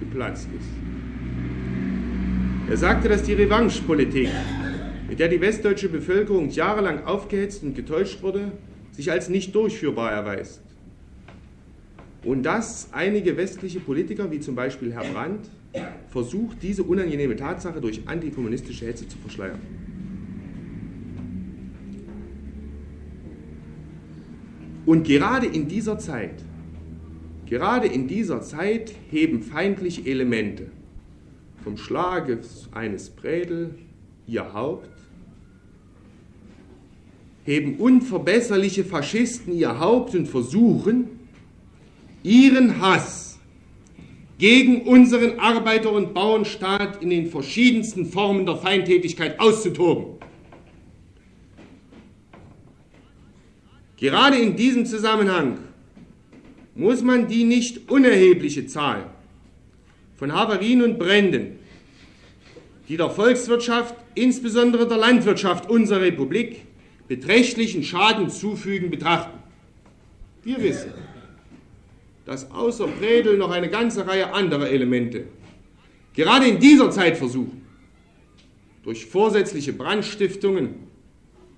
geplatzt 0.00 0.48
ist. 0.58 0.68
Er 2.70 2.76
sagte, 2.76 3.08
dass 3.08 3.22
die 3.22 3.34
Revanchepolitik, 3.34 4.28
mit 5.08 5.18
der 5.18 5.28
die 5.28 5.40
westdeutsche 5.40 5.88
Bevölkerung 5.88 6.50
jahrelang 6.50 7.04
aufgehetzt 7.04 7.62
und 7.62 7.74
getäuscht 7.74 8.22
wurde, 8.22 8.52
sich 8.92 9.10
als 9.10 9.28
nicht 9.28 9.54
durchführbar 9.54 10.10
erweist 10.10 10.62
und 12.26 12.42
dass 12.42 12.88
einige 12.92 13.36
westliche 13.36 13.78
Politiker, 13.78 14.30
wie 14.30 14.40
zum 14.40 14.56
Beispiel 14.56 14.92
Herr 14.92 15.04
Brandt, 15.04 15.48
versucht, 16.08 16.60
diese 16.60 16.82
unangenehme 16.82 17.36
Tatsache 17.36 17.80
durch 17.80 18.00
antikommunistische 18.06 18.86
Hetze 18.86 19.06
zu 19.06 19.16
verschleiern. 19.18 19.60
Und 24.84 25.06
gerade 25.06 25.46
in 25.46 25.68
dieser 25.68 25.98
Zeit, 25.98 26.34
gerade 27.46 27.86
in 27.86 28.08
dieser 28.08 28.42
Zeit 28.42 28.92
heben 29.10 29.42
feindliche 29.42 30.04
Elemente 30.04 30.70
vom 31.62 31.76
Schlage 31.76 32.40
eines 32.72 33.10
Prädel 33.10 33.74
ihr 34.26 34.52
Haupt, 34.52 34.90
heben 37.44 37.76
unverbesserliche 37.76 38.84
Faschisten 38.84 39.52
ihr 39.52 39.78
Haupt 39.78 40.14
und 40.14 40.26
versuchen, 40.26 41.08
ihren 42.22 42.80
Hass 42.80 43.38
gegen 44.38 44.82
unseren 44.82 45.38
Arbeiter- 45.38 45.92
und 45.92 46.12
Bauernstaat 46.12 47.02
in 47.02 47.10
den 47.10 47.30
verschiedensten 47.30 48.06
Formen 48.06 48.44
der 48.44 48.56
Feindtätigkeit 48.56 49.40
auszutoben. 49.40 50.16
Gerade 53.96 54.36
in 54.36 54.56
diesem 54.56 54.84
Zusammenhang 54.84 55.58
muss 56.76 57.02
man 57.02 57.26
die 57.26 57.44
nicht 57.44 57.90
unerhebliche 57.90 58.66
Zahl 58.66 59.10
von 60.16 60.32
Havarien 60.32 60.82
und 60.82 60.98
Bränden, 60.98 61.58
die 62.88 62.96
der 62.96 63.10
Volkswirtschaft, 63.10 63.94
insbesondere 64.14 64.86
der 64.86 64.98
Landwirtschaft 64.98 65.68
unserer 65.68 66.02
Republik, 66.02 66.62
beträchtlichen 67.08 67.82
Schaden 67.82 68.30
zufügen, 68.30 68.90
betrachten. 68.90 69.38
Wir 70.44 70.62
wissen, 70.62 70.92
dass 72.24 72.50
außer 72.50 72.86
Predel 72.86 73.36
noch 73.36 73.50
eine 73.50 73.68
ganze 73.68 74.06
Reihe 74.06 74.32
anderer 74.32 74.68
Elemente 74.68 75.24
gerade 76.16 76.46
in 76.46 76.58
dieser 76.58 76.90
Zeit 76.90 77.16
versuchen, 77.16 77.62
durch 78.82 79.06
vorsätzliche 79.06 79.72
Brandstiftungen, 79.72 80.74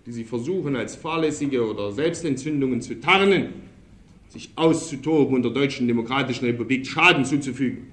die 0.05 0.13
sie 0.13 0.25
versuchen 0.25 0.77
als 0.77 0.97
fahrlässige 0.97 1.67
oder 1.67 1.93
Selbstentzündungen 1.93 2.83
zu 2.83 3.01
tarnen, 3.01 3.68
sich 4.29 4.51
auszutoben 4.57 5.35
und 5.37 5.43
der 5.43 5.53
Deutschen 5.53 5.89
Demokratischen 5.89 6.45
Republik 6.45 6.87
Schaden 6.87 7.25
zuzufügen. 7.25 7.89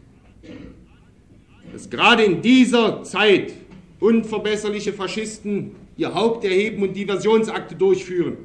Dass 1.71 1.89
gerade 1.89 2.23
in 2.23 2.41
dieser 2.41 3.03
Zeit 3.03 3.53
unverbesserliche 3.99 4.93
Faschisten 4.93 5.71
ihr 5.97 6.13
Haupt 6.13 6.43
erheben 6.43 6.83
und 6.83 6.95
Diversionsakte 6.95 7.75
durchführen. 7.75 8.37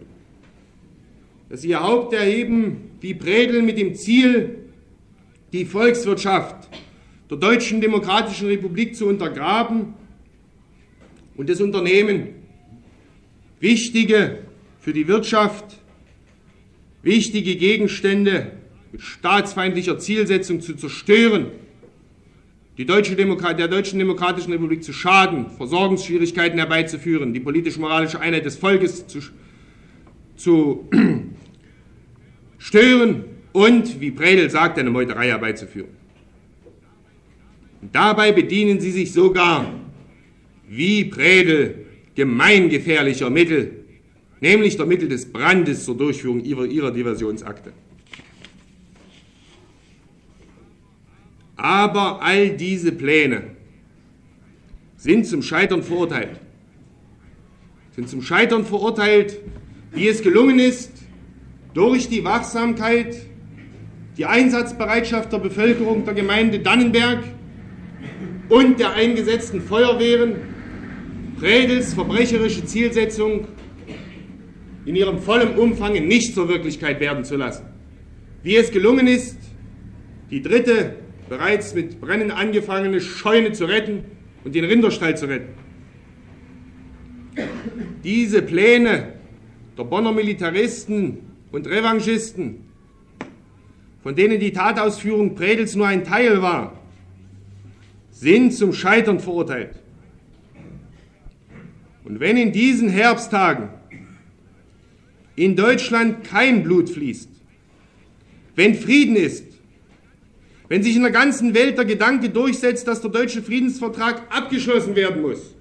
Dass 1.48 1.62
sie 1.62 1.70
ihr 1.70 1.82
Haupt 1.82 2.12
erheben 2.12 2.92
wie 3.00 3.14
Predel 3.14 3.62
mit 3.62 3.76
dem 3.76 3.94
Ziel, 3.94 4.56
die 5.52 5.64
Volkswirtschaft 5.64 6.68
der 7.28 7.38
Deutschen 7.38 7.80
Demokratischen 7.80 8.48
Republik 8.48 8.94
zu 8.94 9.06
untergraben 9.06 9.94
und 11.36 11.48
das 11.48 11.60
Unternehmen 11.60 12.28
wichtige 13.58 14.38
für 14.78 14.92
die 14.92 15.06
Wirtschaft, 15.08 15.79
wichtige 17.02 17.56
Gegenstände 17.56 18.52
mit 18.92 19.02
staatsfeindlicher 19.02 19.98
Zielsetzung 19.98 20.60
zu 20.60 20.74
zerstören, 20.74 21.46
die 22.76 22.86
Deutsche 22.86 23.14
Demokrat 23.14 23.58
der 23.58 23.68
Deutschen 23.68 23.98
Demokratischen 23.98 24.52
Republik 24.52 24.82
zu 24.82 24.92
schaden, 24.92 25.50
Versorgungsschwierigkeiten 25.50 26.58
herbeizuführen, 26.58 27.34
die 27.34 27.40
politisch-moralische 27.40 28.20
Einheit 28.20 28.46
des 28.46 28.56
Volkes 28.56 29.06
zu, 29.06 29.20
zu 30.36 30.88
stören 32.58 33.24
und, 33.52 34.00
wie 34.00 34.10
Predel 34.10 34.48
sagt, 34.48 34.78
eine 34.78 34.90
Meuterei 34.90 35.28
herbeizuführen. 35.28 35.90
Und 37.82 37.94
dabei 37.94 38.32
bedienen 38.32 38.80
sie 38.80 38.90
sich 38.90 39.12
sogar, 39.12 39.72
wie 40.68 41.04
Predel, 41.04 41.86
gemeingefährlicher 42.14 43.30
Mittel, 43.30 43.79
nämlich 44.40 44.76
der 44.76 44.86
Mittel 44.86 45.08
des 45.08 45.30
Brandes 45.30 45.84
zur 45.84 45.96
Durchführung 45.96 46.44
ihrer, 46.44 46.64
ihrer 46.64 46.90
Diversionsakte. 46.90 47.72
Aber 51.56 52.22
all 52.22 52.50
diese 52.56 52.90
Pläne 52.92 53.42
sind 54.96 55.26
zum 55.26 55.42
Scheitern 55.42 55.82
verurteilt. 55.82 56.40
Sind 57.94 58.08
zum 58.08 58.22
Scheitern 58.22 58.64
verurteilt, 58.64 59.38
wie 59.92 60.08
es 60.08 60.22
gelungen 60.22 60.58
ist, 60.58 60.92
durch 61.74 62.08
die 62.08 62.24
Wachsamkeit, 62.24 63.16
die 64.16 64.24
Einsatzbereitschaft 64.24 65.32
der 65.32 65.38
Bevölkerung 65.38 66.04
der 66.04 66.14
Gemeinde 66.14 66.60
Dannenberg 66.60 67.24
und 68.48 68.80
der 68.80 68.94
eingesetzten 68.94 69.60
Feuerwehren 69.60 70.36
Predels 71.38 71.94
verbrecherische 71.94 72.64
Zielsetzung 72.64 73.48
in 74.84 74.96
ihrem 74.96 75.18
vollen 75.18 75.56
Umfang 75.56 75.92
nicht 75.92 76.34
zur 76.34 76.48
Wirklichkeit 76.48 77.00
werden 77.00 77.24
zu 77.24 77.36
lassen. 77.36 77.66
Wie 78.42 78.56
es 78.56 78.70
gelungen 78.70 79.06
ist, 79.06 79.38
die 80.30 80.42
dritte 80.42 80.96
bereits 81.28 81.74
mit 81.74 82.00
Brennen 82.00 82.30
angefangene 82.30 83.00
Scheune 83.00 83.52
zu 83.52 83.66
retten 83.66 84.04
und 84.44 84.54
den 84.54 84.64
Rinderstall 84.64 85.16
zu 85.16 85.26
retten. 85.26 85.54
Diese 88.02 88.42
Pläne 88.42 89.14
der 89.76 89.84
Bonner 89.84 90.12
Militaristen 90.12 91.18
und 91.52 91.66
Revanchisten, 91.66 92.66
von 94.02 94.14
denen 94.14 94.40
die 94.40 94.52
Tatausführung 94.52 95.34
Predels 95.34 95.76
nur 95.76 95.86
ein 95.86 96.04
Teil 96.04 96.40
war, 96.40 96.78
sind 98.10 98.52
zum 98.52 98.72
Scheitern 98.72 99.20
verurteilt. 99.20 99.76
Und 102.04 102.18
wenn 102.18 102.36
in 102.36 102.52
diesen 102.52 102.88
Herbsttagen 102.88 103.68
in 105.36 105.56
Deutschland 105.56 106.24
kein 106.24 106.62
Blut 106.62 106.90
fließt, 106.90 107.28
wenn 108.56 108.74
Frieden 108.74 109.16
ist, 109.16 109.44
wenn 110.68 110.82
sich 110.82 110.94
in 110.96 111.02
der 111.02 111.10
ganzen 111.10 111.54
Welt 111.54 111.78
der 111.78 111.84
Gedanke 111.84 112.30
durchsetzt, 112.30 112.86
dass 112.86 113.00
der 113.00 113.10
deutsche 113.10 113.42
Friedensvertrag 113.42 114.22
abgeschlossen 114.30 114.94
werden 114.94 115.22
muss, 115.22 115.54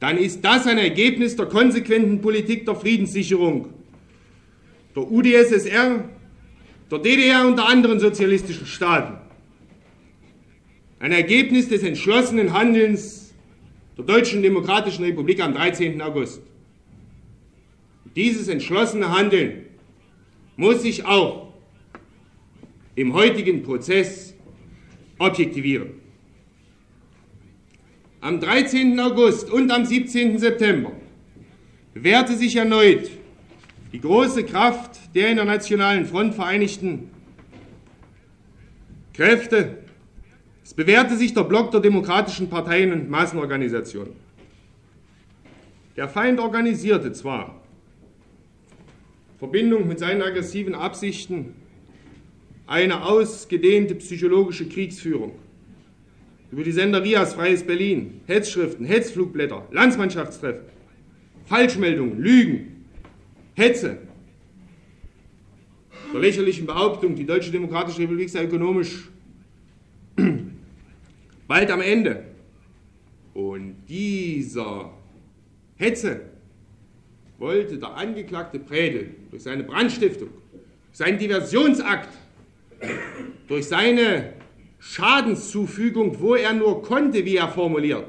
dann 0.00 0.18
ist 0.18 0.44
das 0.44 0.66
ein 0.66 0.78
Ergebnis 0.78 1.36
der 1.36 1.46
konsequenten 1.46 2.20
Politik 2.20 2.66
der 2.66 2.74
Friedenssicherung 2.74 3.70
der 4.94 5.10
UdSSR, 5.10 6.08
der 6.90 6.98
DDR 6.98 7.46
und 7.46 7.56
der 7.56 7.66
anderen 7.66 7.98
sozialistischen 7.98 8.66
Staaten. 8.66 9.18
Ein 11.00 11.12
Ergebnis 11.12 11.68
des 11.68 11.82
entschlossenen 11.82 12.52
Handelns 12.52 13.34
der 13.96 14.04
Deutschen 14.04 14.42
Demokratischen 14.42 15.04
Republik 15.04 15.40
am 15.40 15.54
13. 15.54 16.00
August. 16.00 16.40
Dieses 18.16 18.48
entschlossene 18.48 19.10
Handeln 19.10 19.66
muss 20.56 20.82
sich 20.82 21.04
auch 21.04 21.52
im 22.94 23.12
heutigen 23.12 23.62
Prozess 23.62 24.34
objektivieren. 25.18 25.90
Am 28.20 28.40
13. 28.40 28.98
August 29.00 29.50
und 29.50 29.70
am 29.70 29.84
17. 29.84 30.38
September 30.38 30.92
bewährte 31.92 32.36
sich 32.36 32.56
erneut 32.56 33.10
die 33.92 34.00
große 34.00 34.44
Kraft 34.44 35.14
der 35.14 35.28
in 35.28 35.36
der 35.36 35.44
Nationalen 35.44 36.06
Front 36.06 36.34
vereinigten 36.34 37.10
Kräfte 39.12 39.84
es 40.64 40.72
bewährte 40.72 41.16
sich 41.16 41.34
der 41.34 41.44
Block 41.44 41.70
der 41.72 41.80
demokratischen 41.80 42.48
Parteien 42.48 42.90
und 42.90 43.10
Massenorganisationen. 43.10 44.14
Der 45.94 46.08
Feind 46.08 46.40
organisierte 46.40 47.12
zwar 47.12 47.60
Verbindung 49.44 49.86
mit 49.86 49.98
seinen 49.98 50.22
aggressiven 50.22 50.74
Absichten 50.74 51.52
eine 52.66 53.04
ausgedehnte 53.04 53.94
psychologische 53.96 54.66
Kriegsführung 54.66 55.32
über 56.50 56.64
die 56.64 56.72
Sender 56.72 57.04
Rias 57.04 57.34
Freies 57.34 57.62
Berlin, 57.62 58.22
Hetzschriften, 58.26 58.86
Hetzflugblätter, 58.86 59.68
Landsmannschaftstreffen, 59.70 60.64
Falschmeldungen, 61.44 62.18
Lügen, 62.20 62.86
Hetze, 63.54 63.98
der 66.14 66.20
lächerlichen 66.20 66.64
Behauptung, 66.64 67.14
die 67.14 67.26
Deutsche 67.26 67.50
Demokratische 67.50 68.00
Republik 68.00 68.30
sei 68.30 68.44
ökonomisch 68.44 69.10
bald 71.46 71.70
am 71.70 71.82
Ende. 71.82 72.24
Und 73.34 73.76
dieser 73.90 74.90
Hetze 75.76 76.33
wollte 77.44 77.76
der 77.76 77.94
angeklagte 77.94 78.58
Prädel 78.58 79.10
durch 79.30 79.42
seine 79.42 79.64
Brandstiftung, 79.64 80.30
seinen 80.92 81.18
Diversionsakt, 81.18 82.08
durch 83.48 83.66
seine 83.66 84.32
Schadenszufügung, 84.78 86.18
wo 86.20 86.36
er 86.36 86.54
nur 86.54 86.82
konnte, 86.82 87.22
wie 87.26 87.36
er 87.36 87.48
formuliert, 87.48 88.06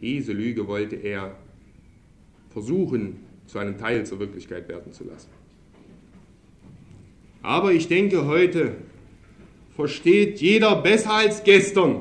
diese 0.00 0.32
Lüge 0.32 0.66
wollte 0.66 0.96
er 0.96 1.36
versuchen, 2.50 3.16
zu 3.46 3.58
einem 3.58 3.76
Teil 3.76 4.06
zur 4.06 4.18
Wirklichkeit 4.18 4.68
werden 4.68 4.92
zu 4.92 5.04
lassen. 5.04 5.28
Aber 7.42 7.72
ich 7.72 7.88
denke, 7.88 8.26
heute 8.26 8.76
versteht 9.76 10.40
jeder 10.40 10.76
besser 10.80 11.12
als 11.12 11.44
gestern, 11.44 12.00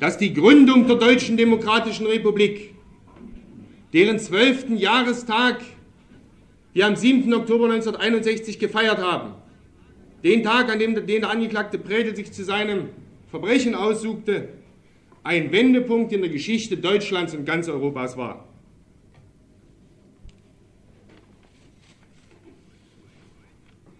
dass 0.00 0.16
die 0.16 0.32
Gründung 0.32 0.86
der 0.86 0.96
Deutschen 0.96 1.36
Demokratischen 1.36 2.06
Republik, 2.06 2.74
deren 3.92 4.18
zwölften 4.18 4.76
Jahrestag 4.78 5.60
wir 6.72 6.86
am 6.86 6.96
7. 6.96 7.32
Oktober 7.34 7.66
1961 7.66 8.58
gefeiert 8.58 8.98
haben, 8.98 9.34
den 10.24 10.42
Tag, 10.42 10.70
an 10.70 10.78
dem 10.78 10.94
der 10.94 11.30
Angeklagte 11.30 11.78
Predel 11.78 12.16
sich 12.16 12.32
zu 12.32 12.44
seinem 12.44 12.88
Verbrechen 13.30 13.74
aussuchte, 13.74 14.48
ein 15.22 15.52
Wendepunkt 15.52 16.12
in 16.12 16.22
der 16.22 16.30
Geschichte 16.30 16.78
Deutschlands 16.78 17.34
und 17.34 17.44
ganz 17.44 17.68
Europas 17.68 18.16
war. 18.16 18.48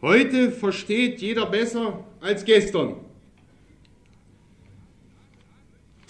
Heute 0.00 0.50
versteht 0.50 1.20
jeder 1.20 1.44
besser 1.44 2.04
als 2.22 2.46
gestern, 2.46 2.96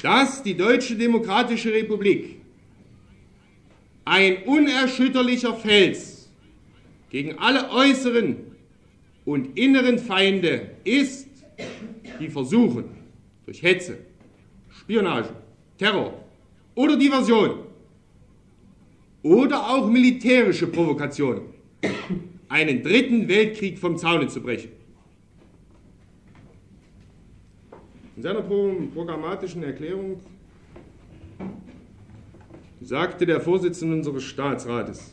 dass 0.02 0.42
die 0.42 0.56
Deutsche 0.56 0.96
Demokratische 0.96 1.72
Republik 1.72 2.40
ein 4.04 4.42
unerschütterlicher 4.44 5.54
Fels 5.54 6.28
gegen 7.10 7.38
alle 7.38 7.70
äußeren 7.70 8.36
und 9.24 9.58
inneren 9.58 9.98
Feinde 9.98 10.70
ist, 10.84 11.28
die 12.18 12.28
versuchen, 12.28 12.84
durch 13.44 13.62
Hetze, 13.62 13.98
Spionage, 14.70 15.30
Terror 15.78 16.24
oder 16.74 16.96
Diversion 16.96 17.60
oder 19.22 19.68
auch 19.70 19.88
militärische 19.88 20.66
Provokation 20.66 21.42
einen 22.48 22.82
dritten 22.82 23.28
Weltkrieg 23.28 23.78
vom 23.78 23.96
Zaune 23.96 24.28
zu 24.28 24.40
brechen. 24.40 24.79
In 28.20 28.24
seiner 28.24 28.42
programmatischen 28.42 29.62
Erklärung 29.62 30.20
sagte 32.82 33.24
der 33.24 33.40
Vorsitzende 33.40 33.96
unseres 33.96 34.24
Staatsrates, 34.24 35.10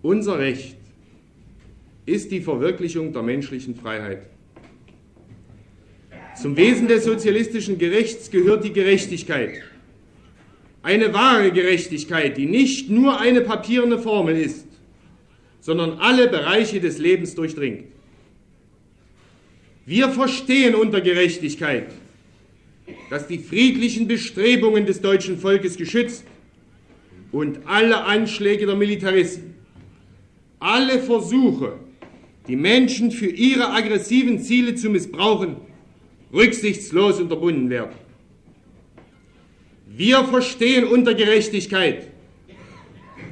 unser 0.00 0.38
Recht 0.38 0.78
ist 2.06 2.32
die 2.32 2.40
Verwirklichung 2.40 3.12
der 3.12 3.22
menschlichen 3.22 3.74
Freiheit. 3.74 4.28
Zum 6.40 6.56
Wesen 6.56 6.88
des 6.88 7.04
sozialistischen 7.04 7.76
Gerechts 7.76 8.30
gehört 8.30 8.64
die 8.64 8.72
Gerechtigkeit. 8.72 9.62
Eine 10.82 11.12
wahre 11.12 11.52
Gerechtigkeit, 11.52 12.38
die 12.38 12.46
nicht 12.46 12.88
nur 12.88 13.20
eine 13.20 13.42
papierende 13.42 13.98
Formel 13.98 14.38
ist, 14.38 14.68
sondern 15.60 15.98
alle 15.98 16.28
Bereiche 16.28 16.80
des 16.80 16.96
Lebens 16.96 17.34
durchdringt. 17.34 17.91
Wir 19.84 20.10
verstehen 20.10 20.74
unter 20.74 21.00
Gerechtigkeit, 21.00 21.90
dass 23.10 23.26
die 23.26 23.38
friedlichen 23.38 24.06
Bestrebungen 24.06 24.86
des 24.86 25.00
deutschen 25.00 25.38
Volkes 25.38 25.76
geschützt 25.76 26.24
und 27.32 27.60
alle 27.66 28.04
Anschläge 28.04 28.66
der 28.66 28.76
Militaristen, 28.76 29.54
alle 30.60 31.00
Versuche, 31.00 31.80
die 32.46 32.56
Menschen 32.56 33.10
für 33.10 33.26
ihre 33.26 33.72
aggressiven 33.72 34.40
Ziele 34.40 34.76
zu 34.76 34.88
missbrauchen, 34.88 35.56
rücksichtslos 36.32 37.20
unterbunden 37.20 37.68
werden. 37.68 37.96
Wir 39.86 40.24
verstehen 40.24 40.84
unter 40.84 41.14
Gerechtigkeit, 41.14 42.08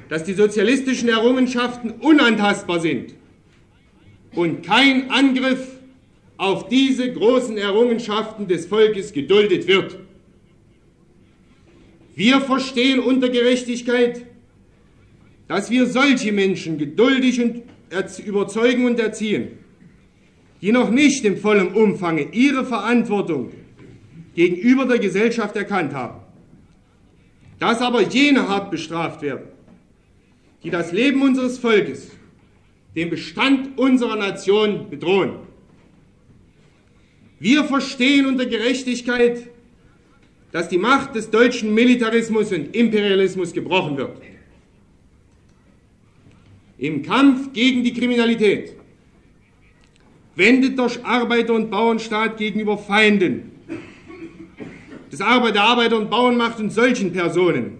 dass 0.09 0.25
die 0.25 0.35
sozialistischen 0.35 1.09
Errungenschaften 1.09 1.93
unantastbar 1.93 2.81
sind 2.81 3.15
und 4.35 4.67
kein 4.67 5.11
Angriff 5.11 5.80
auf 6.41 6.69
diese 6.69 7.13
großen 7.13 7.59
Errungenschaften 7.59 8.49
des 8.49 8.65
Volkes 8.65 9.13
geduldet 9.13 9.67
wird. 9.67 9.99
Wir 12.15 12.41
verstehen 12.41 12.99
unter 12.99 13.29
Gerechtigkeit, 13.29 14.25
dass 15.49 15.71
wir 15.71 15.85
solche 15.85 16.33
Menschen 16.33 16.79
geduldig 16.79 17.43
und 17.43 17.63
überzeugen 18.25 18.87
und 18.87 18.99
erziehen, 18.99 19.49
die 20.63 20.73
noch 20.73 20.91
nicht 20.91 21.27
im 21.27 21.37
vollen 21.37 21.75
Umfange 21.75 22.29
ihre 22.33 22.65
Verantwortung 22.65 23.53
gegenüber 24.35 24.87
der 24.87 24.99
Gesellschaft 24.99 25.55
erkannt 25.57 25.93
haben. 25.93 26.23
Dass 27.59 27.83
aber 27.83 28.01
jene 28.01 28.49
hart 28.49 28.71
bestraft 28.71 29.21
werden, 29.21 29.45
die 30.63 30.71
das 30.71 30.91
Leben 30.93 31.21
unseres 31.21 31.59
Volkes, 31.59 32.13
den 32.97 33.11
Bestand 33.11 33.79
unserer 33.79 34.17
Nation 34.17 34.89
bedrohen. 34.89 35.50
Wir 37.41 37.65
verstehen 37.65 38.27
unter 38.27 38.45
Gerechtigkeit, 38.45 39.49
dass 40.53 40.69
die 40.69 40.77
Macht 40.77 41.15
des 41.15 41.31
deutschen 41.31 41.73
Militarismus 41.73 42.53
und 42.53 42.77
Imperialismus 42.77 43.55
gebrochen 43.55 43.97
wird. 43.97 44.19
Im 46.77 47.03
Kampf 47.03 47.53
gegen 47.55 47.83
die 47.83 47.95
Kriminalität 47.95 48.75
wendet 50.37 50.79
der 50.79 50.91
Arbeiter- 51.03 51.55
und 51.55 51.71
Bauernstaat 51.71 52.37
gegenüber 52.37 52.77
Feinden 52.77 53.53
des 55.11 55.23
Arbeiter, 55.23 55.63
Arbeiter- 55.63 55.97
und 55.97 56.11
Bauernmacht 56.11 56.61
und 56.61 56.71
solchen 56.71 57.11
Personen, 57.11 57.79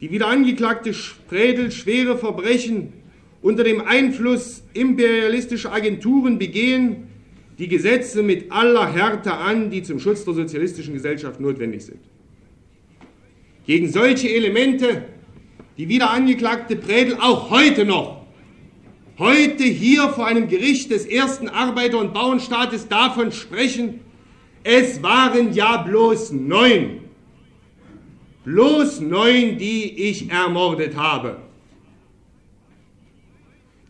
die 0.00 0.10
wieder 0.10 0.28
angeklagte 0.28 0.94
Spredel 0.94 1.70
schwere 1.70 2.16
Verbrechen 2.16 2.94
unter 3.42 3.64
dem 3.64 3.82
Einfluss 3.82 4.62
imperialistischer 4.72 5.72
Agenturen 5.72 6.38
begehen, 6.38 7.08
die 7.62 7.68
Gesetze 7.68 8.24
mit 8.24 8.50
aller 8.50 8.92
Härte 8.92 9.32
an, 9.32 9.70
die 9.70 9.84
zum 9.84 10.00
Schutz 10.00 10.24
der 10.24 10.34
sozialistischen 10.34 10.94
Gesellschaft 10.94 11.38
notwendig 11.38 11.84
sind. 11.84 12.00
Gegen 13.64 13.88
solche 13.88 14.28
Elemente 14.28 15.04
die 15.78 15.88
wieder 15.88 16.10
angeklagte 16.10 16.74
Prädel 16.76 17.16
auch 17.20 17.50
heute 17.50 17.84
noch, 17.84 18.26
heute 19.16 19.62
hier 19.62 20.08
vor 20.08 20.26
einem 20.26 20.48
Gericht 20.48 20.90
des 20.90 21.06
ersten 21.06 21.48
Arbeiter- 21.48 21.98
und 21.98 22.12
Bauernstaates 22.12 22.88
davon 22.88 23.32
sprechen, 23.32 24.00
es 24.64 25.02
waren 25.02 25.52
ja 25.52 25.78
bloß 25.78 26.32
neun, 26.32 27.00
bloß 28.44 29.00
neun, 29.00 29.56
die 29.56 30.08
ich 30.08 30.30
ermordet 30.30 30.96
habe, 30.96 31.38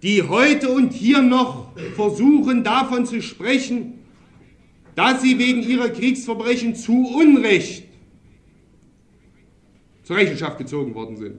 die 0.03 0.23
heute 0.23 0.69
und 0.69 0.93
hier 0.93 1.23
noch 1.23 1.62
versuchen 1.95 2.65
davon 2.65 3.07
zu 3.07 3.23
sprechen, 3.23 3.99
dass 4.95 5.23
sie 5.23 5.39
wegen 5.39 5.63
ihrer 5.63 5.89
Kriegsverbrechen 5.89 6.75
zu 6.75 6.93
Unrecht 6.93 7.85
zur 10.03 10.17
Rechenschaft 10.17 10.59
gezogen 10.59 10.95
worden 10.95 11.17
sind 11.17 11.39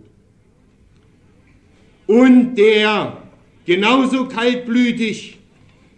und 2.07 2.55
der 2.55 3.17
genauso 3.65 4.27
kaltblütig, 4.27 5.39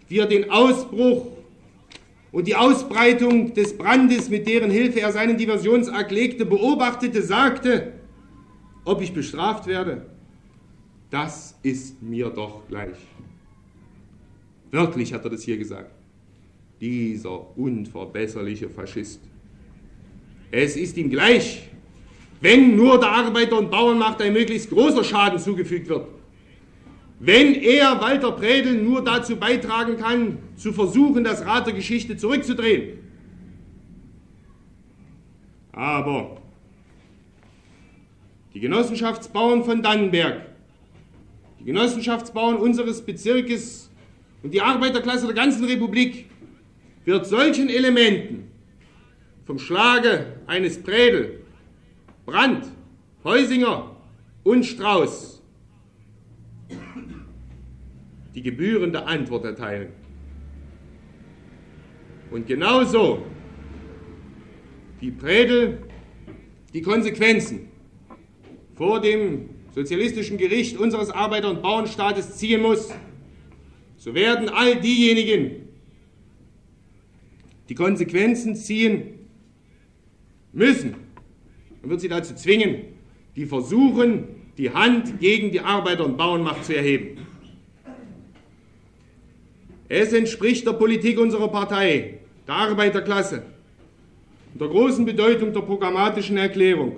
wie 0.08 0.18
er 0.18 0.26
den 0.26 0.50
Ausbruch 0.50 1.26
und 2.32 2.46
die 2.46 2.54
Ausbreitung 2.54 3.54
des 3.54 3.76
Brandes, 3.76 4.28
mit 4.28 4.46
deren 4.46 4.70
Hilfe 4.70 5.00
er 5.00 5.12
seinen 5.12 5.36
Diversionsakt 5.36 6.12
legte, 6.12 6.44
beobachtete, 6.44 7.22
sagte, 7.22 7.94
ob 8.84 9.00
ich 9.02 9.12
bestraft 9.12 9.66
werde, 9.66 10.06
das 11.10 11.56
ist 11.62 12.02
mir 12.02 12.30
doch 12.30 12.66
gleich. 12.68 12.96
Wirklich 14.70 15.12
hat 15.12 15.24
er 15.24 15.30
das 15.30 15.42
hier 15.42 15.56
gesagt. 15.56 15.90
Dieser 16.80 17.56
unverbesserliche 17.56 18.68
Faschist. 18.68 19.20
Es 20.50 20.76
ist 20.76 20.96
ihm 20.96 21.10
gleich, 21.10 21.68
wenn 22.40 22.76
nur 22.76 23.00
der 23.00 23.10
Arbeiter- 23.10 23.58
und 23.58 23.70
Bauernmacht 23.70 24.20
ein 24.22 24.32
möglichst 24.32 24.70
großer 24.70 25.02
Schaden 25.02 25.38
zugefügt 25.38 25.88
wird. 25.88 26.06
Wenn 27.18 27.54
er, 27.54 28.00
Walter 28.00 28.32
Predel, 28.32 28.74
nur 28.82 29.02
dazu 29.02 29.36
beitragen 29.36 29.96
kann, 29.96 30.38
zu 30.56 30.72
versuchen, 30.72 31.24
das 31.24 31.46
Rad 31.46 31.66
der 31.66 31.72
Geschichte 31.74 32.16
zurückzudrehen. 32.16 32.98
Aber 35.72 36.42
die 38.52 38.60
Genossenschaftsbauern 38.60 39.64
von 39.64 39.82
Dannenberg, 39.82 40.42
die 41.60 41.64
Genossenschaftsbauern 41.64 42.56
unseres 42.56 43.02
Bezirkes 43.02 43.85
und 44.46 44.52
die 44.52 44.60
Arbeiterklasse 44.60 45.26
der 45.26 45.34
ganzen 45.34 45.64
Republik 45.64 46.26
wird 47.04 47.26
solchen 47.26 47.68
Elementen 47.68 48.48
vom 49.44 49.58
Schlage 49.58 50.34
eines 50.46 50.80
Predel 50.80 51.40
Brandt, 52.24 52.68
Heusinger 53.24 53.96
und 54.44 54.64
Strauß 54.64 55.42
die 58.36 58.42
gebührende 58.42 59.04
Antwort 59.04 59.46
erteilen. 59.46 59.88
Und 62.30 62.46
genauso 62.46 63.26
wie 65.00 65.10
Predel 65.10 65.82
die 66.72 66.82
Konsequenzen 66.82 67.66
vor 68.76 69.00
dem 69.00 69.48
sozialistischen 69.74 70.38
Gericht 70.38 70.76
unseres 70.78 71.10
Arbeiter- 71.10 71.50
und 71.50 71.62
Bauernstaates 71.62 72.36
ziehen 72.36 72.62
muss, 72.62 72.92
so 74.06 74.14
werden 74.14 74.48
all 74.48 74.80
diejenigen 74.80 75.68
die 77.68 77.74
Konsequenzen 77.74 78.54
ziehen 78.54 79.18
müssen 80.52 80.94
und 81.82 81.90
wird 81.90 82.00
sie 82.00 82.08
dazu 82.08 82.32
zwingen, 82.36 82.82
die 83.34 83.46
versuchen, 83.46 84.28
die 84.58 84.70
Hand 84.70 85.18
gegen 85.18 85.50
die 85.50 85.58
Arbeiter- 85.58 86.04
und 86.04 86.16
Bauernmacht 86.16 86.64
zu 86.64 86.76
erheben. 86.76 87.26
Es 89.88 90.12
entspricht 90.12 90.64
der 90.64 90.74
Politik 90.74 91.18
unserer 91.18 91.48
Partei, 91.48 92.20
der 92.46 92.54
Arbeiterklasse 92.54 93.42
und 94.52 94.60
der 94.60 94.68
großen 94.68 95.04
Bedeutung 95.04 95.52
der 95.52 95.62
programmatischen 95.62 96.36
Erklärung 96.36 96.94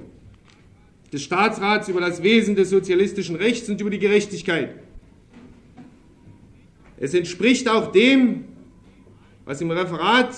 des 1.10 1.22
Staatsrats 1.22 1.88
über 1.88 2.02
das 2.02 2.22
Wesen 2.22 2.54
des 2.54 2.68
sozialistischen 2.68 3.36
Rechts 3.36 3.66
und 3.70 3.80
über 3.80 3.88
die 3.88 3.98
Gerechtigkeit. 3.98 4.74
Es 7.00 7.14
entspricht 7.14 7.68
auch 7.68 7.92
dem, 7.92 8.44
was 9.44 9.60
im 9.60 9.70
Referat 9.70 10.30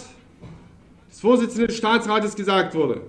des 1.10 1.20
Vorsitzenden 1.20 1.68
des 1.68 1.76
Staatsrates 1.76 2.36
gesagt 2.36 2.74
wurde. 2.74 3.02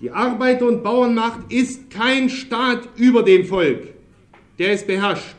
Die 0.00 0.10
Arbeiter- 0.10 0.66
und 0.66 0.82
Bauernmacht 0.82 1.52
ist 1.52 1.90
kein 1.90 2.30
Staat 2.30 2.88
über 2.96 3.22
dem 3.22 3.44
Volk, 3.44 3.94
der 4.58 4.72
es 4.72 4.86
beherrscht, 4.86 5.36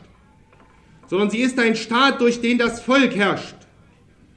sondern 1.06 1.30
sie 1.30 1.38
ist 1.40 1.58
ein 1.58 1.74
Staat, 1.74 2.20
durch 2.20 2.40
den 2.40 2.58
das 2.58 2.80
Volk 2.80 3.16
herrscht, 3.16 3.56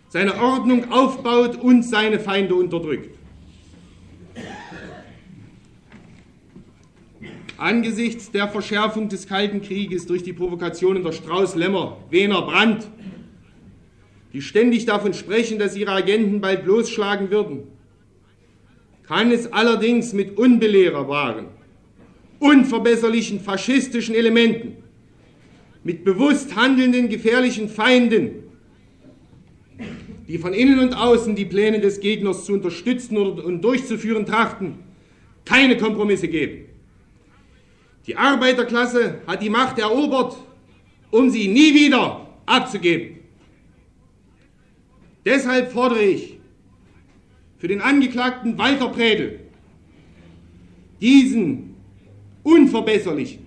seine 0.10 0.36
Ordnung 0.42 0.92
aufbaut 0.92 1.58
und 1.58 1.84
seine 1.84 2.20
Feinde 2.20 2.56
unterdrückt. 2.56 3.18
Angesichts 7.64 8.30
der 8.30 8.50
Verschärfung 8.50 9.08
des 9.08 9.26
Kalten 9.26 9.62
Krieges 9.62 10.06
durch 10.06 10.22
die 10.22 10.34
Provokationen 10.34 11.02
der 11.02 11.14
Strauß, 11.14 11.56
Lemmer, 11.56 11.96
Wehner, 12.10 12.42
Brandt, 12.42 12.90
die 14.34 14.42
ständig 14.42 14.86
davon 14.86 15.14
sprechen, 15.14 15.60
dass 15.60 15.78
ihre 15.78 15.92
Agenten 15.92 16.42
bald 16.42 16.66
bloßschlagen 16.66 17.32
würden, 17.32 17.64
kann 19.04 19.32
es 19.32 19.54
allerdings 19.54 20.12
mit 20.12 20.38
unbelehrbaren, 20.38 21.46
unverbesserlichen 22.40 23.40
faschistischen 23.40 24.14
Elementen, 24.14 24.84
mit 25.86 26.04
bewusst 26.04 26.58
handelnden 26.58 27.08
gefährlichen 27.08 27.70
Feinden, 27.70 28.44
die 30.28 30.38
von 30.38 30.54
innen 30.54 30.80
und 30.80 30.96
außen 30.96 31.34
die 31.34 31.46
Pläne 31.46 31.80
des 31.80 32.02
Gegners 32.02 32.44
zu 32.44 32.52
unterstützen 32.52 33.16
und 33.16 33.62
durchzuführen 33.62 34.26
trachten, 34.26 34.80
keine 35.46 35.78
Kompromisse 35.78 36.28
geben. 36.28 36.73
Die 38.06 38.18
Arbeiterklasse 38.18 39.22
hat 39.26 39.42
die 39.42 39.50
Macht 39.50 39.80
erobert, 39.80 40.36
um 41.12 41.30
sie 41.30 41.48
nie 41.48 41.74
wieder 41.74 42.28
abzugeben. 42.46 43.20
Deshalb 45.26 45.72
fordere 45.72 46.04
ich 46.04 46.38
für 47.58 47.68
den 47.70 47.82
Angeklagten 47.82 48.58
Walter 48.58 48.90
Prädel 48.90 49.40
diesen 51.00 51.76
unverbesserlichen, 52.44 53.46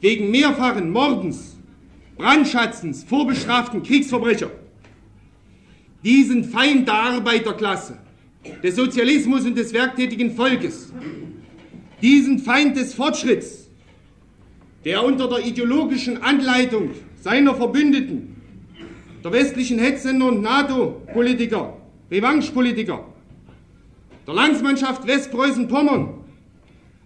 wegen 0.00 0.30
mehrfachen 0.30 0.90
Mordens, 0.90 1.56
Brandschatzens 2.16 3.02
vorbestraften 3.02 3.82
Kriegsverbrecher, 3.82 4.50
diesen 6.04 6.44
Feind 6.44 6.86
der 6.86 6.94
Arbeiterklasse, 6.94 7.98
des 8.62 8.76
Sozialismus 8.76 9.44
und 9.44 9.56
des 9.56 9.72
werktätigen 9.72 10.36
Volkes, 10.36 10.92
diesen 12.02 12.38
Feind 12.38 12.76
des 12.76 12.94
Fortschritts, 12.94 13.63
der 14.84 15.02
unter 15.02 15.28
der 15.28 15.44
ideologischen 15.44 16.22
Anleitung 16.22 16.90
seiner 17.20 17.54
Verbündeten, 17.54 18.36
der 19.22 19.32
westlichen 19.32 19.78
Hetzsender 19.78 20.26
und 20.26 20.42
NATO-Politiker, 20.42 21.76
Revanche-Politiker, 22.10 23.04
der 24.26 24.34
Landsmannschaft 24.34 25.06
Westpreußen-Pommern 25.06 26.14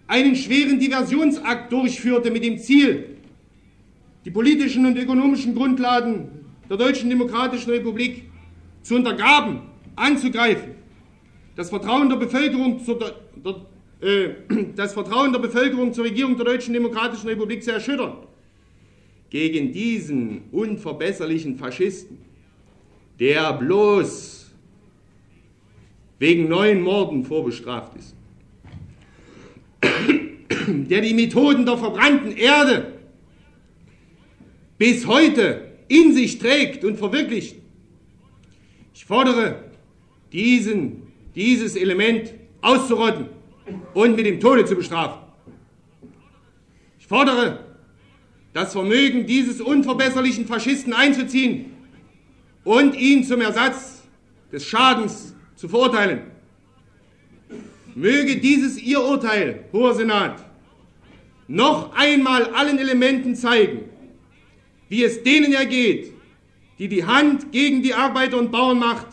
einen 0.07 0.35
schweren 0.35 0.79
Diversionsakt 0.79 1.71
durchführte 1.71 2.31
mit 2.31 2.43
dem 2.43 2.57
Ziel, 2.57 3.17
die 4.25 4.31
politischen 4.31 4.85
und 4.85 4.97
ökonomischen 4.97 5.55
Grundlagen 5.55 6.29
der 6.69 6.77
Deutschen 6.77 7.09
Demokratischen 7.09 7.71
Republik 7.71 8.29
zu 8.81 8.95
untergraben, 8.95 9.61
anzugreifen, 9.95 10.71
das 11.55 11.69
Vertrauen 11.69 12.09
der 12.09 12.17
Bevölkerung 12.17 12.83
zur, 12.83 12.99
der, 12.99 13.15
das 14.75 14.93
Vertrauen 14.93 15.31
der 15.33 15.39
Bevölkerung 15.39 15.93
zur 15.93 16.05
Regierung 16.05 16.37
der 16.37 16.45
Deutschen 16.45 16.73
Demokratischen 16.73 17.27
Republik 17.27 17.63
zu 17.63 17.71
erschüttern. 17.71 18.13
Gegen 19.29 19.71
diesen 19.71 20.43
unverbesserlichen 20.51 21.57
Faschisten, 21.57 22.17
der 23.19 23.53
bloß 23.53 24.51
wegen 26.17 26.47
neuen 26.47 26.81
Morden 26.81 27.25
vorbestraft 27.25 27.93
ist, 27.97 28.15
der 30.67 31.01
die 31.01 31.13
Methoden 31.13 31.65
der 31.65 31.77
verbrannten 31.77 32.31
Erde 32.31 32.93
bis 34.77 35.05
heute 35.05 35.69
in 35.89 36.13
sich 36.13 36.39
trägt 36.39 36.85
und 36.85 36.97
verwirklicht. 36.97 37.57
Ich 38.93 39.05
fordere, 39.05 39.63
diesen, 40.31 41.03
dieses 41.35 41.75
Element 41.75 42.33
auszurotten 42.61 43.38
und 43.93 44.15
mit 44.15 44.25
dem 44.25 44.39
Tode 44.39 44.65
zu 44.65 44.75
bestrafen. 44.75 45.19
Ich 46.99 47.07
fordere, 47.07 47.65
das 48.53 48.73
Vermögen 48.73 49.25
dieses 49.25 49.61
unverbesserlichen 49.61 50.45
Faschisten 50.45 50.93
einzuziehen 50.93 51.71
und 52.63 52.95
ihn 52.95 53.23
zum 53.23 53.41
Ersatz 53.41 54.03
des 54.51 54.65
Schadens 54.65 55.35
zu 55.55 55.67
verurteilen. 55.67 56.21
Möge 57.95 58.37
dieses 58.37 58.81
Ihr 58.81 59.01
Urteil, 59.01 59.65
Hoher 59.73 59.93
Senat, 59.93 60.43
noch 61.47 61.93
einmal 61.95 62.45
allen 62.53 62.77
Elementen 62.77 63.35
zeigen, 63.35 63.85
wie 64.87 65.03
es 65.03 65.23
denen 65.23 65.53
ergeht, 65.53 66.13
die 66.77 66.87
die 66.87 67.05
Hand 67.05 67.51
gegen 67.51 67.81
die 67.81 67.93
Arbeiter- 67.93 68.37
und 68.37 68.51
Bauernmacht, 68.51 69.07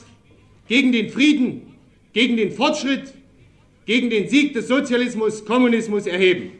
gegen 0.68 0.92
den 0.92 1.10
Frieden, 1.10 1.74
gegen 2.12 2.36
den 2.36 2.52
Fortschritt 2.52 3.12
gegen 3.86 4.10
den 4.10 4.28
Sieg 4.28 4.52
des 4.52 4.66
Sozialismus, 4.66 5.44
Kommunismus 5.44 6.06
erheben. 6.06 6.50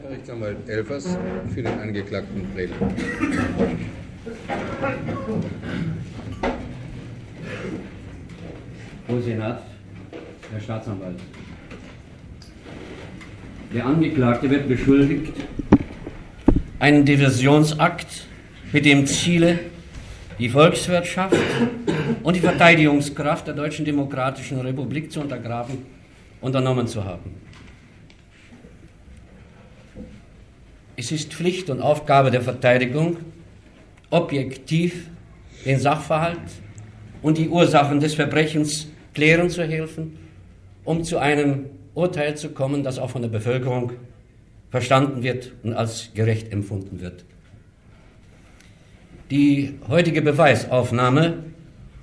Herr 0.00 0.10
Rechtsanwalt 0.10 0.68
Elfers 0.68 1.18
für 1.52 1.62
den 1.62 1.78
Angeklagten 1.78 2.46
Bredel. 2.54 2.76
Hoher 9.08 9.22
Senat, 9.22 9.62
Herr 10.52 10.60
Staatsanwalt. 10.60 11.18
Der 13.74 13.86
Angeklagte 13.86 14.48
wird 14.48 14.68
beschuldigt, 14.68 15.32
einen 16.78 17.04
Diversionsakt 17.04 18.26
mit 18.72 18.84
dem 18.84 19.06
Ziele, 19.06 19.58
die 20.42 20.48
Volkswirtschaft 20.48 21.36
und 22.24 22.34
die 22.34 22.40
Verteidigungskraft 22.40 23.46
der 23.46 23.54
Deutschen 23.54 23.84
Demokratischen 23.84 24.60
Republik 24.60 25.12
zu 25.12 25.20
untergraben, 25.20 25.78
unternommen 26.40 26.88
zu 26.88 27.04
haben. 27.04 27.40
Es 30.96 31.12
ist 31.12 31.32
Pflicht 31.32 31.70
und 31.70 31.80
Aufgabe 31.80 32.32
der 32.32 32.40
Verteidigung, 32.40 33.18
objektiv 34.10 35.06
den 35.64 35.78
Sachverhalt 35.78 36.40
und 37.22 37.38
die 37.38 37.48
Ursachen 37.48 38.00
des 38.00 38.14
Verbrechens 38.14 38.88
klären 39.14 39.48
zu 39.48 39.64
helfen, 39.64 40.18
um 40.82 41.04
zu 41.04 41.18
einem 41.18 41.66
Urteil 41.94 42.36
zu 42.36 42.48
kommen, 42.48 42.82
das 42.82 42.98
auch 42.98 43.10
von 43.10 43.22
der 43.22 43.28
Bevölkerung 43.28 43.92
verstanden 44.70 45.22
wird 45.22 45.52
und 45.62 45.74
als 45.74 46.10
gerecht 46.14 46.52
empfunden 46.52 47.00
wird. 47.00 47.24
Die 49.30 49.74
heutige 49.88 50.22
Beweisaufnahme 50.22 51.44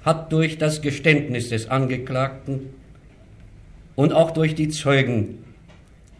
hat 0.03 0.31
durch 0.31 0.57
das 0.57 0.81
Geständnis 0.81 1.49
des 1.49 1.69
Angeklagten 1.69 2.69
und 3.95 4.13
auch 4.13 4.31
durch 4.31 4.55
die 4.55 4.69
Zeugen 4.69 5.39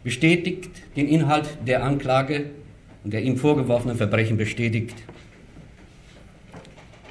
bestätigt 0.03 0.69
den 0.95 1.07
Inhalt 1.07 1.49
der 1.65 1.83
Anklage 1.83 2.51
und 3.03 3.13
der 3.13 3.21
ihm 3.21 3.37
vorgeworfenen 3.37 3.97
Verbrechen 3.97 4.37
bestätigt. 4.37 4.95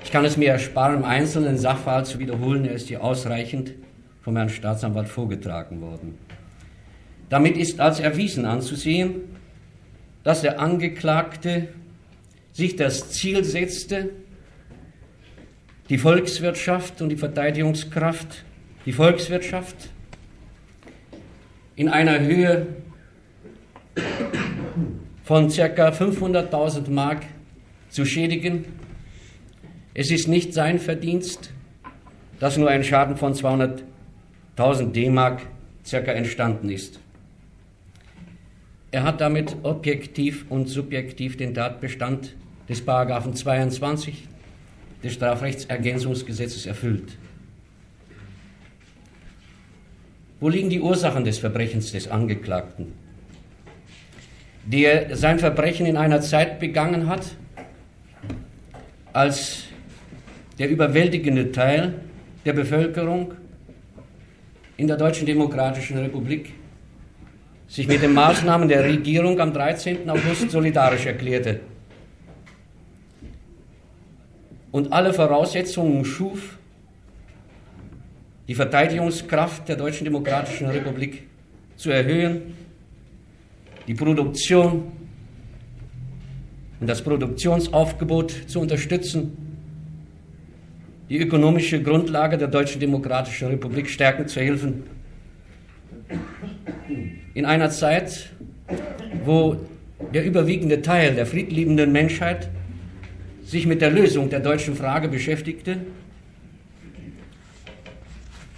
Ich 0.05 0.13
kann 0.13 0.25
es 0.25 0.37
mir 0.37 0.51
ersparen, 0.51 0.97
im 0.99 1.05
einzelnen 1.05 1.59
Sachverhalt 1.59 2.07
zu 2.07 2.19
wiederholen, 2.19 2.65
er 2.65 2.73
ist 2.73 2.89
hier 2.89 3.03
ausreichend 3.03 3.75
vom 4.23 4.37
Herrn 4.37 4.49
Staatsanwalt 4.49 5.09
vorgetragen 5.09 5.81
worden. 5.81 6.19
Damit 7.29 7.57
ist 7.57 7.81
als 7.81 8.01
erwiesen 8.01 8.47
anzusehen, 8.47 9.17
dass 10.25 10.43
der 10.43 10.61
Angeklagte 10.61 11.69
sich 12.59 12.75
das 12.75 13.13
Ziel 13.13 13.45
setzte, 13.45 14.11
die 15.89 15.97
Volkswirtschaft 15.97 17.01
und 17.01 17.09
die 17.09 17.17
Verteidigungskraft, 17.17 18.45
die 18.85 18.91
Volkswirtschaft 18.91 19.91
in 21.77 21.89
einer 21.89 22.19
Höhe 22.19 22.67
von 25.23 25.51
ca. 25.51 25.91
500.000 25.91 26.91
Mark 26.91 27.23
zu 27.91 28.05
schädigen. 28.05 28.65
Es 29.95 30.11
ist 30.11 30.27
nicht 30.27 30.53
sein 30.53 30.81
Verdienst, 30.81 31.53
dass 32.41 32.57
nur 32.57 32.71
ein 32.71 32.83
Schaden 32.83 33.17
von 33.17 33.35
200.000 33.35 34.91
D-Mark 34.91 35.43
circa 35.87 36.11
entstanden 36.11 36.71
ist. 36.71 36.99
Er 38.91 39.05
hat 39.05 39.21
damit 39.21 39.55
objektiv 39.63 40.47
und 40.49 40.67
subjektiv 40.67 41.37
den 41.37 41.55
Tatbestand 41.55 42.35
des 42.69 42.85
Paragraphen 42.85 43.35
22 43.35 44.29
des 45.03 45.15
Strafrechtsergänzungsgesetzes 45.15 46.67
erfüllt. 46.67 47.17
Wo 50.41 50.49
liegen 50.49 50.71
die 50.71 50.81
Ursachen 50.81 51.25
des 51.25 51.39
Verbrechens 51.39 51.93
des 51.93 52.09
Angeklagten? 52.09 52.93
Der 54.67 55.17
sein 55.17 55.39
Verbrechen 55.39 55.87
in 55.87 55.97
einer 55.97 56.21
Zeit 56.21 56.61
begangen 56.61 57.09
hat, 57.09 57.23
als 59.13 59.65
der 60.59 60.69
überwältigende 60.69 61.51
Teil 61.53 61.95
der 62.45 62.53
Bevölkerung 62.53 63.35
in 64.77 64.87
der 64.87 64.97
Deutschen 64.97 65.27
Demokratischen 65.27 65.99
Republik 65.99 66.53
sich 67.67 67.89
mit 67.89 68.03
den 68.03 68.15
Maßnahmen 68.15 68.69
der 68.69 68.85
Regierung 68.85 69.41
am 69.41 69.53
13. 69.53 70.09
August 70.09 70.51
solidarisch 70.51 71.07
erklärte 71.07 71.61
und 74.73 74.93
alle 74.93 75.13
Voraussetzungen 75.13 76.05
schuf, 76.05 76.59
die 78.47 78.55
Verteidigungskraft 78.55 79.69
der 79.69 79.77
Deutschen 79.77 80.05
Demokratischen 80.05 80.69
Republik 80.69 81.25
zu 81.77 81.91
erhöhen, 81.91 82.55
die 83.87 83.95
Produktion 83.95 84.93
und 86.81 86.87
das 86.87 87.03
Produktionsaufgebot 87.03 88.31
zu 88.47 88.61
unterstützen, 88.61 89.37
die 91.09 91.19
ökonomische 91.19 91.83
Grundlage 91.83 92.37
der 92.37 92.49
Deutschen 92.49 92.81
Demokratischen 92.81 93.49
Republik 93.49 93.89
stärken 93.89 94.29
zu 94.29 94.41
helfen. 94.41 94.85
In 97.35 97.45
einer 97.45 97.71
Zeit, 97.71 98.31
wo 99.25 99.57
der 100.13 100.25
überwiegende 100.25 100.83
Teil 100.83 101.15
der 101.15 101.27
friedliebenden 101.27 101.93
Menschheit 101.93 102.51
sich 103.49 103.65
mit 103.65 103.81
der 103.81 103.91
Lösung 103.91 104.29
der 104.29 104.41
deutschen 104.41 104.77
Frage 104.77 105.09
beschäftigte, 105.09 105.79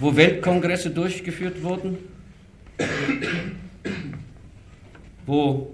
wo 0.00 0.16
Weltkongresse 0.16 0.90
durchgeführt 0.90 1.62
wurden, 1.62 1.96
wo 5.26 5.72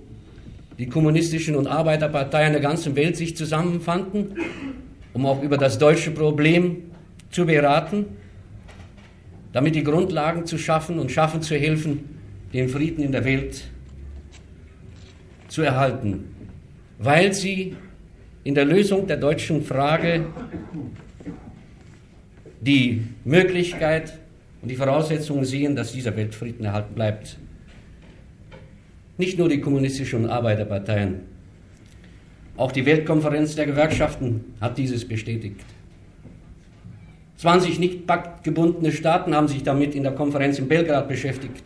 die 0.79 0.87
kommunistischen 0.87 1.57
und 1.57 1.67
Arbeiterparteien 1.67 2.53
der 2.53 2.61
ganzen 2.61 2.95
Welt 2.95 3.17
sich 3.17 3.35
zusammenfanden, 3.35 4.37
um 5.15 5.25
auch 5.25 5.43
über 5.43 5.57
das 5.57 5.79
deutsche 5.79 6.11
Problem 6.11 6.83
zu 7.31 7.47
beraten, 7.47 8.05
damit 9.55 9.75
die 9.75 9.85
Grundlagen 9.85 10.45
zu 10.45 10.59
schaffen 10.59 10.99
und 10.99 11.11
schaffen 11.11 11.41
zu 11.41 11.57
helfen, 11.57 12.19
den 12.53 12.69
Frieden 12.69 13.03
in 13.03 13.13
der 13.13 13.25
Welt 13.25 13.65
zu 15.49 15.63
erhalten, 15.63 16.25
weil 16.99 17.33
sie 17.33 17.77
in 18.47 18.55
der 18.55 18.65
Lösung 18.65 19.09
der 19.09 19.17
deutschen 19.17 19.61
Frage 19.61 20.27
die 22.61 23.03
Möglichkeit 23.25 24.21
und 24.63 24.71
die 24.71 24.77
Voraussetzungen 24.77 25.45
sehen, 25.45 25.75
dass 25.75 25.91
dieser 25.91 26.17
Weltfrieden 26.17 26.65
erhalten 26.65 26.95
bleibt. 26.95 27.39
Nicht 29.19 29.37
nur 29.37 29.49
die 29.49 29.61
kommunistischen 29.61 30.31
Arbeiterparteien, 30.31 31.23
auch 32.57 32.71
die 32.71 32.87
Weltkonferenz 32.87 33.57
der 33.57 33.67
Gewerkschaften 33.67 34.45
hat 34.61 34.79
dieses 34.79 35.05
bestätigt. 35.09 35.65
20 37.39 37.81
nicht 37.81 38.07
paktgebundene 38.07 38.93
Staaten 38.93 39.35
haben 39.35 39.49
sich 39.49 39.65
damit 39.65 39.97
in 39.97 40.05
der 40.05 40.13
Konferenz 40.13 40.61
in 40.61 40.69
Belgrad 40.69 41.09
beschäftigt. 41.09 41.65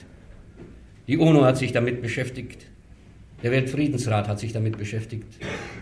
Die 1.06 1.18
UNO 1.18 1.44
hat 1.44 1.58
sich 1.58 1.72
damit 1.72 2.00
beschäftigt. 2.00 2.69
Der 3.42 3.52
Weltfriedensrat 3.52 4.28
hat 4.28 4.38
sich 4.38 4.52
damit 4.52 4.76
beschäftigt. 4.76 5.24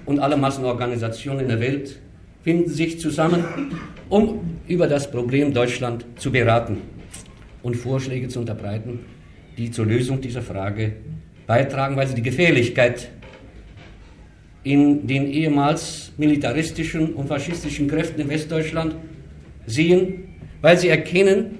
Und 0.07 0.21
alle 0.21 0.37
Massenorganisationen 0.37 1.43
in 1.43 1.49
der 1.49 1.61
Welt 1.61 1.99
finden 2.43 2.71
sich 2.71 3.01
zusammen, 3.01 3.45
um 4.09 4.59
über 4.69 4.87
das 4.87 5.11
Problem 5.11 5.53
Deutschland 5.53 6.05
zu 6.17 6.31
beraten 6.31 6.79
und 7.63 7.75
Vorschläge 7.75 8.29
zu 8.29 8.39
unterbreiten, 8.41 9.01
die 9.57 9.71
zur 9.71 9.87
Lösung 9.87 10.21
dieser 10.21 10.43
Frage 10.43 10.93
beitragen, 11.47 11.97
weil 11.97 12.07
sie 12.07 12.15
die 12.15 12.23
Gefährlichkeit 12.23 13.11
in 14.63 15.07
den 15.07 15.27
ehemals 15.27 16.13
militaristischen 16.17 17.15
und 17.15 17.27
faschistischen 17.27 17.89
Kräften 17.89 18.21
in 18.21 18.29
Westdeutschland 18.29 18.95
sehen, 19.67 20.29
weil 20.61 20.79
sie 20.79 20.89
erkennen, 20.89 21.59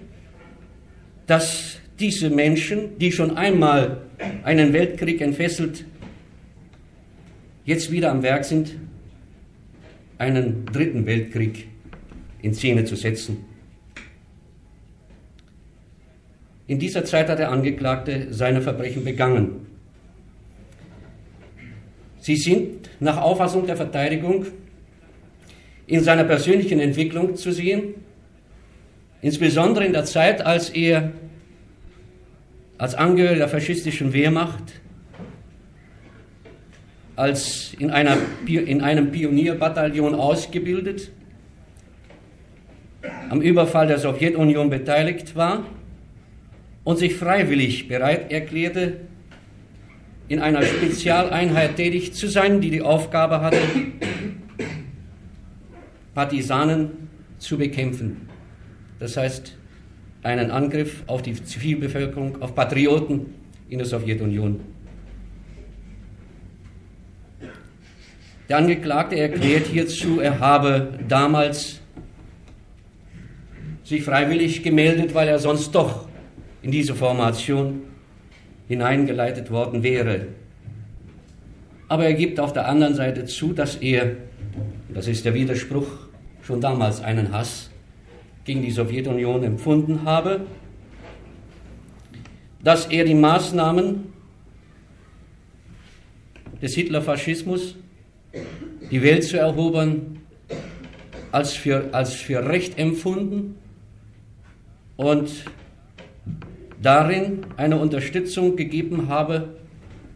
dass 1.27 1.79
diese 1.99 2.31
Menschen, 2.31 2.99
die 2.99 3.11
schon 3.12 3.37
einmal 3.37 4.07
einen 4.43 4.73
Weltkrieg 4.73 5.20
entfesselt, 5.20 5.85
jetzt 7.65 7.90
wieder 7.90 8.11
am 8.11 8.23
Werk 8.23 8.45
sind, 8.45 8.77
einen 10.19 10.66
dritten 10.66 11.07
Weltkrieg 11.07 11.69
in 12.43 12.55
Szene 12.55 12.85
zu 12.85 12.97
setzen. 12.97 13.45
In 16.66 16.78
dieser 16.78 17.05
Zeit 17.05 17.28
hat 17.28 17.39
der 17.39 17.51
Angeklagte 17.51 18.28
seine 18.31 18.61
Verbrechen 18.61 19.05
begangen. 19.05 19.66
Sie 22.20 22.36
sind 22.36 22.90
nach 23.01 23.16
Auffassung 23.16 23.66
der 23.66 23.77
Verteidigung 23.77 24.47
in 25.86 26.03
seiner 26.03 26.24
persönlichen 26.24 26.78
Entwicklung 26.81 27.36
zu 27.36 27.53
sehen, 27.53 27.95
insbesondere 29.23 29.86
in 29.86 29.95
der 29.95 30.05
Zeit, 30.05 30.45
als 30.45 30.69
er 30.69 31.12
als 32.78 32.94
Angehöriger 32.94 33.40
der 33.40 33.48
faschistischen 33.48 34.12
Wehrmacht, 34.12 34.62
als 37.16 37.74
in, 37.78 37.90
einer, 37.90 38.16
in 38.46 38.80
einem 38.80 39.10
Pionierbataillon 39.10 40.14
ausgebildet, 40.14 41.10
am 43.28 43.40
Überfall 43.40 43.88
der 43.88 43.98
Sowjetunion 43.98 44.70
beteiligt 44.70 45.34
war 45.34 45.64
und 46.84 46.98
sich 46.98 47.16
freiwillig 47.16 47.88
bereit 47.88 48.30
erklärte, 48.30 49.00
in 50.28 50.40
einer 50.40 50.62
Spezialeinheit 50.62 51.76
tätig 51.76 52.12
zu 52.12 52.28
sein, 52.28 52.60
die 52.60 52.70
die 52.70 52.82
Aufgabe 52.82 53.40
hatte, 53.40 53.59
Partisanen 56.14 57.09
zu 57.38 57.59
bekämpfen. 57.59 58.28
Das 59.00 59.16
heißt, 59.16 59.57
einen 60.28 60.50
Angriff 60.50 61.02
auf 61.06 61.22
die 61.22 61.42
Zivilbevölkerung, 61.42 62.42
auf 62.42 62.55
Patrioten 62.55 63.34
in 63.68 63.78
der 63.78 63.86
Sowjetunion. 63.86 64.60
Der 68.48 68.59
Angeklagte 68.59 69.16
erklärt 69.18 69.66
hierzu, 69.66 70.20
er 70.20 70.38
habe 70.38 70.98
damals 71.06 71.80
sich 73.84 74.02
freiwillig 74.02 74.62
gemeldet, 74.62 75.14
weil 75.14 75.28
er 75.28 75.38
sonst 75.38 75.74
doch 75.74 76.09
in 76.62 76.70
diese 76.70 76.94
Formation 76.94 77.82
hineingeleitet 78.68 79.50
worden 79.50 79.82
wäre. 79.82 80.26
Aber 81.88 82.05
er 82.05 82.14
gibt 82.14 82.38
auf 82.38 82.52
der 82.52 82.68
anderen 82.68 82.94
Seite 82.94 83.24
zu, 83.24 83.55
dass 83.55 83.76
er, 83.76 84.16
das 84.92 85.09
ist 85.09 85.24
der 85.24 85.32
Widerspruch, 85.32 85.88
schon 86.42 86.60
damals 86.60 87.02
einen 87.02 87.32
Hass 87.32 87.68
gegen 88.49 88.62
die 88.62 88.70
Sowjetunion 88.70 89.45
empfunden 89.45 90.05
habe, 90.07 90.47
dass 92.65 92.87
er 92.87 93.05
die 93.05 93.12
Maßnahmen 93.12 94.07
des 96.62 96.75
Hitlerfaschismus, 96.75 97.77
die 98.91 99.03
Welt 99.03 99.25
zu 99.25 99.39
erobern, 99.39 100.20
als 101.31 101.53
für, 101.53 101.91
als 101.93 102.15
für 102.15 102.49
recht 102.49 102.79
empfunden 102.79 103.57
und 104.97 105.45
darin 106.81 107.45
eine 107.59 107.77
Unterstützung 107.77 108.57
gegeben 108.57 109.09
habe 109.09 109.59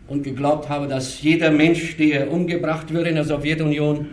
und 0.09 0.23
geglaubt 0.23 0.71
habe, 0.71 0.89
dass 0.89 1.21
jeder 1.21 1.51
Mensch, 1.51 1.99
der 1.99 2.33
umgebracht 2.33 2.95
würde 2.95 3.11
in 3.11 3.17
der 3.17 3.25
Sowjetunion, 3.25 4.07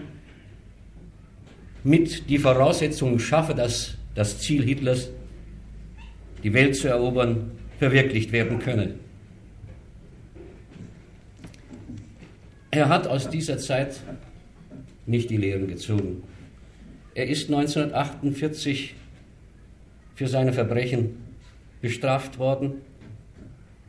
mit 1.86 2.30
die 2.30 2.38
Voraussetzungen 2.38 3.18
schaffe, 3.18 3.56
dass 3.56 3.96
das 4.16 4.40
Ziel 4.40 4.64
Hitlers, 4.64 5.10
die 6.44 6.54
Welt 6.54 6.76
zu 6.76 6.88
erobern, 6.88 7.52
verwirklicht 7.78 8.32
werden 8.32 8.60
könne. 8.60 8.96
Er 12.72 12.90
hat 12.90 13.08
aus 13.08 13.30
dieser 13.30 13.58
Zeit 13.58 14.00
nicht 15.06 15.30
die 15.30 15.38
Lehren 15.38 15.68
gezogen. 15.68 16.24
Er 17.16 17.28
ist 17.28 17.50
1948 17.50 18.96
für 20.16 20.28
seine 20.28 20.54
Verbrechen 20.54 21.18
bestraft 21.82 22.38
worden 22.38 22.74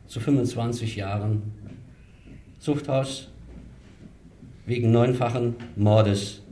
zu 0.06 0.20
25 0.20 0.96
Jahren 0.96 1.42
Zuchthaus 2.58 3.28
wegen 4.66 4.92
neunfachen 4.92 5.56
Mordes. 5.76 6.42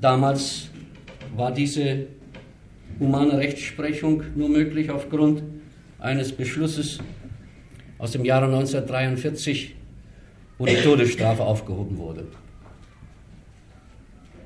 Damals 0.00 0.70
war 1.36 1.52
diese 1.52 2.06
humane 2.98 3.38
Rechtsprechung 3.38 4.22
nur 4.34 4.48
möglich 4.48 4.90
aufgrund 4.90 5.42
eines 5.98 6.32
Beschlusses 6.32 6.98
aus 7.98 8.12
dem 8.12 8.24
Jahre 8.24 8.46
1943, 8.46 9.74
wo 10.58 10.66
die 10.66 10.76
Todesstrafe 10.76 11.42
aufgehoben 11.42 11.98
wurde. 11.98 12.26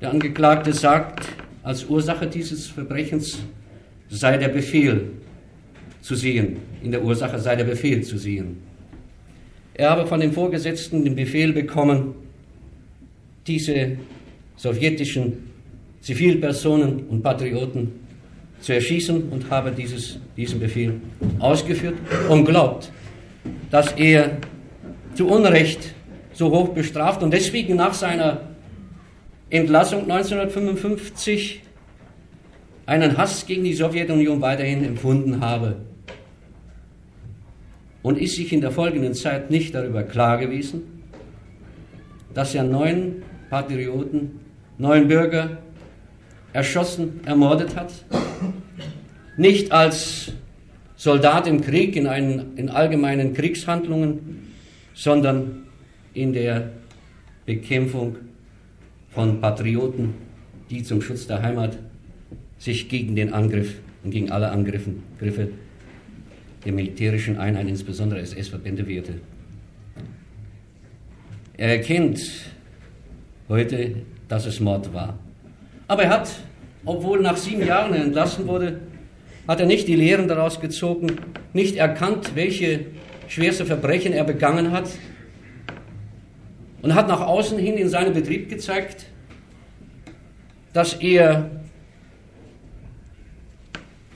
Der 0.01 0.11
Angeklagte 0.11 0.73
sagt, 0.73 1.27
als 1.63 1.85
Ursache 1.85 2.27
dieses 2.27 2.67
Verbrechens 2.67 3.39
sei 4.09 4.37
der 4.37 4.49
Befehl 4.49 5.11
zu 6.01 6.15
sehen, 6.15 6.57
in 6.81 6.91
der 6.91 7.03
Ursache 7.03 7.39
sei 7.39 7.55
der 7.55 7.65
Befehl 7.65 8.01
zu 8.03 8.17
sehen. 8.17 8.57
Er 9.73 9.91
habe 9.91 10.05
von 10.07 10.19
dem 10.19 10.33
Vorgesetzten 10.33 11.03
den 11.03 11.15
Befehl 11.15 11.53
bekommen, 11.53 12.15
diese 13.47 13.97
sowjetischen 14.57 15.50
Zivilpersonen 16.01 17.07
und 17.07 17.21
Patrioten 17.21 17.91
zu 18.59 18.73
erschießen 18.73 19.29
und 19.29 19.49
habe 19.49 19.71
dieses, 19.71 20.19
diesen 20.37 20.59
Befehl 20.59 20.99
ausgeführt 21.39 21.95
und 22.29 22.45
glaubt, 22.45 22.91
dass 23.69 23.91
er 23.93 24.37
zu 25.15 25.27
Unrecht 25.27 25.93
so 26.33 26.51
hoch 26.51 26.69
bestraft 26.69 27.23
und 27.23 27.31
deswegen 27.31 27.75
nach 27.75 27.93
seiner 27.93 28.41
Entlassung 29.49 30.03
1955 30.03 31.61
einen 32.85 33.17
Hass 33.17 33.45
gegen 33.45 33.63
die 33.63 33.73
Sowjetunion 33.73 34.41
weiterhin 34.41 34.83
empfunden 34.83 35.41
habe 35.41 35.77
und 38.01 38.17
ist 38.17 38.35
sich 38.35 38.51
in 38.53 38.61
der 38.61 38.71
folgenden 38.71 39.13
Zeit 39.13 39.51
nicht 39.51 39.75
darüber 39.75 40.03
klar 40.03 40.37
gewesen, 40.37 41.03
dass 42.33 42.55
er 42.55 42.63
neun 42.63 43.23
Patrioten, 43.49 44.39
neun 44.77 45.07
Bürger 45.07 45.57
erschossen, 46.53 47.21
ermordet 47.25 47.75
hat, 47.75 47.93
nicht 49.37 49.71
als 49.71 50.33
Soldat 50.95 51.47
im 51.47 51.61
Krieg, 51.61 51.95
in, 51.95 52.07
einen, 52.07 52.57
in 52.57 52.69
allgemeinen 52.69 53.33
Kriegshandlungen, 53.33 54.53
sondern 54.93 55.63
in 56.13 56.33
der 56.33 56.71
Bekämpfung 57.45 58.17
von 59.09 59.41
Patrioten, 59.41 60.13
die 60.69 60.83
zum 60.83 61.01
Schutz 61.01 61.27
der 61.27 61.41
Heimat 61.41 61.77
sich 62.57 62.87
gegen 62.89 63.15
den 63.15 63.33
Angriff 63.33 63.75
und 64.03 64.11
gegen 64.11 64.31
alle 64.31 64.51
Angriffe 64.51 65.49
der 66.63 66.71
militärischen 66.71 67.37
Einheit, 67.37 67.67
insbesondere 67.67 68.19
SS-Verbände, 68.21 68.87
wehrte. 68.87 69.15
Er 71.57 71.69
erkennt 71.69 72.21
heute, 73.49 73.95
dass 74.27 74.45
es 74.45 74.59
Mord 74.59 74.93
war. 74.93 75.17
Aber 75.91 76.03
er 76.03 76.09
hat, 76.09 76.31
obwohl 76.85 77.19
nach 77.19 77.35
sieben 77.35 77.65
Jahren 77.67 77.93
er 77.93 78.01
entlassen 78.01 78.47
wurde, 78.47 78.79
hat 79.45 79.59
er 79.59 79.65
nicht 79.65 79.89
die 79.89 79.97
Lehren 79.97 80.29
daraus 80.29 80.61
gezogen, 80.61 81.17
nicht 81.51 81.75
erkannt, 81.75 82.31
welche 82.33 82.85
schwerste 83.27 83.65
Verbrechen 83.65 84.13
er 84.13 84.23
begangen 84.23 84.71
hat 84.71 84.89
und 86.81 86.95
hat 86.95 87.09
nach 87.09 87.19
außen 87.19 87.59
hin 87.59 87.75
in 87.75 87.89
seinem 87.89 88.13
Betrieb 88.13 88.47
gezeigt, 88.47 89.07
dass 90.71 90.93
er 90.93 91.51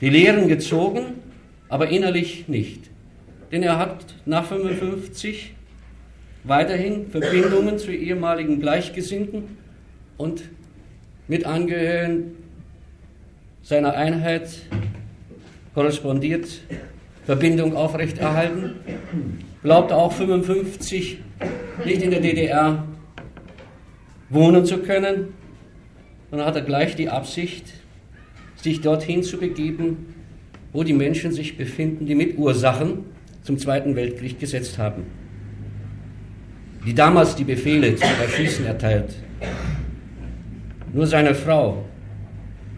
die 0.00 0.08
Lehren 0.08 0.48
gezogen, 0.48 1.20
aber 1.68 1.90
innerlich 1.90 2.48
nicht. 2.48 2.88
Denn 3.52 3.62
er 3.62 3.78
hat 3.78 3.98
nach 4.24 4.46
55 4.46 5.52
weiterhin 6.44 7.10
Verbindungen 7.10 7.76
zu 7.76 7.92
ehemaligen 7.92 8.60
Gleichgesinnten 8.60 9.58
und 10.16 10.42
mit 11.28 11.44
Angehörigen 11.44 12.36
seiner 13.62 13.94
Einheit 13.94 14.48
korrespondiert, 15.74 16.46
Verbindung 17.24 17.74
aufrechterhalten, 17.74 18.76
glaubt 19.62 19.92
auch 19.92 20.12
55 20.12 21.18
nicht 21.84 22.02
in 22.02 22.10
der 22.10 22.20
DDR 22.20 22.84
wohnen 24.30 24.64
zu 24.64 24.78
können, 24.78 25.34
sondern 26.30 26.46
hat 26.46 26.56
er 26.56 26.62
gleich 26.62 26.94
die 26.94 27.08
Absicht, 27.08 27.72
sich 28.56 28.80
dorthin 28.80 29.22
zu 29.22 29.38
begeben, 29.38 30.14
wo 30.72 30.84
die 30.84 30.92
Menschen 30.92 31.32
sich 31.32 31.56
befinden, 31.56 32.06
die 32.06 32.14
Mitursachen 32.14 33.04
zum 33.42 33.58
Zweiten 33.58 33.96
Weltkrieg 33.96 34.38
gesetzt 34.38 34.78
haben. 34.78 35.04
Die 36.86 36.94
damals 36.94 37.34
die 37.34 37.44
Befehle 37.44 37.96
zum 37.96 38.08
Erschießen 38.20 38.66
erteilt. 38.66 39.14
Nur 40.96 41.06
seine 41.06 41.34
Frau 41.34 41.84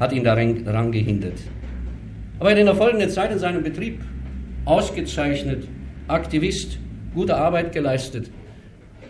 hat 0.00 0.12
ihn 0.12 0.24
daran 0.24 0.90
gehindert. 0.90 1.38
Aber 2.40 2.48
er 2.48 2.54
hat 2.54 2.58
in 2.58 2.66
der 2.66 2.74
folgenden 2.74 3.10
Zeit 3.10 3.30
in 3.30 3.38
seinem 3.38 3.62
Betrieb 3.62 4.00
ausgezeichnet, 4.64 5.68
Aktivist, 6.08 6.80
gute 7.14 7.36
Arbeit 7.36 7.70
geleistet. 7.70 8.28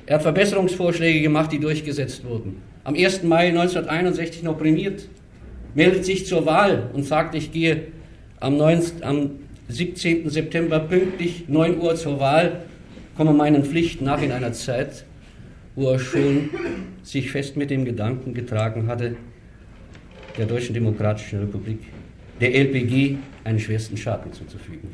Er 0.05 0.17
hat 0.17 0.23
Verbesserungsvorschläge 0.23 1.23
gemacht, 1.23 1.51
die 1.51 1.59
durchgesetzt 1.59 2.23
wurden. 2.23 2.61
Am 2.85 2.95
1. 2.95 3.23
Mai 3.23 3.49
1961 3.49 4.43
noch 4.43 4.59
prämiert, 4.59 5.09
meldet 5.75 6.05
sich 6.05 6.27
zur 6.27 6.45
Wahl 6.45 6.91
und 6.93 7.05
sagt, 7.05 7.35
ich 7.35 7.51
gehe 7.51 7.85
am, 8.41 8.59
9, 8.59 8.83
am 9.01 9.31
17. 9.69 10.29
September 10.29 10.81
pünktlich 10.81 11.45
9 11.49 11.81
Uhr 11.81 11.97
zur 11.97 12.21
Wahl 12.21 12.61
komme 13.17 13.33
meinen 13.33 13.65
Pflichten 13.65 14.05
nach 14.05 14.21
in 14.21 14.33
einer 14.33 14.53
Zeit, 14.53 15.07
wo 15.79 15.91
er 15.91 15.99
schon 16.01 16.51
sich 17.05 17.31
fest 17.31 17.57
mit 17.57 17.71
dem 17.71 17.85
Gedanken 17.85 18.35
getragen 18.35 18.89
hatte, 18.89 19.15
der 20.37 20.47
Deutschen 20.47 20.75
Demokratischen 20.75 21.39
Republik, 21.39 21.79
der 22.41 22.53
LPG, 22.53 23.19
einen 23.45 23.61
schwersten 23.61 23.97
Schaden 23.97 24.33
zuzufügen. 24.33 24.89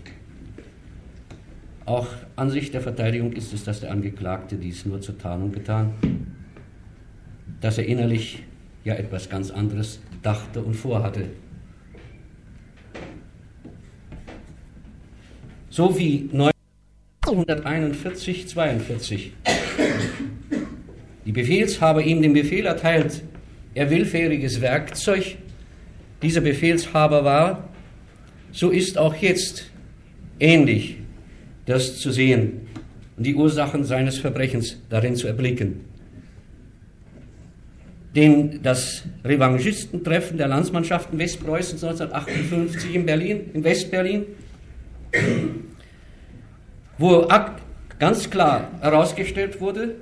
Auch 1.86 2.08
an 2.36 2.50
sich 2.50 2.70
der 2.70 2.82
Verteidigung 2.82 3.32
ist 3.32 3.54
es, 3.54 3.64
dass 3.64 3.80
der 3.80 3.92
Angeklagte 3.92 4.56
dies 4.56 4.84
nur 4.84 5.00
zur 5.00 5.16
Tarnung 5.16 5.52
getan, 5.52 5.94
dass 7.62 7.78
er 7.78 7.86
innerlich 7.86 8.42
ja 8.84 8.94
etwas 8.94 9.30
ganz 9.30 9.50
anderes 9.50 10.00
dachte 10.22 10.60
und 10.60 10.74
vorhatte. 10.74 11.30
So 15.70 15.98
wie 15.98 16.28
1941, 16.30 18.48
42. 18.48 19.32
Die 21.26 21.32
Befehlshaber 21.32 22.02
ihm 22.02 22.20
den 22.20 22.32
Befehl 22.32 22.66
erteilt, 22.66 23.22
er 23.74 23.90
willfähriges 23.90 24.60
Werkzeug 24.60 25.36
dieser 26.22 26.40
Befehlshaber 26.40 27.24
war, 27.24 27.68
so 28.52 28.70
ist 28.70 28.98
auch 28.98 29.14
jetzt 29.14 29.70
ähnlich 30.38 30.96
das 31.66 31.98
zu 31.98 32.10
sehen 32.10 32.68
und 33.16 33.24
die 33.24 33.34
Ursachen 33.34 33.84
seines 33.84 34.18
Verbrechens 34.18 34.80
darin 34.90 35.16
zu 35.16 35.26
erblicken. 35.26 35.80
Denn 38.14 38.60
das 38.62 39.02
Revanchistentreffen 39.24 40.38
der 40.38 40.46
Landsmannschaften 40.46 41.18
Westpreußens 41.18 41.82
1958 41.82 42.94
in 42.94 43.06
Berlin, 43.06 43.40
in 43.54 43.64
Westberlin, 43.64 44.24
wo 46.96 47.26
ganz 47.98 48.30
klar 48.30 48.70
herausgestellt 48.80 49.60
wurde, 49.60 49.96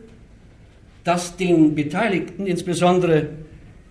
dass 1.04 1.36
den 1.36 1.74
Beteiligten, 1.74 2.46
insbesondere 2.46 3.28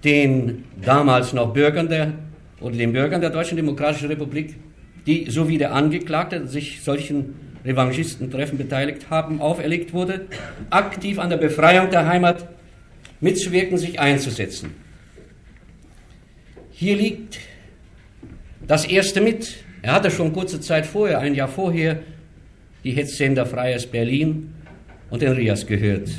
den 0.04 0.64
damals 0.84 1.34
noch 1.34 1.54
Bürgern 1.54 1.90
der 1.90 2.14
oder 2.60 2.76
den 2.76 2.94
Bürgern 2.94 3.22
der 3.22 3.32
Deutschen 3.32 3.56
Demokratischen 3.56 4.08
Republik, 4.08 4.56
die 5.06 5.30
so 5.30 5.48
wie 5.48 5.58
der 5.58 5.74
Angeklagte 5.74 6.48
sich 6.48 6.82
solchen 6.82 7.36
Revanchistentreffen 7.66 8.58
beteiligt 8.58 9.10
haben, 9.10 9.42
auferlegt 9.42 9.94
wurde, 9.94 10.28
aktiv 10.70 11.20
an 11.20 11.30
der 11.30 11.38
Befreiung 11.38 11.90
der 11.90 12.08
Heimat 12.08 12.48
mitzuwirken, 13.20 13.78
sich 13.78 14.00
einzusetzen. 14.00 14.74
Hier 16.72 16.96
liegt 16.96 17.40
das 18.68 18.86
erste 18.86 19.22
mit. 19.22 19.56
Er 19.84 19.94
hatte 19.94 20.10
schon 20.10 20.34
kurze 20.34 20.60
Zeit 20.60 20.86
vorher, 20.86 21.20
ein 21.20 21.36
Jahr 21.36 21.48
vorher, 21.48 22.00
die 22.84 22.92
Hetzsender 22.92 23.46
Freies 23.46 23.86
Berlin 23.86 24.54
und 25.10 25.22
den 25.22 25.34
Rias 25.34 25.68
gehört 25.68 26.10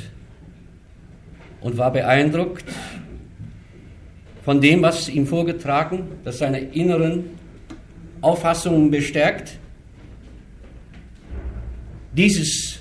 und 1.63 1.77
war 1.77 1.91
beeindruckt 1.91 2.65
von 4.43 4.61
dem, 4.61 4.81
was 4.81 5.09
ihm 5.09 5.25
vorgetragen, 5.25 6.03
das 6.23 6.37
seine 6.37 6.59
inneren 6.59 7.31
Auffassungen 8.21 8.91
bestärkt. 8.91 9.57
Dieses 12.15 12.79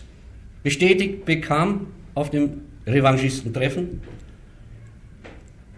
bestätigt 0.62 1.24
bekam 1.24 1.86
auf 2.14 2.30
dem 2.30 2.62
Revanchistentreffen 2.86 4.02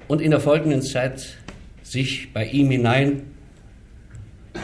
und 0.08 0.20
in 0.20 0.32
der 0.32 0.40
folgenden 0.40 0.82
Zeit 0.82 1.38
sich 1.82 2.32
bei 2.32 2.46
ihm 2.46 2.70
hinein, 2.70 3.22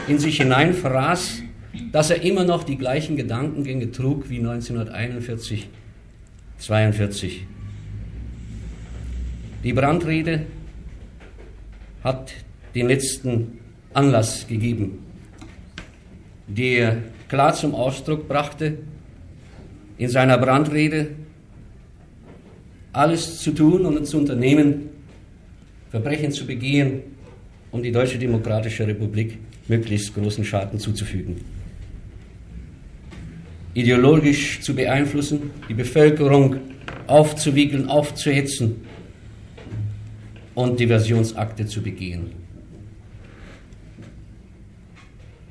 in 0.07 0.19
sich 0.19 0.37
hinein 0.37 0.73
fraß 0.73 1.43
dass 1.91 2.09
er 2.09 2.21
immer 2.21 2.43
noch 2.43 2.63
die 2.63 2.77
gleichen 2.77 3.15
Gedankengänge 3.15 3.91
trug 3.91 4.29
wie 4.29 4.39
1941, 4.39 5.69
42. 6.57 7.47
Die 9.63 9.73
Brandrede 9.73 10.47
hat 12.03 12.33
den 12.73 12.87
letzten 12.87 13.59
Anlass 13.93 14.47
gegeben, 14.47 14.99
der 16.47 16.97
klar 17.29 17.53
zum 17.53 17.75
Ausdruck 17.75 18.27
brachte, 18.27 18.77
in 19.99 20.09
seiner 20.09 20.39
Brandrede 20.39 21.09
alles 22.91 23.39
zu 23.39 23.51
tun 23.51 23.85
und 23.85 24.03
zu 24.05 24.17
unternehmen, 24.17 24.89
Verbrechen 25.91 26.31
zu 26.31 26.47
begehen, 26.47 27.01
um 27.69 27.83
die 27.83 27.91
Deutsche 27.91 28.17
Demokratische 28.17 28.87
Republik 28.87 29.37
möglichst 29.67 30.15
großen 30.15 30.43
Schaden 30.43 30.79
zuzufügen. 30.79 31.35
Ideologisch 33.75 34.59
zu 34.61 34.73
beeinflussen, 34.73 35.51
die 35.69 35.75
Bevölkerung 35.75 36.57
aufzuwiegeln, 37.05 37.87
aufzuhetzen 37.87 38.90
und 40.55 40.79
Diversionsakte 40.79 41.65
zu 41.65 41.81
begehen. 41.81 42.31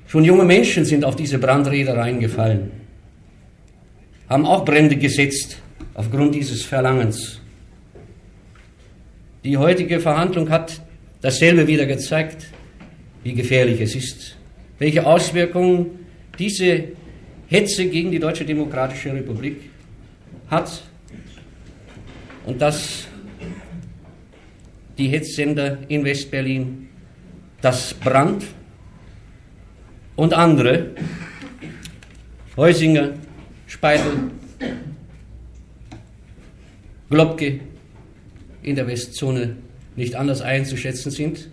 Schon 0.07 0.25
junge 0.25 0.45
Menschen 0.45 0.85
sind 0.85 1.05
auf 1.05 1.15
diese 1.15 1.39
Brandräder 1.39 1.97
reingefallen, 1.97 2.71
haben 4.29 4.45
auch 4.45 4.65
Brände 4.65 4.97
gesetzt 4.97 5.59
aufgrund 5.95 6.35
dieses 6.35 6.63
Verlangens. 6.65 7.41
Die 9.45 9.57
heutige 9.57 10.01
Verhandlung 10.01 10.51
hat 10.51 10.81
dasselbe 11.23 11.67
wieder 11.67 11.87
gezeigt, 11.87 12.47
wie 13.23 13.35
gefährlich 13.35 13.81
es 13.81 13.95
ist, 13.95 14.37
welche 14.79 15.07
Auswirkungen 15.07 16.01
diese 16.39 16.85
Hetze 17.49 17.87
gegen 17.87 18.11
die 18.11 18.19
Deutsche 18.19 18.45
Demokratische 18.45 19.13
Republik 19.13 19.71
hat 20.51 20.83
und 22.47 22.61
dass 22.61 23.07
die 25.01 25.09
Hetzsender 25.09 25.79
in 25.89 26.05
Westberlin, 26.05 26.89
das 27.63 27.95
Brand 27.95 28.45
und 30.15 30.35
andere, 30.35 30.91
Heusinger, 32.55 33.15
Speitel, 33.67 34.31
Globke 37.09 37.61
in 38.63 38.77
der 38.77 38.87
Westzone 38.87 39.57
nicht 39.97 40.15
anders 40.15 40.43
einzuschätzen 40.43 41.11
sind, 41.11 41.49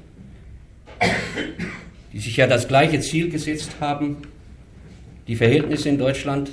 die 2.11 2.19
sich 2.19 2.35
ja 2.35 2.47
das 2.47 2.67
gleiche 2.67 2.99
Ziel 2.99 3.29
gesetzt 3.29 3.77
haben, 3.79 4.17
die 5.25 5.37
Verhältnisse 5.37 5.87
in 5.87 5.97
Deutschland, 5.97 6.51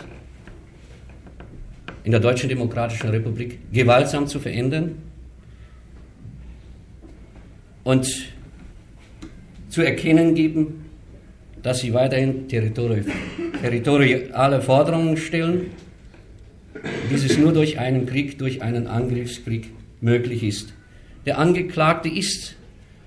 in 2.04 2.12
der 2.12 2.20
Deutschen 2.20 2.48
Demokratischen 2.48 3.10
Republik 3.10 3.58
gewaltsam 3.72 4.28
zu 4.28 4.38
verändern 4.38 4.94
und 7.84 8.08
zu 9.68 9.82
erkennen 9.82 10.34
geben, 10.34 10.86
dass 11.62 11.80
sie 11.80 11.94
weiterhin 11.94 12.48
territori 12.48 13.04
territoriale 13.62 14.60
Forderungen 14.60 15.16
stellen, 15.16 15.70
dieses 17.10 17.38
nur 17.38 17.52
durch 17.52 17.78
einen 17.78 18.04
Krieg, 18.04 18.38
durch 18.38 18.60
einen 18.60 18.86
Angriffskrieg 18.86 19.70
möglich 20.00 20.42
ist. 20.42 20.74
Der 21.24 21.38
Angeklagte 21.38 22.08
ist 22.08 22.56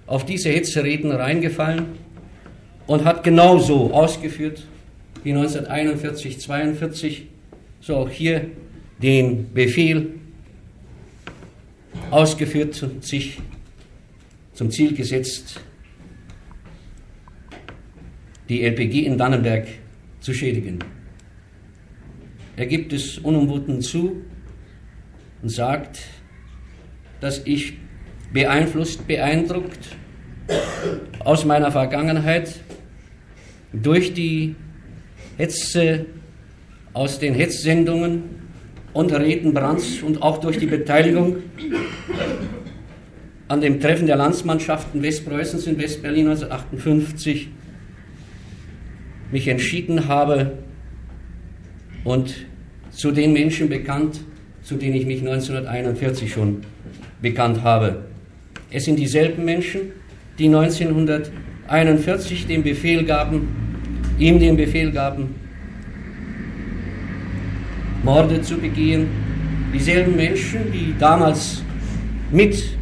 auf 0.08 0.26
diese 0.26 0.50
Hetzereden 0.50 1.12
reingefallen 1.12 1.86
und 2.88 3.06
hat 3.06 3.24
genauso 3.24 3.94
ausgeführt 3.94 4.64
wie 5.24 5.34
1941, 5.34 6.40
42, 6.40 7.28
so 7.82 7.98
auch 7.98 8.10
hier 8.10 8.48
den 9.02 9.54
Befehl 9.54 10.14
ausgeführt 12.10 12.82
und 12.82 13.06
sich 13.06 13.38
zum 14.58 14.72
Ziel 14.72 14.96
gesetzt, 14.96 15.60
die 18.50 18.64
LPG 18.64 19.06
in 19.06 19.16
Dannenberg 19.16 19.68
zu 20.20 20.34
schädigen. 20.34 20.80
Er 22.56 22.66
gibt 22.66 22.92
es 22.92 23.20
unumwunden 23.20 23.84
zu 23.84 24.24
und 25.44 25.50
sagt, 25.50 26.00
dass 27.20 27.44
ich 27.46 27.74
beeinflusst, 28.34 29.08
beeindruckt 29.08 29.96
aus 31.20 31.46
meiner 31.46 31.72
Vergangenheit 31.72 32.60
durch 33.72 34.16
die 34.16 34.56
Hetze 35.38 36.08
aus 36.94 37.20
den 37.20 37.36
Hetzsendungen 37.36 38.24
und 38.94 39.14
Reden 39.14 39.54
Brands 39.54 40.02
und 40.02 40.24
auch 40.24 40.40
durch 40.40 40.58
die 40.58 40.66
Beteiligung 40.66 41.44
an 43.48 43.62
dem 43.62 43.80
Treffen 43.80 44.08
der 44.08 44.18
Landsmannschaften 44.18 45.02
Westpreußens 45.02 45.68
in 45.68 45.78
Westberlin 45.78 46.28
1958 46.28 47.50
mich 49.32 49.48
entschieden 49.48 50.08
habe 50.08 50.58
und 52.04 52.34
zu 52.92 53.12
den 53.12 53.34
Menschen 53.34 53.70
bekannt, 53.70 54.22
zu 54.64 54.76
denen 54.76 54.96
ich 54.96 55.06
mich 55.06 55.20
1941 55.20 56.32
schon 56.32 56.62
bekannt 57.22 57.64
habe. 57.64 58.04
Es 58.70 58.86
sind 58.86 58.98
dieselben 58.98 59.46
Menschen, 59.46 59.82
die 60.38 60.48
1941 60.48 62.48
den 62.48 62.64
Befehl 62.64 63.06
gaben, 63.06 63.48
ihm 64.20 64.40
den 64.40 64.58
Befehl 64.58 64.92
gaben, 64.92 65.36
Morde 68.04 68.42
zu 68.42 68.58
begehen. 68.58 69.08
Dieselben 69.74 70.16
Menschen, 70.16 70.72
die 70.72 70.96
damals 70.98 71.62
mit 72.32 72.78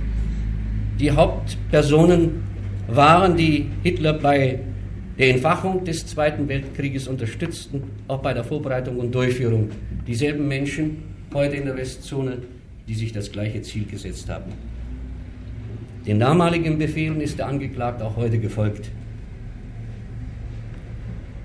die 1.00 1.12
Hauptpersonen 1.12 2.44
waren, 2.88 3.36
die 3.36 3.68
Hitler 3.84 4.14
bei 4.14 4.60
der 5.18 5.30
Entfachung 5.30 5.84
des 5.86 6.06
Zweiten 6.06 6.48
Weltkrieges 6.48 7.08
unterstützten, 7.08 7.84
auch 8.08 8.20
bei 8.20 8.34
der 8.34 8.44
Vorbereitung 8.44 8.98
und 8.98 9.14
Durchführung. 9.14 9.70
Dieselben 10.08 10.48
Menschen 10.48 11.04
heute 11.34 11.56
in 11.56 11.66
der 11.66 11.78
Westzone, 11.78 12.40
die 12.88 12.94
sich 12.94 13.12
das 13.12 13.32
gleiche 13.32 13.62
Ziel 13.62 13.86
gesetzt 13.86 14.30
haben. 14.30 14.52
Den 16.06 16.20
damaligen 16.20 16.78
Befehlen 16.78 17.20
ist 17.22 17.40
der 17.40 17.48
Angeklagte 17.48 18.06
auch 18.06 18.16
heute 18.16 18.38
gefolgt. 18.38 18.90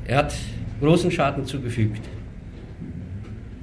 Er 0.07 0.19
hat 0.19 0.35
großen 0.81 1.11
Schaden 1.11 1.47
zugefügt. 1.47 2.03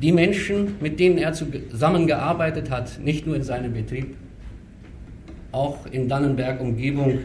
Die 0.01 0.11
Menschen, 0.11 0.75
mit 0.79 0.99
denen 0.99 1.17
er 1.17 1.33
zusammengearbeitet 1.33 2.69
hat, 2.69 2.99
nicht 3.03 3.27
nur 3.27 3.35
in 3.35 3.43
seinem 3.43 3.73
Betrieb, 3.73 4.15
auch 5.51 5.85
in 5.91 6.07
Dannenberg 6.07 6.59
Umgebung, 6.61 7.19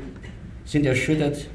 sind 0.65 0.86
erschüttert, 0.86 1.49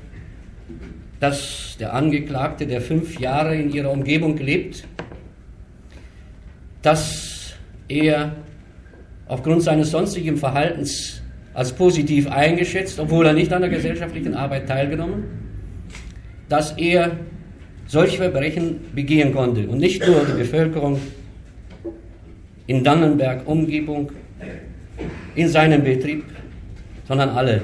dass 1.20 1.78
der 1.80 1.94
Angeklagte, 1.94 2.68
der 2.68 2.82
fünf 2.82 3.20
Jahre 3.20 3.56
in 3.56 3.72
ihrer 3.72 3.92
Umgebung 3.92 4.38
lebt, 4.38 4.86
dass 6.82 7.54
er 7.88 8.36
aufgrund 9.28 9.64
seines 9.64 9.92
sonstigen 9.92 10.38
Verhaltens 10.38 11.22
als 11.54 11.72
positiv 11.72 12.30
eingeschätzt, 12.30 13.00
obwohl 13.00 13.26
er 13.26 13.34
nicht 13.34 13.52
an 13.52 13.62
der 13.62 13.70
gesellschaftlichen 13.70 14.36
Arbeit 14.36 14.68
teilgenommen, 14.68 15.24
dass 16.50 16.74
er 16.74 17.18
solche 17.88 18.18
Verbrechen 18.18 18.82
begehen 18.94 19.34
konnte. 19.34 19.68
Und 19.68 19.80
nicht 19.80 20.06
nur 20.06 20.24
die 20.26 20.38
Bevölkerung 20.38 21.00
in 22.68 22.84
Dannenberg 22.84 23.48
Umgebung, 23.48 24.12
in 25.36 25.48
seinem 25.48 25.84
Betrieb, 25.84 26.26
sondern 27.08 27.30
alle 27.30 27.62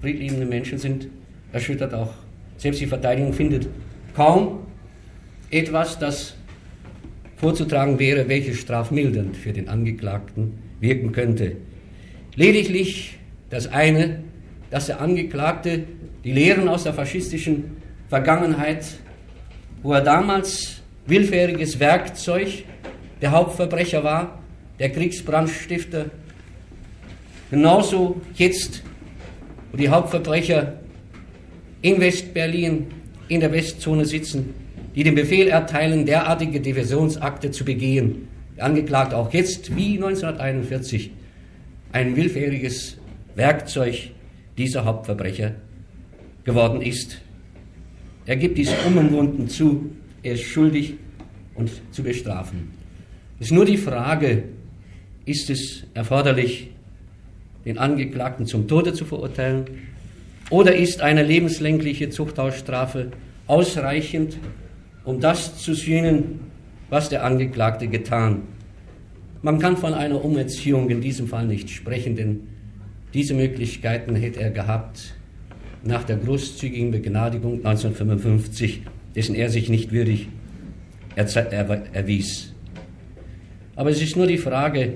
friedliebenden 0.00 0.48
Menschen 0.48 0.78
sind 0.78 1.08
erschüttert 1.52 1.94
auch. 1.94 2.12
Selbst 2.56 2.80
die 2.80 2.86
Verteidigung 2.86 3.32
findet 3.32 3.68
kaum 4.14 4.66
etwas, 5.50 5.98
das 5.98 6.34
vorzutragen 7.36 7.98
wäre, 7.98 8.28
welches 8.28 8.58
strafmildernd 8.58 9.36
für 9.36 9.52
den 9.52 9.68
Angeklagten 9.68 10.58
wirken 10.80 11.12
könnte. 11.12 11.56
Lediglich 12.34 13.18
das 13.50 13.66
eine, 13.66 14.20
dass 14.70 14.86
der 14.86 15.00
Angeklagte 15.00 15.84
die 16.22 16.32
Lehren 16.32 16.68
aus 16.68 16.84
der 16.84 16.94
faschistischen 16.94 17.76
Vergangenheit, 18.08 18.84
wo 19.82 19.92
er 19.92 20.02
damals 20.02 20.82
willfähriges 21.06 21.80
Werkzeug 21.80 22.64
der 23.20 23.32
Hauptverbrecher 23.32 24.04
war, 24.04 24.38
der 24.78 24.90
Kriegsbrandstifter, 24.90 26.06
genauso 27.50 28.20
jetzt, 28.34 28.82
wo 29.70 29.76
die 29.76 29.88
Hauptverbrecher 29.88 30.80
in 31.82 32.00
Westberlin 32.00 32.86
in 33.28 33.40
der 33.40 33.52
Westzone 33.52 34.04
sitzen, 34.04 34.54
die 34.94 35.04
den 35.04 35.14
Befehl 35.14 35.48
erteilen, 35.48 36.04
derartige 36.04 36.60
Diversionsakte 36.60 37.50
zu 37.50 37.64
begehen. 37.64 38.28
Der 38.56 38.64
Angeklagte 38.64 39.16
auch 39.16 39.32
jetzt, 39.32 39.74
wie 39.76 39.94
1941, 39.94 41.10
ein 41.92 42.16
willfähriges 42.16 42.98
Werkzeug 43.34 44.10
dieser 44.58 44.84
Hauptverbrecher 44.84 45.54
geworden 46.44 46.82
ist. 46.82 47.20
Er 48.26 48.36
gibt 48.36 48.58
dies 48.58 48.70
unumwunden 48.86 49.48
zu, 49.48 49.90
er 50.22 50.34
ist 50.34 50.42
schuldig 50.42 50.94
und 51.54 51.70
zu 51.90 52.02
bestrafen. 52.02 52.70
Es 53.38 53.46
ist 53.46 53.52
nur 53.52 53.64
die 53.64 53.76
Frage, 53.76 54.44
ist 55.24 55.50
es 55.50 55.84
erforderlich, 55.94 56.69
den 57.64 57.78
Angeklagten 57.78 58.46
zum 58.46 58.68
Tode 58.68 58.92
zu 58.92 59.04
verurteilen 59.04 59.64
oder 60.50 60.74
ist 60.74 61.00
eine 61.00 61.22
lebenslängliche 61.22 62.10
Zuchthausstrafe 62.10 63.12
ausreichend, 63.46 64.36
um 65.04 65.20
das 65.20 65.58
zu 65.58 65.74
sühnen, 65.74 66.40
was 66.88 67.08
der 67.08 67.24
Angeklagte 67.24 67.88
getan? 67.88 68.42
Man 69.42 69.58
kann 69.58 69.76
von 69.76 69.94
einer 69.94 70.24
Umerziehung 70.24 70.90
in 70.90 71.00
diesem 71.00 71.28
Fall 71.28 71.46
nicht 71.46 71.70
sprechen, 71.70 72.16
denn 72.16 72.40
diese 73.14 73.34
Möglichkeiten 73.34 74.14
hätte 74.14 74.40
er 74.40 74.50
gehabt 74.50 75.14
nach 75.82 76.04
der 76.04 76.16
großzügigen 76.16 76.90
Begnadigung 76.90 77.64
1955, 77.64 78.82
dessen 79.14 79.34
er 79.34 79.48
sich 79.48 79.68
nicht 79.68 79.92
würdig 79.92 80.28
erwies. 81.16 82.54
Aber 83.76 83.90
es 83.90 84.02
ist 84.02 84.16
nur 84.16 84.26
die 84.26 84.38
Frage, 84.38 84.94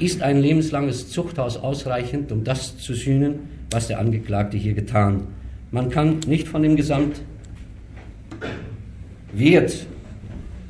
ist 0.00 0.22
ein 0.22 0.40
lebenslanges 0.40 1.10
Zuchthaus 1.10 1.56
ausreichend, 1.56 2.32
um 2.32 2.44
das 2.44 2.78
zu 2.78 2.94
sühnen, 2.94 3.40
was 3.70 3.88
der 3.88 3.98
Angeklagte 3.98 4.56
hier 4.56 4.74
getan? 4.74 5.28
Man 5.70 5.90
kann 5.90 6.18
nicht 6.26 6.48
von 6.48 6.62
dem 6.62 6.74
Gesamtwert, 6.76 7.22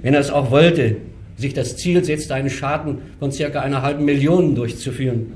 wenn 0.03 0.15
er 0.15 0.21
es 0.21 0.31
auch 0.31 0.51
wollte, 0.51 0.97
sich 1.37 1.55
das 1.55 1.77
Ziel 1.77 2.05
setzt, 2.05 2.31
einen 2.33 2.51
Schaden 2.51 2.99
von 3.19 3.33
circa 3.33 3.61
einer 3.61 3.83
halben 3.83 4.05
Million 4.05 4.55
durchzuführen, 4.55 5.33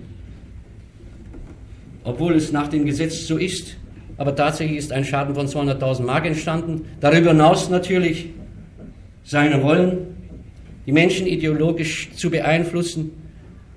obwohl 2.02 2.34
es 2.34 2.52
nach 2.52 2.68
dem 2.68 2.84
Gesetz 2.84 3.26
so 3.26 3.38
ist. 3.38 3.76
Aber 4.16 4.36
tatsächlich 4.36 4.78
ist 4.78 4.92
ein 4.92 5.04
Schaden 5.04 5.34
von 5.34 5.46
200.000 5.46 6.02
Mark 6.02 6.26
entstanden. 6.26 6.82
Darüber 7.00 7.30
hinaus 7.30 7.70
natürlich 7.70 8.28
seine 9.24 9.62
Wollen, 9.62 9.96
die 10.86 10.92
Menschen 10.92 11.26
ideologisch 11.26 12.10
zu 12.14 12.30
beeinflussen, 12.30 13.10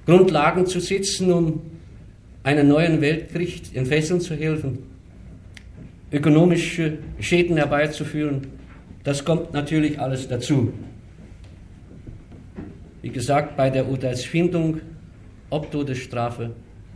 Grundlagen 0.07 0.65
zu 0.65 0.79
setzen, 0.79 1.31
um 1.33 1.61
einen 2.41 2.69
neuen 2.69 3.01
Weltkrieg 3.01 3.75
in 3.75 3.85
Fesseln 3.85 4.21
zu 4.21 4.35
helfen, 4.35 4.79
ökonomische 6.13 6.99
Schäden 7.19 7.57
herbeizuführen. 7.57 8.47
Das 9.03 9.25
kommt 9.25 9.51
natürlich 9.51 9.99
alles 9.99 10.29
dazu. 10.29 10.71
Wie 13.01 13.09
gesagt, 13.09 13.57
bei 13.57 13.69
der 13.69 13.89
Urteilsfindung, 13.89 14.79
ob 15.49 15.71
Todesstrafe 15.71 16.51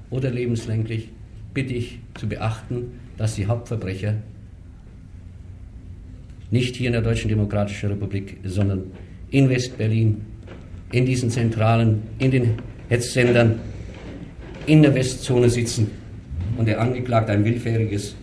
oder 0.10 0.32
lebenslänglich, 0.32 1.10
bitte 1.54 1.74
ich 1.74 2.00
zu 2.14 2.30
beachten, 2.30 2.94
dass 3.18 3.36
die 3.36 3.46
Hauptverbrecher 3.46 4.16
nicht 6.50 6.78
hier 6.78 6.88
in 6.88 6.94
der 6.94 7.02
Deutschen 7.02 7.28
Demokratischen 7.28 7.90
Republik, 7.90 8.38
sondern 8.46 8.84
in 9.32 9.50
Westberlin, 9.50 10.22
in 10.94 11.06
diesen 11.06 11.30
Zentralen, 11.30 12.04
in 12.20 12.32
den 12.32 12.54
Hetzsendern, 12.92 13.62
in 14.66 14.84
der 14.84 14.94
Westzone 14.94 15.50
sitzen 15.50 15.92
und 16.58 16.68
der 16.68 16.82
Angeklagte 16.82 17.32
ein 17.32 17.46
willfähriges 17.46 18.16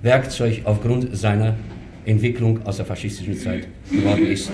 Werkzeug 0.00 0.62
aufgrund 0.64 1.14
seiner 1.14 1.54
Entwicklung 2.06 2.64
aus 2.64 2.78
der 2.78 2.86
faschistischen 2.86 3.36
Zeit 3.36 3.68
geworden 3.90 4.26
ist. 4.26 4.50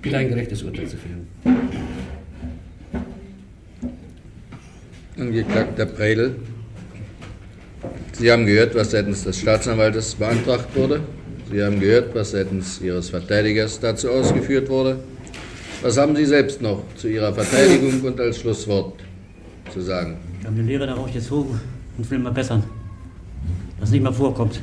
Bitte 0.00 0.16
ein 0.16 0.28
gerechtes 0.28 0.62
Urteil 0.62 0.86
zu 0.86 0.96
fällen. 0.98 1.26
Angeklagter 5.18 5.86
Predel, 5.86 6.36
Sie 8.12 8.30
haben 8.30 8.46
gehört, 8.46 8.76
was 8.76 8.92
seitens 8.92 9.24
des 9.24 9.40
Staatsanwaltes 9.40 10.14
beantragt 10.14 10.76
wurde. 10.76 11.00
Sie 11.50 11.60
haben 11.60 11.80
gehört, 11.80 12.14
was 12.14 12.30
seitens 12.30 12.80
Ihres 12.80 13.10
Verteidigers 13.10 13.80
dazu 13.80 14.10
ausgeführt 14.10 14.68
wurde. 14.68 15.00
Was 15.86 15.96
haben 15.98 16.16
Sie 16.16 16.24
selbst 16.24 16.60
noch 16.60 16.82
zu 16.96 17.06
Ihrer 17.06 17.32
Verteidigung 17.32 18.00
und 18.00 18.18
als 18.18 18.40
Schlusswort 18.40 18.94
zu 19.72 19.80
sagen? 19.80 20.16
Wir 20.40 20.48
haben 20.48 20.58
eine 20.58 20.66
Lehre 20.66 20.84
darauf 20.84 21.08
jetzt 21.10 21.30
hoch 21.30 21.46
und 21.96 22.10
will 22.10 22.18
mal 22.18 22.32
bessern. 22.32 22.64
Dass 23.78 23.90
es 23.90 23.92
nicht 23.92 24.02
mehr 24.02 24.12
vorkommt. 24.12 24.60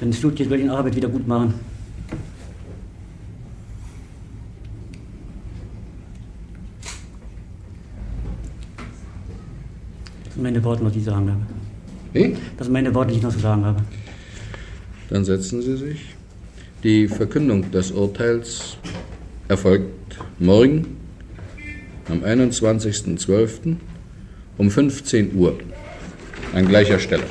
Wenn 0.00 0.08
es 0.08 0.16
Flut 0.16 0.34
geht, 0.34 0.48
will 0.48 0.60
ich 0.60 0.64
die 0.64 0.70
Arbeit 0.70 0.96
wieder 0.96 1.10
gut 1.10 1.28
machen. 1.28 1.52
Das 10.24 10.32
sind 10.32 10.42
meine 10.42 10.64
Worte, 10.64 10.90
die 10.90 11.00
ich 11.00 11.04
sagen 11.04 11.30
habe. 11.30 11.42
Wie? 12.14 12.34
Das 12.56 12.66
sind 12.66 12.72
meine 12.72 12.94
Worte, 12.94 13.10
die 13.10 13.18
ich 13.18 13.22
noch 13.22 13.34
zu 13.34 13.40
sagen 13.40 13.62
habe. 13.62 13.82
Dann 15.10 15.22
setzen 15.22 15.60
Sie 15.60 15.76
sich. 15.76 16.14
Die 16.82 17.08
Verkündung 17.08 17.70
des 17.70 17.90
Urteils 17.90 18.78
erfolgt 19.48 20.18
morgen 20.38 20.96
am 22.08 22.22
21.12. 22.22 23.76
um 24.56 24.70
15 24.70 25.34
Uhr 25.34 25.58
an 26.54 26.68
gleicher 26.68 26.98
Stelle. 26.98 27.24